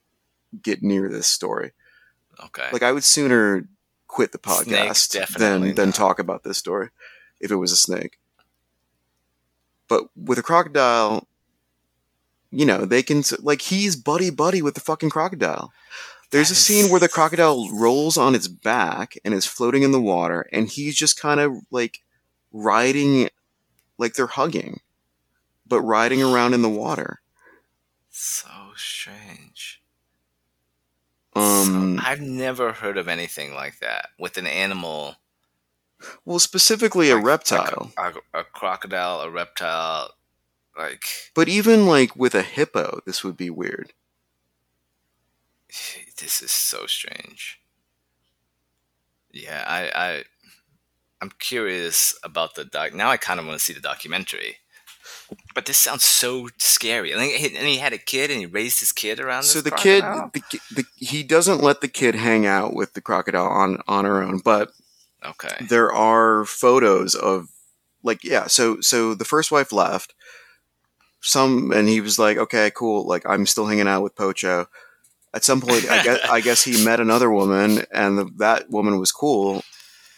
get 0.63 0.83
near 0.83 1.09
this 1.09 1.27
story. 1.27 1.73
Okay. 2.45 2.69
like 2.73 2.83
i 2.83 2.93
would 2.93 3.05
sooner 3.05 3.69
quit 4.07 4.33
the 4.33 4.39
podcast 4.39 5.37
than 5.37 5.75
than 5.75 5.93
talk 5.93 6.19
about 6.19 6.43
this 6.43 6.59
story 6.59 6.89
if 7.41 7.51
it 7.51 7.57
was 7.57 7.73
a 7.73 7.77
snake. 7.77 8.19
But 9.89 10.09
with 10.17 10.39
a 10.39 10.43
crocodile 10.43 11.27
you 12.51 12.65
know 12.65 12.85
they 12.85 13.03
can 13.03 13.23
like 13.41 13.63
he's 13.63 13.97
buddy 13.97 14.31
buddy 14.31 14.63
with 14.63 14.75
the 14.75 14.81
fucking 14.81 15.11
crocodile. 15.11 15.73
There's 16.31 16.51
a 16.51 16.55
scene 16.55 16.91
where 16.91 17.01
the 17.01 17.09
crocodile 17.09 17.71
rolls 17.73 18.19
on 18.19 18.35
its 18.35 18.49
back 18.49 19.19
and 19.25 19.33
is 19.33 19.47
floating 19.47 19.83
in 19.83 19.93
the 19.93 20.01
water 20.01 20.47
and 20.53 20.69
he's 20.69 20.95
just 20.95 21.19
kind 21.19 21.41
of 21.41 21.57
like 21.71 22.01
riding 22.53 23.29
like 23.99 24.15
they're 24.15 24.27
hugging 24.27 24.81
but 25.67 25.81
riding 25.83 26.23
around 26.23 26.55
in 26.55 26.63
the 26.63 26.69
water 26.69 27.21
so 28.11 28.49
strange. 28.77 29.83
um 31.37 31.99
So- 31.99 32.05
I've 32.09 32.21
never 32.21 32.73
heard 32.73 32.97
of 32.97 33.07
anything 33.09 33.55
like 33.55 33.79
that 33.81 34.11
with 34.19 34.37
an 34.39 34.47
animal. 34.47 35.17
well 36.25 36.39
specifically 36.39 37.11
a 37.11 37.17
reptile 37.17 37.93
like 37.99 38.15
a, 38.35 38.41
a 38.41 38.45
crocodile, 38.45 39.21
a 39.21 39.31
reptile, 39.31 40.15
like 40.77 41.03
but 41.35 41.49
even 41.49 41.87
like 41.87 42.17
with 42.17 42.35
a 42.35 42.43
hippo 42.43 43.01
this 43.05 43.23
would 43.25 43.37
be 43.37 43.51
weird 43.51 43.93
this 46.19 46.41
is 46.43 46.51
so 46.51 46.87
strange. 46.87 47.61
Yeah, 49.31 49.63
I, 49.69 49.91
I 49.95 50.25
I'm 51.21 51.33
curious 51.39 52.17
about 52.23 52.55
the 52.55 52.65
doc. 52.65 52.95
Now 52.95 53.11
I 53.11 53.17
kind 53.17 53.41
of 53.41 53.47
want 53.47 53.59
to 53.59 53.65
see 53.65 53.73
the 53.73 53.81
documentary. 53.81 54.57
But 55.55 55.67
this 55.67 55.79
sounds 55.79 56.05
so 56.05 56.49
scary. 56.59 57.13
And 57.13 57.21
he, 57.21 57.57
and 57.57 57.67
he 57.67 57.79
had 57.79 57.93
a 57.93 57.99
kid, 57.99 58.31
and 58.31 58.41
he 58.41 58.47
raised 58.47 58.81
his 58.81 58.93
kid 58.93 59.19
around. 59.21 59.43
so 59.43 59.61
the 59.61 59.71
kid 59.71 60.03
the, 60.05 60.61
the, 60.75 60.85
he 60.97 61.23
doesn't 61.23 61.63
let 61.63 61.81
the 61.81 61.89
kid 61.89 62.15
hang 62.15 62.47
out 62.47 62.75
with 62.75 62.95
the 62.95 63.01
crocodile 63.01 63.47
on 63.47 63.83
on 63.89 64.05
her 64.05 64.23
own 64.23 64.39
but 64.45 64.71
Okay. 65.25 65.67
there 65.69 65.93
are 65.93 66.45
photos 66.45 67.15
of 67.17 67.49
like 68.05 68.23
yeah 68.23 68.47
so 68.47 68.81
so 68.81 69.15
the 69.15 69.25
first 69.25 69.51
wife 69.51 69.73
left 69.73 70.15
some 71.21 71.73
and 71.73 71.89
he 71.89 72.01
was 72.01 72.19
like 72.19 72.37
okay 72.39 72.71
cool 72.75 73.05
like 73.07 73.25
i'm 73.29 73.45
still 73.45 73.67
hanging 73.67 73.89
out 73.89 74.03
with 74.03 74.15
pocho 74.15 74.67
at 75.35 75.43
some 75.45 75.61
point 75.61 75.91
i 75.91 76.03
guess 76.05 76.21
i 76.31 76.41
guess 76.41 76.63
he 76.63 76.85
met 76.85 77.01
another 77.01 77.31
woman 77.31 77.83
and 77.93 78.17
the, 78.19 78.31
that 78.37 78.71
woman 78.71 78.99
was 79.01 79.11
cool 79.11 79.63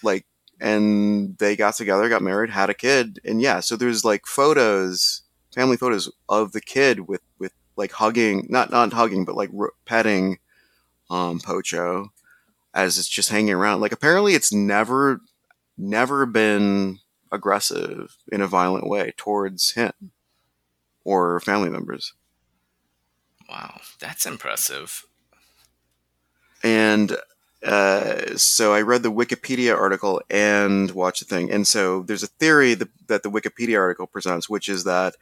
like 0.03 0.27
and 0.61 1.39
they 1.39 1.57
got 1.57 1.75
together 1.75 2.09
got 2.09 2.23
married 2.23 2.51
had 2.51 2.71
a 2.71 2.75
kid 2.75 3.19
and 3.25 3.41
yeah 3.41 3.61
so 3.61 3.77
there's 3.77 4.05
like 4.05 4.27
photos 4.27 5.23
family 5.55 5.77
photos 5.77 6.11
of 6.29 6.53
the 6.53 6.61
kid 6.61 7.09
with 7.09 7.23
with 7.39 7.53
like 7.77 7.93
hugging 7.93 8.47
not 8.49 8.71
not 8.71 8.93
hugging 8.93 9.25
but 9.25 9.37
like 9.37 9.51
petting 9.87 10.39
um 11.09 11.41
pocho 11.41 12.13
as 12.75 12.99
it's 12.99 13.09
just 13.09 13.31
hanging 13.31 13.55
around. 13.55 13.81
Like 13.81 13.93
apparently 13.93 14.35
it's 14.35 14.53
never 14.53 15.21
never 15.77 16.27
been 16.27 16.99
aggressive 17.33 18.17
in 18.31 18.41
a 18.41 18.47
violent 18.47 18.87
way 18.87 19.13
towards 19.17 19.73
him 19.73 19.93
or 21.05 21.41
family 21.41 21.71
members. 21.71 22.13
Wow, 23.49 23.81
that's 23.99 24.27
impressive. 24.27 25.07
And 26.63 27.17
uh, 27.63 28.37
so 28.37 28.73
I 28.73 28.83
read 28.83 29.03
the 29.03 29.13
Wikipedia 29.13 29.77
article 29.77 30.23
and 30.31 30.91
watched 30.93 31.21
the 31.21 31.35
thing. 31.35 31.51
And 31.51 31.67
so 31.67 32.03
there's 32.03 32.23
a 32.23 32.29
theory 32.29 32.75
that, 32.75 32.89
that 33.09 33.23
the 33.23 33.31
Wikipedia 33.31 33.79
article 33.79 34.07
presents, 34.07 34.49
which 34.49 34.69
is 34.69 34.85
that 34.85 35.15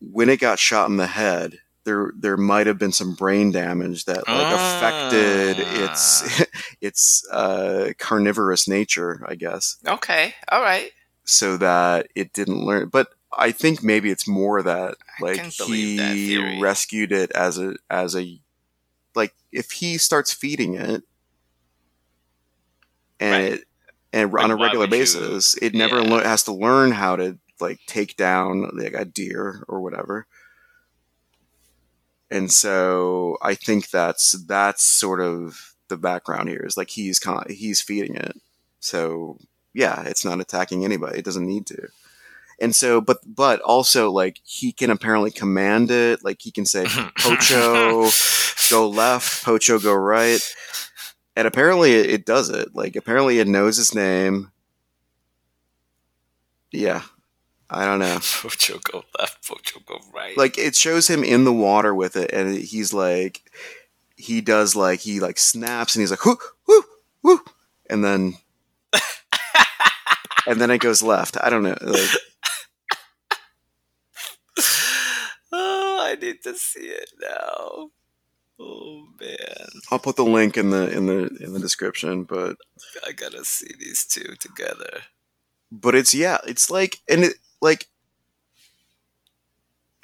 when 0.00 0.28
it 0.28 0.40
got 0.40 0.58
shot 0.58 0.88
in 0.88 0.96
the 0.96 1.06
head, 1.06 1.58
there 1.84 2.12
there 2.16 2.36
might 2.36 2.66
have 2.68 2.78
been 2.78 2.92
some 2.92 3.14
brain 3.14 3.50
damage 3.50 4.04
that 4.04 4.28
like 4.28 4.54
affected 4.54 5.56
its 5.58 6.44
its 6.80 7.26
uh, 7.30 7.92
carnivorous 7.98 8.68
nature, 8.68 9.24
I 9.26 9.34
guess. 9.34 9.78
Okay, 9.86 10.34
all 10.50 10.62
right. 10.62 10.90
so 11.24 11.56
that 11.56 12.08
it 12.14 12.32
didn't 12.32 12.64
learn. 12.64 12.88
But 12.88 13.08
I 13.36 13.50
think 13.50 13.82
maybe 13.82 14.10
it's 14.10 14.28
more 14.28 14.62
that 14.62 14.96
like 15.20 15.56
believe 15.58 15.98
that 15.98 16.14
he 16.14 16.60
rescued 16.60 17.10
it 17.12 17.32
as 17.32 17.58
a 17.58 17.74
as 17.90 18.14
a 18.16 18.38
like 19.14 19.34
if 19.50 19.70
he 19.72 19.98
starts 19.98 20.32
feeding 20.32 20.74
it 20.74 21.02
and 23.20 23.32
Right. 23.32 23.52
it 23.54 23.64
and 24.12 24.32
Like, 24.32 24.44
on 24.44 24.50
a 24.50 24.56
regular 24.56 24.86
would 24.86 24.92
you- 24.92 24.98
basis, 25.00 25.54
it 25.56 25.74
never 25.74 26.02
Yeah. 26.02 26.22
has 26.22 26.42
to 26.44 26.52
learn 26.52 26.92
how 26.92 27.16
to 27.16 27.38
like 27.60 27.80
take 27.86 28.16
down 28.16 28.70
like 28.74 28.92
a 28.94 29.04
deer 29.04 29.64
or 29.68 29.80
whatever. 29.80 30.26
And 32.30 32.50
so 32.50 33.36
I 33.42 33.54
think 33.54 33.90
that's 33.90 34.32
that's 34.32 34.82
sort 34.82 35.20
of 35.20 35.74
the 35.88 35.96
background 35.96 36.48
here 36.48 36.64
is 36.66 36.76
like 36.76 36.90
he's 36.90 37.18
con- 37.18 37.44
he's 37.50 37.80
feeding 37.82 38.16
it. 38.16 38.40
So 38.80 39.38
yeah, 39.74 40.02
it's 40.04 40.24
not 40.24 40.40
attacking 40.40 40.84
anybody. 40.84 41.18
It 41.18 41.24
doesn't 41.24 41.46
need 41.46 41.66
to. 41.66 41.88
And 42.62 42.76
so, 42.76 43.00
but 43.00 43.18
but 43.26 43.60
also 43.62 44.12
like 44.12 44.40
he 44.44 44.70
can 44.70 44.88
apparently 44.88 45.32
command 45.32 45.90
it. 45.90 46.24
Like 46.24 46.40
he 46.40 46.52
can 46.52 46.64
say 46.64 46.84
Pocho 47.18 48.08
go 48.70 48.88
left, 48.88 49.44
Pocho 49.44 49.80
go 49.80 49.92
right, 49.92 50.40
and 51.34 51.48
apparently 51.48 51.94
it, 51.94 52.08
it 52.08 52.24
does 52.24 52.50
it. 52.50 52.72
Like 52.72 52.94
apparently 52.94 53.40
it 53.40 53.48
knows 53.48 53.78
his 53.78 53.96
name. 53.96 54.52
Yeah, 56.70 57.02
I 57.68 57.84
don't 57.84 57.98
know. 57.98 58.18
Pocho 58.42 58.78
go 58.78 59.02
left, 59.18 59.44
Pocho 59.44 59.80
go 59.84 59.98
right. 60.14 60.38
Like 60.38 60.56
it 60.56 60.76
shows 60.76 61.10
him 61.10 61.24
in 61.24 61.42
the 61.42 61.52
water 61.52 61.92
with 61.92 62.14
it, 62.14 62.30
and 62.32 62.56
he's 62.56 62.92
like, 62.92 63.42
he 64.16 64.40
does 64.40 64.76
like 64.76 65.00
he 65.00 65.18
like 65.18 65.38
snaps, 65.38 65.96
and 65.96 66.00
he's 66.02 66.12
like 66.12 66.24
whoo 66.24 66.38
whoo 66.68 66.84
whoo, 67.22 67.40
and 67.90 68.04
then. 68.04 68.34
and 70.46 70.60
then 70.60 70.70
it 70.70 70.78
goes 70.78 71.02
left. 71.02 71.36
I 71.40 71.50
don't 71.50 71.62
know. 71.64 71.76
Like, 71.80 72.10
oh, 75.52 76.01
I 76.12 76.16
need 76.16 76.42
to 76.42 76.54
see 76.54 76.80
it 76.80 77.10
now. 77.20 77.90
Oh 78.60 79.08
man, 79.18 79.68
I'll 79.90 79.98
put 79.98 80.16
the 80.16 80.24
link 80.24 80.56
in 80.56 80.70
the 80.70 80.90
in 80.94 81.06
the 81.06 81.26
in 81.40 81.54
the 81.54 81.58
description, 81.58 82.24
but 82.24 82.56
I 83.06 83.12
gotta 83.12 83.44
see 83.44 83.70
these 83.78 84.04
two 84.04 84.36
together. 84.38 85.00
but 85.72 85.94
it's 85.94 86.12
yeah, 86.14 86.38
it's 86.46 86.70
like 86.70 87.00
and 87.08 87.24
it 87.24 87.34
like 87.62 87.86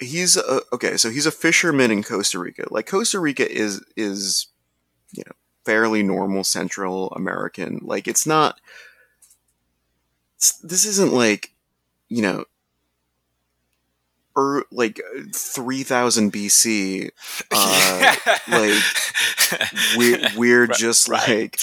he's 0.01 0.37
a, 0.37 0.63
okay, 0.73 0.97
so 0.97 1.11
he's 1.11 1.27
a 1.27 1.31
fisherman 1.31 1.91
in 1.91 2.03
Costa 2.03 2.39
Rica. 2.39 2.67
Like 2.71 2.87
Costa 2.87 3.21
Rica 3.21 3.49
is 3.51 3.85
is 3.97 4.47
you 5.13 5.23
know 5.27 5.33
fairly 5.65 6.03
normal 6.03 6.43
Central 6.43 7.11
American. 7.11 7.81
Like 7.83 8.09
it's 8.09 8.27
not. 8.27 8.61
It's, 10.37 10.57
this 10.59 10.87
isn't 10.87 11.13
like 11.13 11.53
you 12.09 12.23
know. 12.23 12.45
Or 14.39 14.65
like 14.71 15.01
three 15.35 15.83
thousand 15.83 16.33
BC, 16.33 17.11
uh, 17.51 18.17
like 18.49 18.83
we're 19.97 20.29
we're 20.37 20.67
Right, 20.67 20.77
just 20.79 21.09
right. 21.09 21.29
like 21.29 21.59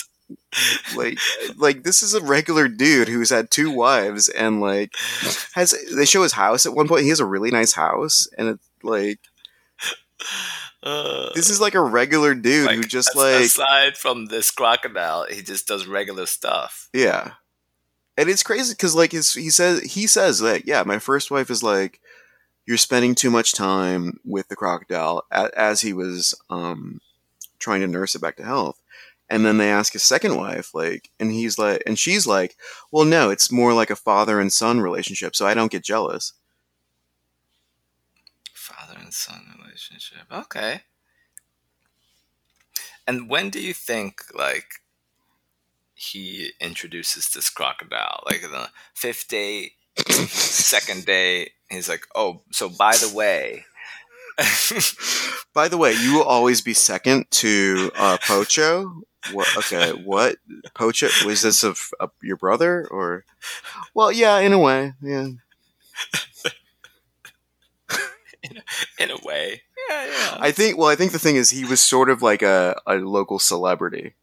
like 0.95 1.19
like 1.57 1.83
this 1.83 2.01
is 2.03 2.13
a 2.13 2.21
regular 2.21 2.67
dude 2.67 3.07
who's 3.07 3.29
had 3.29 3.49
two 3.51 3.71
wives 3.71 4.27
and 4.27 4.59
like 4.59 4.91
has 5.53 5.73
they 5.95 6.05
show 6.05 6.23
his 6.23 6.33
house 6.33 6.65
at 6.65 6.73
one 6.73 6.87
point 6.87 7.03
he 7.03 7.09
has 7.09 7.19
a 7.19 7.25
really 7.25 7.51
nice 7.51 7.73
house 7.73 8.27
and 8.37 8.47
it's 8.49 8.63
like 8.83 9.19
Uh, 10.83 11.29
this 11.33 11.49
is 11.49 11.59
like 11.59 11.73
a 11.75 11.81
regular 11.81 12.35
dude 12.35 12.71
who 12.71 12.83
just 12.83 13.15
like 13.15 13.45
aside 13.45 13.97
from 13.97 14.27
this 14.27 14.51
crocodile, 14.51 15.25
he 15.29 15.41
just 15.41 15.67
does 15.67 15.87
regular 15.87 16.25
stuff. 16.25 16.89
yeah 16.93 17.31
and 18.17 18.29
it's 18.29 18.43
crazy 18.43 18.73
because 18.73 18.95
like 18.95 19.11
his 19.11 19.33
he 19.33 19.49
says 19.49 19.81
he 19.81 20.07
says 20.07 20.41
like 20.41 20.63
yeah 20.65 20.83
my 20.83 20.99
first 20.99 21.31
wife 21.31 21.49
is 21.49 21.61
like 21.63 21.99
you're 22.65 22.77
spending 22.77 23.15
too 23.15 23.29
much 23.29 23.53
time 23.53 24.19
with 24.25 24.47
the 24.47 24.55
crocodile 24.55 25.23
as 25.31 25.81
he 25.81 25.93
was 25.93 26.33
um 26.49 26.99
trying 27.59 27.81
to 27.81 27.87
nurse 27.87 28.15
it 28.15 28.21
back 28.21 28.35
to 28.37 28.43
health 28.43 28.79
And 29.29 29.45
then 29.45 29.57
they 29.57 29.71
ask 29.71 29.93
his 29.93 30.03
second 30.03 30.35
wife, 30.37 30.75
like, 30.75 31.09
and 31.19 31.31
he's 31.31 31.57
like, 31.57 31.81
and 31.87 31.97
she's 31.97 32.27
like, 32.27 32.55
well, 32.91 33.05
no, 33.05 33.29
it's 33.31 33.51
more 33.51 33.73
like 33.73 33.89
a 33.89 33.95
father 33.95 34.39
and 34.39 34.53
son 34.53 34.81
relationship, 34.81 35.35
so 35.35 35.47
I 35.47 35.53
don't 35.55 35.71
get 35.71 35.83
jealous. 35.83 36.33
Father 38.53 38.97
and 38.99 39.13
son 39.13 39.55
relationship. 39.59 40.25
Okay. 40.31 40.81
And 43.07 43.29
when 43.29 43.49
do 43.49 43.59
you 43.59 43.73
think 43.73 44.21
like 44.33 44.65
he 45.93 46.51
introduces 46.59 47.29
this 47.29 47.49
crocodile? 47.49 48.23
Like 48.25 48.41
the 48.41 48.69
fifth 48.93 49.27
day, 49.27 49.73
second 50.27 51.05
day, 51.05 51.51
he's 51.69 51.89
like, 51.89 52.05
"Oh, 52.15 52.41
so 52.51 52.69
by 52.69 52.95
the 52.97 53.11
way." 53.15 53.65
by 55.53 55.67
the 55.69 55.77
way, 55.77 55.93
you 55.93 56.15
will 56.15 56.23
always 56.23 56.61
be 56.61 56.73
second 56.73 57.25
to 57.31 57.91
uh, 57.95 58.17
Pocho. 58.17 59.01
What, 59.31 59.47
okay, 59.57 59.91
what 59.91 60.35
Pocho 60.75 61.07
was 61.25 61.41
this 61.41 61.63
of 61.63 61.91
your 62.21 62.37
brother 62.37 62.87
or? 62.89 63.25
Well, 63.93 64.11
yeah, 64.11 64.39
in 64.39 64.51
a 64.51 64.59
way, 64.59 64.93
yeah. 65.01 65.27
in, 65.27 65.37
a, 68.57 69.03
in 69.03 69.11
a 69.11 69.17
way, 69.23 69.61
yeah, 69.89 70.05
yeah. 70.05 70.37
I 70.39 70.51
think. 70.51 70.77
Well, 70.77 70.89
I 70.89 70.95
think 70.95 71.11
the 71.11 71.19
thing 71.19 71.35
is, 71.35 71.49
he 71.49 71.63
was 71.65 71.79
sort 71.81 72.09
of 72.09 72.21
like 72.21 72.41
a, 72.41 72.79
a 72.85 72.95
local 72.95 73.39
celebrity 73.39 74.15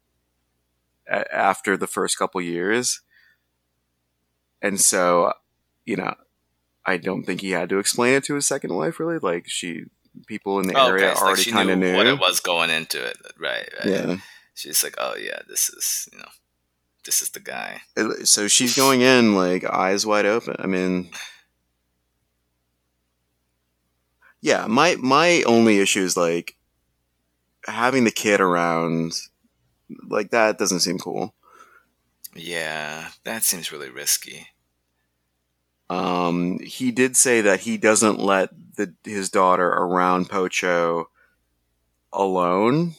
a- 1.09 1.33
after 1.33 1.77
the 1.77 1.87
first 1.87 2.17
couple 2.17 2.41
years, 2.41 3.01
and 4.61 4.79
so 4.79 5.33
you 5.85 5.97
know, 5.97 6.13
I 6.85 6.97
don't 6.97 7.23
think 7.23 7.41
he 7.41 7.51
had 7.51 7.69
to 7.69 7.79
explain 7.79 8.13
it 8.15 8.23
to 8.25 8.35
his 8.35 8.45
second 8.45 8.73
wife. 8.73 8.99
Really, 8.99 9.19
like 9.19 9.45
she, 9.47 9.85
people 10.27 10.59
in 10.59 10.67
the 10.67 10.77
Oh, 10.77 10.87
area 10.89 11.05
okay, 11.05 11.13
like, 11.13 11.21
already 11.23 11.41
she 11.43 11.51
kind 11.51 11.69
of 11.69 11.77
knew 11.79 11.91
knew. 11.91 11.97
what 11.97 12.07
it 12.07 12.19
was 12.19 12.39
going 12.39 12.69
into 12.69 13.03
it. 13.05 13.17
Right, 13.39 13.69
right. 13.79 13.85
Yeah. 13.87 14.17
She's 14.53 14.83
like, 14.83 14.95
"Oh 14.97 15.15
yeah, 15.15 15.39
this 15.47 15.69
is 15.69 16.09
you 16.11 16.19
know, 16.19 16.29
this 17.05 17.21
is 17.21 17.29
the 17.29 17.39
guy." 17.39 17.81
So 18.23 18.47
she's 18.47 18.75
going 18.75 19.01
in 19.01 19.35
like 19.35 19.63
eyes 19.63 20.05
wide 20.05 20.25
open. 20.25 20.55
I 20.59 20.67
mean, 20.67 21.09
yeah. 24.41 24.67
My 24.67 24.95
my 24.99 25.43
only 25.45 25.79
issue 25.79 26.01
is 26.03 26.17
like 26.17 26.55
having 27.65 28.03
the 28.03 28.11
kid 28.11 28.41
around. 28.41 29.13
Like 30.07 30.31
that 30.31 30.57
doesn't 30.57 30.79
seem 30.81 30.97
cool. 30.99 31.33
Yeah, 32.35 33.09
that 33.25 33.43
seems 33.43 33.71
really 33.71 33.89
risky. 33.89 34.47
Um, 35.89 36.59
he 36.59 36.91
did 36.91 37.15
say 37.15 37.41
that 37.41 37.61
he 37.61 37.77
doesn't 37.77 38.19
let 38.19 38.49
the 38.75 38.93
his 39.03 39.29
daughter 39.29 39.67
around 39.67 40.29
Pocho 40.29 41.09
alone. 42.11 42.95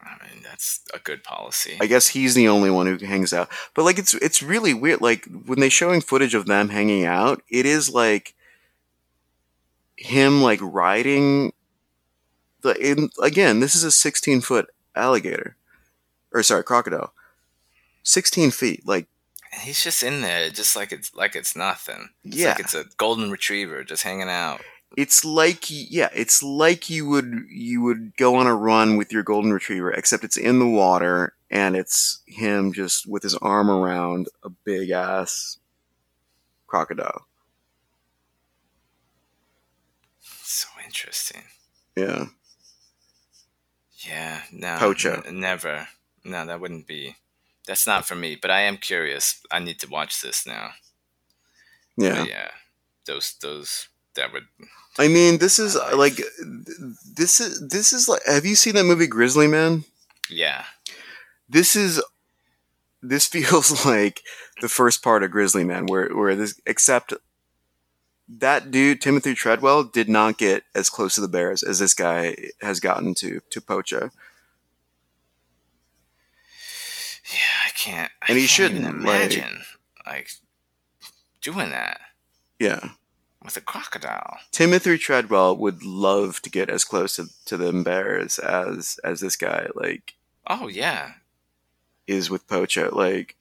I 0.00 0.16
mean, 0.24 0.42
that's 0.42 0.80
a 0.92 0.98
good 0.98 1.24
policy. 1.24 1.78
I 1.80 1.86
guess 1.86 2.08
he's 2.08 2.34
the 2.34 2.48
only 2.48 2.70
one 2.70 2.86
who 2.86 3.04
hangs 3.04 3.32
out. 3.32 3.48
But 3.74 3.84
like 3.84 3.98
it's 3.98 4.14
it's 4.14 4.42
really 4.42 4.74
weird. 4.74 5.00
Like 5.00 5.26
when 5.46 5.60
they 5.60 5.68
showing 5.68 6.00
footage 6.00 6.34
of 6.34 6.46
them 6.46 6.68
hanging 6.68 7.04
out, 7.04 7.42
it 7.48 7.64
is 7.64 7.88
like 7.88 8.34
him 9.96 10.42
like 10.42 10.58
riding 10.62 11.52
the 12.62 12.74
in, 12.74 13.10
again, 13.22 13.60
this 13.60 13.74
is 13.74 13.84
a 13.84 13.90
16 13.90 14.40
foot 14.40 14.68
alligator. 14.94 15.56
Or 16.32 16.42
sorry, 16.42 16.64
crocodile. 16.64 17.12
16 18.04 18.50
feet. 18.50 18.86
Like 18.86 19.06
And 19.52 19.60
he's 19.62 19.82
just 19.84 20.02
in 20.02 20.22
there, 20.22 20.48
just 20.50 20.74
like 20.76 20.92
it's 20.92 21.14
like 21.14 21.36
it's 21.36 21.54
nothing. 21.54 22.08
It's 22.24 22.36
Yeah. 22.36 22.50
like 22.50 22.60
it's 22.60 22.74
a 22.74 22.84
golden 22.96 23.30
retriever 23.30 23.84
just 23.84 24.02
hanging 24.02 24.28
out. 24.30 24.62
it's 24.96 25.24
like 25.24 25.64
yeah, 25.68 26.08
it's 26.14 26.42
like 26.42 26.88
you 26.90 27.06
would 27.08 27.44
you 27.50 27.82
would 27.82 28.16
go 28.16 28.34
on 28.36 28.46
a 28.46 28.54
run 28.54 28.96
with 28.96 29.12
your 29.12 29.22
golden 29.22 29.52
retriever 29.52 29.90
except 29.92 30.24
it's 30.24 30.36
in 30.38 30.58
the 30.58 30.68
water 30.68 31.34
and 31.50 31.76
it's 31.76 32.20
him 32.26 32.72
just 32.72 33.06
with 33.06 33.22
his 33.22 33.34
arm 33.36 33.70
around 33.70 34.26
a 34.42 34.48
big 34.50 34.90
ass 34.90 35.58
crocodile. 36.66 37.26
So 40.42 40.68
interesting. 40.84 41.42
Yeah. 41.96 42.26
Yeah, 43.98 44.42
no, 44.50 44.76
Pocho. 44.78 45.22
n- 45.26 45.40
never. 45.40 45.88
No, 46.24 46.44
that 46.46 46.60
wouldn't 46.60 46.86
be. 46.86 47.16
That's 47.72 47.86
not 47.86 48.04
for 48.04 48.14
me. 48.14 48.36
But 48.36 48.50
I 48.50 48.60
am 48.60 48.76
curious. 48.76 49.40
I 49.50 49.58
need 49.58 49.78
to 49.80 49.88
watch 49.88 50.20
this 50.20 50.46
now. 50.46 50.72
Yeah. 51.96 52.18
But 52.18 52.28
yeah, 52.28 52.48
those 53.06 53.34
those 53.40 53.88
that 54.14 54.30
would. 54.30 54.42
I 54.98 55.08
mean, 55.08 55.38
this 55.38 55.58
is 55.58 55.74
like 55.94 56.20
this 57.16 57.40
is 57.40 57.66
this 57.66 57.94
is 57.94 58.10
like 58.10 58.20
have 58.26 58.44
you 58.44 58.56
seen 58.56 58.74
that 58.74 58.84
movie 58.84 59.06
Grizzly 59.06 59.46
Man? 59.46 59.84
Yeah, 60.28 60.64
This 61.48 61.74
is 61.74 62.02
this 63.02 63.26
feels 63.28 63.86
like 63.86 64.20
the 64.60 64.68
first 64.68 65.02
part 65.02 65.22
of 65.22 65.30
Grizzly 65.30 65.64
Man 65.64 65.86
where 65.86 66.14
where 66.14 66.36
this 66.36 66.60
except 66.66 67.14
that 68.28 68.70
dude 68.70 69.00
Timothy 69.00 69.32
Treadwell 69.32 69.82
did 69.82 70.10
not 70.10 70.36
get 70.36 70.64
as 70.74 70.90
close 70.90 71.14
to 71.14 71.22
the 71.22 71.26
bears 71.26 71.62
as 71.62 71.78
this 71.78 71.94
guy 71.94 72.36
has 72.60 72.80
gotten 72.80 73.14
to 73.14 73.40
to 73.48 73.62
Pocho. 73.62 74.10
Yeah. 77.32 77.38
I 77.66 77.70
can't. 77.70 78.12
I 78.22 78.26
And 78.28 78.36
he 78.38 78.42
can't 78.44 78.50
shouldn't, 78.50 78.84
like- 78.84 78.92
imagine 79.32 79.62
like 80.06 80.28
doing 81.40 81.70
that 81.70 82.00
Yeah. 82.58 82.90
with 83.44 83.56
a 83.56 83.60
crocodile. 83.60 84.38
Timothy 84.50 84.98
Treadwell 84.98 85.56
would 85.56 85.82
love 85.84 86.40
to 86.42 86.50
get 86.50 86.68
as 86.70 86.84
close 86.84 87.16
to, 87.16 87.26
to 87.46 87.56
them 87.56 87.82
bears 87.82 88.38
as 88.38 88.98
as 89.04 89.20
this 89.20 89.36
guy 89.36 89.68
like 89.74 90.14
Oh 90.46 90.68
yeah, 90.68 91.12
is 92.06 92.30
with 92.30 92.46
Pocho. 92.48 92.90
Like 92.94 93.36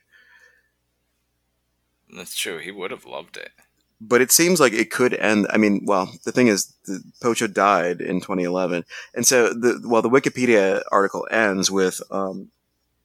that's 2.15 2.35
true. 2.35 2.57
He 2.59 2.71
would 2.71 2.91
have 2.91 3.05
loved 3.05 3.37
it. 3.37 3.51
but 3.99 4.21
it 4.21 4.31
seems 4.31 4.59
like 4.59 4.73
it 4.73 4.91
could 4.91 5.13
end. 5.13 5.47
I 5.49 5.57
mean, 5.57 5.81
well, 5.85 6.11
the 6.25 6.31
thing 6.31 6.47
is, 6.47 6.73
the, 6.85 7.01
Pocho 7.21 7.47
died 7.47 8.01
in 8.01 8.19
2011, 8.19 8.83
and 9.13 9.25
so 9.25 9.49
the 9.53 9.81
well, 9.85 10.01
the 10.01 10.09
Wikipedia 10.09 10.81
article 10.91 11.27
ends 11.31 11.69
with 11.71 12.01
um, 12.11 12.49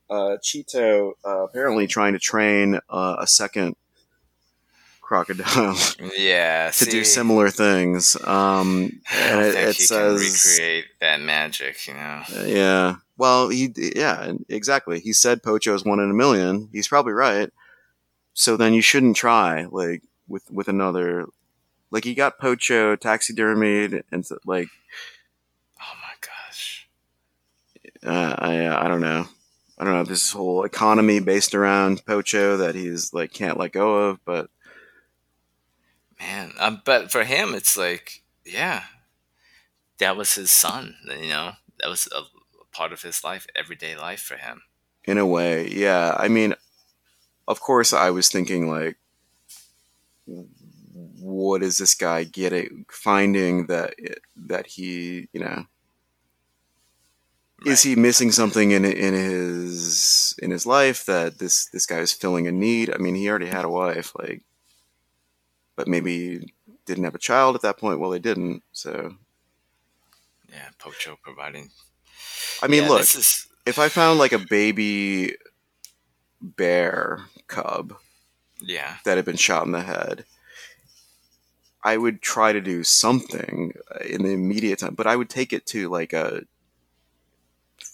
uh, 0.09 0.37
Chito 0.43 1.13
uh, 1.25 1.45
apparently 1.45 1.87
trying 1.87 2.13
to 2.13 2.19
train 2.19 2.81
uh, 2.89 3.17
a 3.19 3.27
second 3.27 3.77
crocodile 5.07 5.77
Yeah, 6.17 6.71
to 6.71 6.85
do 6.85 7.05
similar 7.05 7.49
things. 7.49 8.17
Um, 8.25 9.01
and 9.13 9.41
it, 9.41 9.55
it 9.55 9.77
he 9.77 9.83
says, 9.85 10.21
recreate 10.21 10.87
that 11.01 11.21
magic. 11.21 11.87
You 11.87 11.95
know. 11.95 12.23
yeah. 12.45 12.97
Well, 13.17 13.49
he 13.49 13.73
yeah, 13.77 14.33
exactly. 14.49 15.01
He 15.01 15.13
said 15.13 15.43
Pocho's 15.43 15.85
one 15.85 16.01
in 16.01 16.11
a 16.11 16.15
million. 16.15 16.69
He's 16.73 16.89
probably 16.89 17.13
right. 17.13 17.51
So 18.35 18.57
then 18.57 18.75
you 18.75 18.83
shouldn't 18.83 19.17
try 19.17 19.65
like 19.71 20.03
with 20.29 20.51
with 20.51 20.69
another. 20.69 21.27
Like 21.91 22.05
he 22.05 22.15
got 22.15 22.39
Pocho 22.39 22.97
taxidermied 22.97 24.03
and 24.11 24.27
like 24.45 24.69
Oh 25.81 25.95
my 26.03 26.15
gosh. 26.21 26.89
uh, 28.05 28.35
I 28.39 28.85
I 28.85 28.89
don't 28.89 29.01
know. 29.01 29.29
I 29.79 29.85
don't 29.85 29.93
know 29.93 30.05
this 30.05 30.33
whole 30.33 30.65
economy 30.65 31.21
based 31.21 31.55
around 31.55 32.05
Pocho 32.07 32.57
that 32.57 32.75
he's 32.75 33.13
like 33.13 33.33
can't 33.33 33.59
let 33.59 33.73
go 33.73 34.09
of, 34.09 34.25
but 34.25 34.51
Man, 36.19 36.53
um, 36.59 36.83
but 36.85 37.11
for 37.13 37.25
him, 37.25 37.55
it's 37.55 37.77
like, 37.77 38.23
yeah, 38.45 38.85
that 39.99 40.17
was 40.17 40.35
his 40.35 40.51
son. 40.51 40.97
You 41.09 41.29
know, 41.29 41.53
that 41.81 41.89
was 41.89 42.09
a, 42.15 42.21
a 42.21 42.65
part 42.73 42.93
of 42.93 43.03
his 43.03 43.23
life, 43.23 43.47
everyday 43.55 43.97
life 43.97 44.21
for 44.21 44.37
him. 44.37 44.63
in 45.05 45.19
a 45.19 45.27
way, 45.27 45.69
yeah. 45.69 46.17
I 46.19 46.29
mean, 46.29 46.55
of 47.47 47.61
course, 47.61 47.93
I 47.93 48.11
was 48.11 48.29
thinking 48.29 48.69
like, 48.69 48.97
what 51.21 51.63
is 51.63 51.77
this 51.79 51.95
guy 51.95 52.25
getting? 52.25 52.87
Finding 52.91 53.67
that 53.67 53.95
that 54.37 54.67
he, 54.67 55.29
you 55.33 55.41
know, 55.41 55.67
is 57.65 57.83
he 57.83 57.97
missing 57.97 58.33
something 58.33 58.73
in 58.73 58.85
in 58.85 59.15
his 59.15 60.35
in 60.43 60.51
his 60.51 60.67
life 60.67 61.07
that 61.07 61.39
this 61.39 61.67
this 61.67 61.87
guy 61.87 61.99
is 61.99 62.13
filling 62.13 62.47
a 62.47 62.53
need? 62.53 62.93
I 62.93 62.99
mean, 62.99 63.15
he 63.15 63.29
already 63.29 63.47
had 63.47 63.65
a 63.65 63.71
wife, 63.71 64.13
like, 64.19 64.43
but 65.77 65.89
maybe 65.89 66.53
didn't 66.85 67.05
have 67.05 67.15
a 67.15 67.19
child 67.19 67.57
at 67.57 67.63
that 67.63 67.79
point. 67.79 67.99
Well, 67.99 68.11
they 68.11 68.19
didn't. 68.19 68.63
So, 68.73 69.17
Yeah, 70.51 70.69
Pocho 70.79 71.17
providing. 71.23 71.71
I 72.63 72.69
mean, 72.69 72.85
Yeah, 72.85 72.89
look, 72.91 73.01
is 73.03 73.47
if 73.65 73.79
I 73.79 73.89
found 73.89 74.19
like 74.19 74.33
a 74.33 74.39
baby 74.39 75.37
bear 76.41 77.21
cub 77.49 77.95
yeah, 78.61 78.97
that 79.05 79.17
had 79.17 79.25
been 79.25 79.37
shot 79.37 79.65
in 79.65 79.73
the 79.73 79.83
head, 79.83 80.25
I 81.83 81.97
would 81.97 82.21
try 82.21 82.53
to 82.53 82.61
do 82.61 82.85
something 82.85 83.73
in 84.05 84.23
the 84.23 84.31
immediate 84.31 84.81
time, 84.81 84.95
but 84.95 85.07
I 85.07 85.17
would 85.17 85.31
take 85.31 85.53
it 85.53 85.67
to 85.67 85.89
like 85.89 86.13
a 86.13 86.43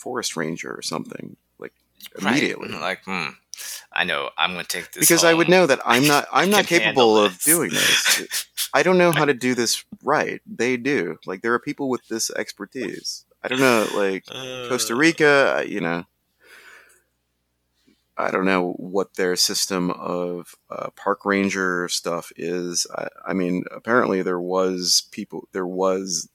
forest 0.02 0.36
ranger 0.36 0.74
or 0.74 0.82
something, 0.82 1.36
like 1.58 1.72
right. 2.20 2.32
immediately. 2.36 2.70
Like, 2.70 3.04
hmm, 3.04 3.28
I 3.92 4.04
know 4.04 4.30
I'm 4.36 4.52
going 4.52 4.64
to 4.64 4.68
take 4.68 4.92
this 4.92 5.00
because 5.00 5.24
I 5.24 5.32
would 5.32 5.48
know 5.48 5.66
that 5.66 5.80
I'm 5.84 6.06
not 6.06 6.26
I'm 6.32 6.50
not 6.50 6.66
capable 6.66 7.16
of 7.16 7.40
doing 7.42 7.70
this. 7.70 8.46
I 8.74 8.82
don't 8.82 8.98
know 8.98 9.12
how 9.12 9.24
to 9.24 9.34
do 9.34 9.54
this 9.54 9.84
right. 10.02 10.40
They 10.46 10.76
do. 10.76 11.18
Like 11.26 11.42
there 11.42 11.52
are 11.54 11.58
people 11.58 11.88
with 11.88 12.06
this 12.08 12.30
expertise. 12.30 13.24
I 13.44 13.48
don't 13.48 13.60
know, 13.60 13.88
like 13.94 14.24
Costa 14.68 14.94
Rica, 14.94 15.56
uh, 15.58 15.62
you 15.62 15.80
know, 15.80 16.04
I 18.16 18.30
don't 18.30 18.44
know 18.44 18.72
what 18.74 19.14
their 19.14 19.36
system 19.36 19.90
of 19.90 20.54
uh, 20.70 20.90
park 20.90 21.24
ranger 21.24 21.88
stuff 21.88 22.30
is. 22.36 22.86
I, 22.94 23.08
I, 23.26 23.32
mean, 23.32 23.64
apparently 23.72 24.22
there 24.22 24.40
was 24.40 25.08
people, 25.10 25.48
there 25.52 25.66
was 25.66 26.28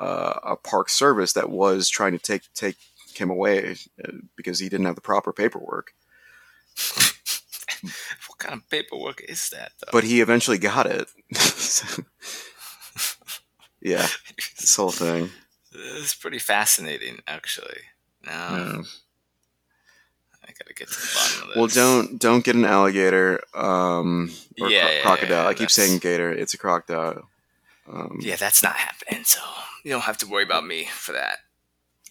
uh, 0.00 0.40
a 0.42 0.56
park 0.56 0.88
service 0.88 1.34
that 1.34 1.50
was 1.50 1.88
trying 1.88 2.12
to 2.12 2.18
take 2.18 2.42
take 2.54 2.76
him 3.14 3.30
away 3.30 3.76
uh, 4.02 4.12
because 4.36 4.58
he 4.58 4.68
didn't 4.68 4.86
have 4.86 4.94
the 4.94 5.00
proper 5.00 5.32
paperwork. 5.32 5.92
what 7.82 8.38
kind 8.38 8.54
of 8.54 8.68
paperwork 8.70 9.20
is 9.28 9.50
that? 9.50 9.72
Though? 9.80 9.90
But 9.92 10.04
he 10.04 10.20
eventually 10.20 10.58
got 10.58 10.86
it. 10.86 11.08
yeah, 13.80 14.08
this 14.58 14.74
whole 14.74 14.90
thing. 14.90 15.30
It's 15.72 16.14
pretty 16.14 16.38
fascinating, 16.38 17.20
actually. 17.28 17.80
Now. 18.24 18.82
I 20.42 20.52
gotta 20.58 20.74
get 20.74 20.88
to 20.88 20.94
the 20.94 21.10
bottom 21.14 21.42
of 21.42 21.48
this. 21.48 21.56
Well, 21.56 21.66
don't 21.68 22.18
don't 22.18 22.44
get 22.44 22.56
an 22.56 22.64
alligator 22.64 23.40
um, 23.54 24.32
or 24.60 24.68
yeah, 24.68 25.02
cro- 25.02 25.12
crocodile. 25.12 25.44
Yeah, 25.44 25.48
I 25.48 25.54
keep 25.54 25.70
saying 25.70 25.98
gator. 25.98 26.32
It's 26.32 26.54
a 26.54 26.58
crocodile. 26.58 27.28
Um, 27.92 28.18
yeah, 28.20 28.36
that's 28.36 28.62
not 28.62 28.76
happening. 28.76 29.24
So 29.24 29.40
you 29.84 29.90
don't 29.90 30.02
have 30.02 30.18
to 30.18 30.26
worry 30.26 30.44
about 30.44 30.66
me 30.66 30.84
for 30.84 31.12
that. 31.12 31.38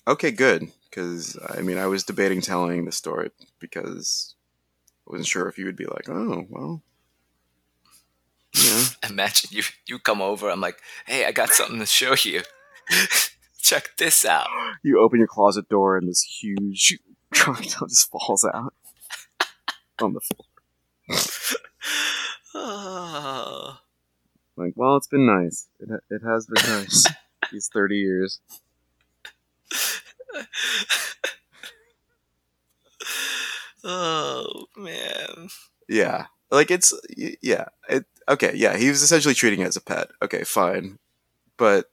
Okay, 0.07 0.31
good. 0.31 0.71
Because 0.89 1.37
I 1.55 1.61
mean, 1.61 1.77
I 1.77 1.87
was 1.87 2.03
debating 2.03 2.41
telling 2.41 2.85
the 2.85 2.91
story 2.91 3.31
because 3.59 4.35
I 5.07 5.11
wasn't 5.11 5.27
sure 5.27 5.47
if 5.47 5.57
you 5.57 5.65
would 5.65 5.75
be 5.75 5.85
like, 5.85 6.09
oh, 6.09 6.45
well. 6.49 6.81
Yeah. 8.55 8.85
Imagine 9.09 9.49
you 9.53 9.63
you 9.87 9.99
come 9.99 10.21
over. 10.21 10.49
I'm 10.49 10.61
like, 10.61 10.79
hey, 11.05 11.25
I 11.25 11.31
got 11.31 11.49
something 11.49 11.79
to 11.79 11.85
show 11.85 12.15
you. 12.23 12.41
Check 13.61 13.91
this 13.97 14.25
out. 14.25 14.47
You 14.83 14.99
open 14.99 15.19
your 15.19 15.27
closet 15.27 15.69
door 15.69 15.97
and 15.97 16.09
this 16.09 16.21
huge 16.21 16.97
crocodile 17.31 17.87
just 17.87 18.09
falls 18.09 18.43
out 18.43 18.73
on 20.01 20.13
the 20.13 20.21
floor. 20.21 20.45
oh. 22.55 23.77
Like, 24.59 24.73
well, 24.75 24.97
it's 24.97 25.07
been 25.07 25.25
nice. 25.25 25.67
It, 25.79 25.89
it 26.09 26.21
has 26.23 26.45
been 26.45 26.69
nice 26.69 27.05
these 27.51 27.69
30 27.73 27.95
years. 27.95 28.41
oh, 33.83 34.65
man. 34.75 35.49
Yeah. 35.87 36.25
Like, 36.51 36.71
it's, 36.71 36.93
yeah. 37.41 37.65
It, 37.87 38.05
okay, 38.27 38.51
yeah. 38.55 38.75
He 38.75 38.89
was 38.89 39.01
essentially 39.01 39.33
treating 39.33 39.61
it 39.61 39.67
as 39.67 39.77
a 39.77 39.81
pet. 39.81 40.09
Okay, 40.21 40.43
fine. 40.43 40.99
But 41.57 41.85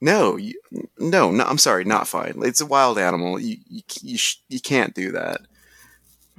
no, 0.00 0.36
you, 0.36 0.54
no, 0.98 1.30
no. 1.30 1.44
I'm 1.44 1.58
sorry, 1.58 1.84
not 1.84 2.08
fine. 2.08 2.34
It's 2.42 2.60
a 2.60 2.66
wild 2.66 2.98
animal. 2.98 3.38
You 3.38 3.56
you 3.68 3.82
you, 4.02 4.18
sh- 4.18 4.42
you 4.48 4.60
can't 4.60 4.94
do 4.94 5.12
that. 5.12 5.42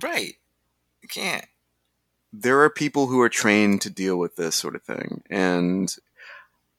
Right. 0.02 0.34
You 1.02 1.08
can't. 1.08 1.46
There 2.34 2.62
are 2.62 2.70
people 2.70 3.08
who 3.08 3.22
are 3.22 3.30
trained 3.30 3.82
to 3.84 3.90
deal 3.90 4.18
with 4.18 4.36
this 4.36 4.56
sort 4.56 4.76
of 4.76 4.82
thing, 4.82 5.22
and 5.30 5.96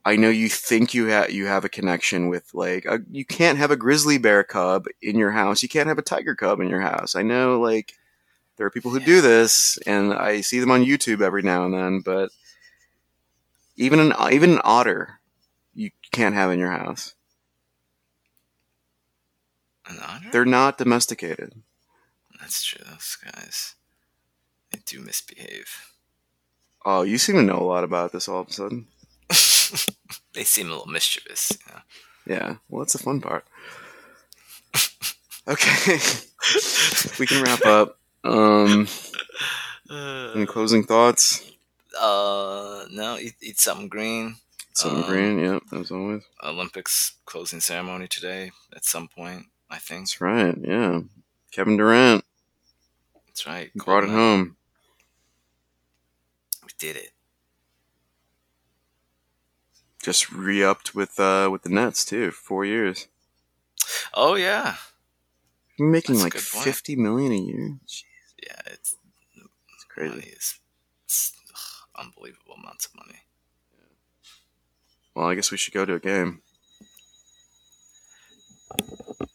I 0.04 0.16
know 0.16 0.28
you 0.28 0.48
think 0.48 0.92
you 0.92 1.06
have 1.06 1.30
you 1.30 1.46
have 1.46 1.64
a 1.64 1.68
connection 1.68 2.28
with 2.28 2.52
like 2.52 2.84
a, 2.84 3.00
you 3.10 3.24
can't 3.24 3.58
have 3.58 3.70
a 3.70 3.76
grizzly 3.76 4.18
bear 4.18 4.44
cub 4.44 4.86
in 5.00 5.16
your 5.16 5.30
house. 5.30 5.62
You 5.62 5.68
can't 5.68 5.88
have 5.88 5.98
a 5.98 6.02
tiger 6.02 6.34
cub 6.34 6.60
in 6.60 6.68
your 6.68 6.80
house. 6.80 7.14
I 7.14 7.22
know 7.22 7.60
like 7.60 7.94
there 8.56 8.66
are 8.66 8.70
people 8.70 8.90
who 8.90 9.00
yeah. 9.00 9.06
do 9.06 9.20
this, 9.20 9.78
and 9.86 10.12
I 10.12 10.40
see 10.42 10.60
them 10.60 10.70
on 10.70 10.84
YouTube 10.84 11.22
every 11.22 11.42
now 11.42 11.64
and 11.64 11.74
then. 11.74 12.00
But 12.00 12.30
even 13.76 13.98
an 13.98 14.12
even 14.32 14.50
an 14.54 14.60
otter 14.64 15.20
you 15.74 15.90
can't 16.12 16.34
have 16.34 16.50
in 16.50 16.58
your 16.58 16.70
house. 16.70 17.14
An 19.86 19.98
otter? 20.02 20.28
They're 20.32 20.44
not 20.44 20.78
domesticated. 20.78 21.54
That's 22.40 22.62
true. 22.62 22.84
Those 22.88 23.16
guys, 23.24 23.74
do 24.84 25.00
misbehave. 25.00 25.90
Oh, 26.84 27.02
you 27.02 27.18
seem 27.18 27.36
to 27.36 27.42
know 27.42 27.58
a 27.58 27.64
lot 27.64 27.84
about 27.84 28.12
this 28.12 28.28
all 28.28 28.40
of 28.40 28.48
a 28.48 28.52
sudden. 28.52 28.86
they 30.34 30.44
seem 30.44 30.68
a 30.68 30.72
little 30.72 30.86
mischievous. 30.86 31.52
You 31.66 31.72
know? 31.72 31.80
Yeah. 32.26 32.56
Well, 32.68 32.80
that's 32.80 32.92
the 32.92 32.98
fun 32.98 33.20
part. 33.20 33.46
okay, 35.48 35.98
we 37.18 37.26
can 37.26 37.42
wrap 37.42 37.64
up. 37.64 37.98
Um, 38.22 38.88
uh, 39.90 40.32
any 40.34 40.46
closing 40.46 40.84
thoughts? 40.84 41.50
Uh, 41.98 42.84
no. 42.90 43.18
Eat, 43.18 43.34
eat 43.40 43.60
something 43.60 43.88
green. 43.88 44.36
Something 44.74 45.04
um, 45.04 45.08
green, 45.08 45.38
yeah, 45.38 45.60
as 45.78 45.92
always. 45.92 46.24
Olympics 46.42 47.14
closing 47.26 47.60
ceremony 47.60 48.08
today 48.08 48.50
at 48.74 48.84
some 48.84 49.06
point, 49.06 49.44
I 49.70 49.78
think. 49.78 50.02
That's 50.02 50.20
right, 50.20 50.56
yeah. 50.60 51.00
Kevin 51.52 51.76
Durant. 51.76 52.24
That's 53.26 53.46
right. 53.46 53.72
Brought 53.74 54.04
it 54.04 54.10
home. 54.10 54.56
Did 56.78 56.96
it. 56.96 57.10
Just 60.02 60.30
re-upped 60.30 60.94
with 60.94 61.18
uh 61.18 61.48
with 61.50 61.62
the 61.62 61.70
Nets 61.70 62.04
too, 62.04 62.30
four 62.30 62.64
years. 62.64 63.08
Oh 64.12 64.34
yeah. 64.34 64.76
Making 65.78 66.16
That's 66.16 66.24
like 66.24 66.34
fifty 66.34 66.94
million 66.94 67.32
a 67.32 67.36
year. 67.36 67.78
Jeez. 67.86 68.02
Yeah, 68.42 68.60
it's 68.66 68.96
it's 69.36 69.84
crazy. 69.88 70.28
It's, 70.32 70.60
it's 71.04 71.32
ugh, 71.50 72.04
unbelievable 72.04 72.54
amounts 72.62 72.86
of 72.86 72.94
money. 72.94 73.20
Well, 75.14 75.28
I 75.28 75.34
guess 75.34 75.50
we 75.50 75.56
should 75.56 75.74
go 75.74 75.84
to 75.84 75.94
a 75.94 76.00
game. 76.00 76.42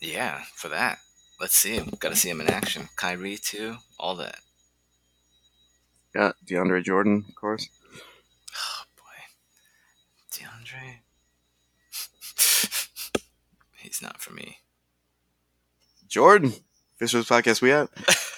Yeah, 0.01 0.43
for 0.55 0.67
that. 0.69 0.99
Let's 1.39 1.55
see 1.55 1.75
him. 1.75 1.93
Got 1.99 2.09
to 2.09 2.15
see 2.15 2.29
him 2.29 2.41
in 2.41 2.49
action. 2.49 2.89
Kyrie 2.97 3.37
too. 3.37 3.77
All 3.97 4.15
that. 4.17 4.39
Yeah, 6.15 6.31
DeAndre 6.45 6.83
Jordan, 6.83 7.25
of 7.27 7.35
course. 7.35 7.69
Oh 8.55 8.83
boy, 8.95 9.03
DeAndre. 10.31 10.99
He's 13.77 14.01
not 14.01 14.19
for 14.19 14.33
me. 14.33 14.59
Jordan, 16.07 16.49
this 16.99 17.11
Fishers 17.11 17.27
podcast. 17.27 17.61
We 17.61 17.71
out. 17.71 17.91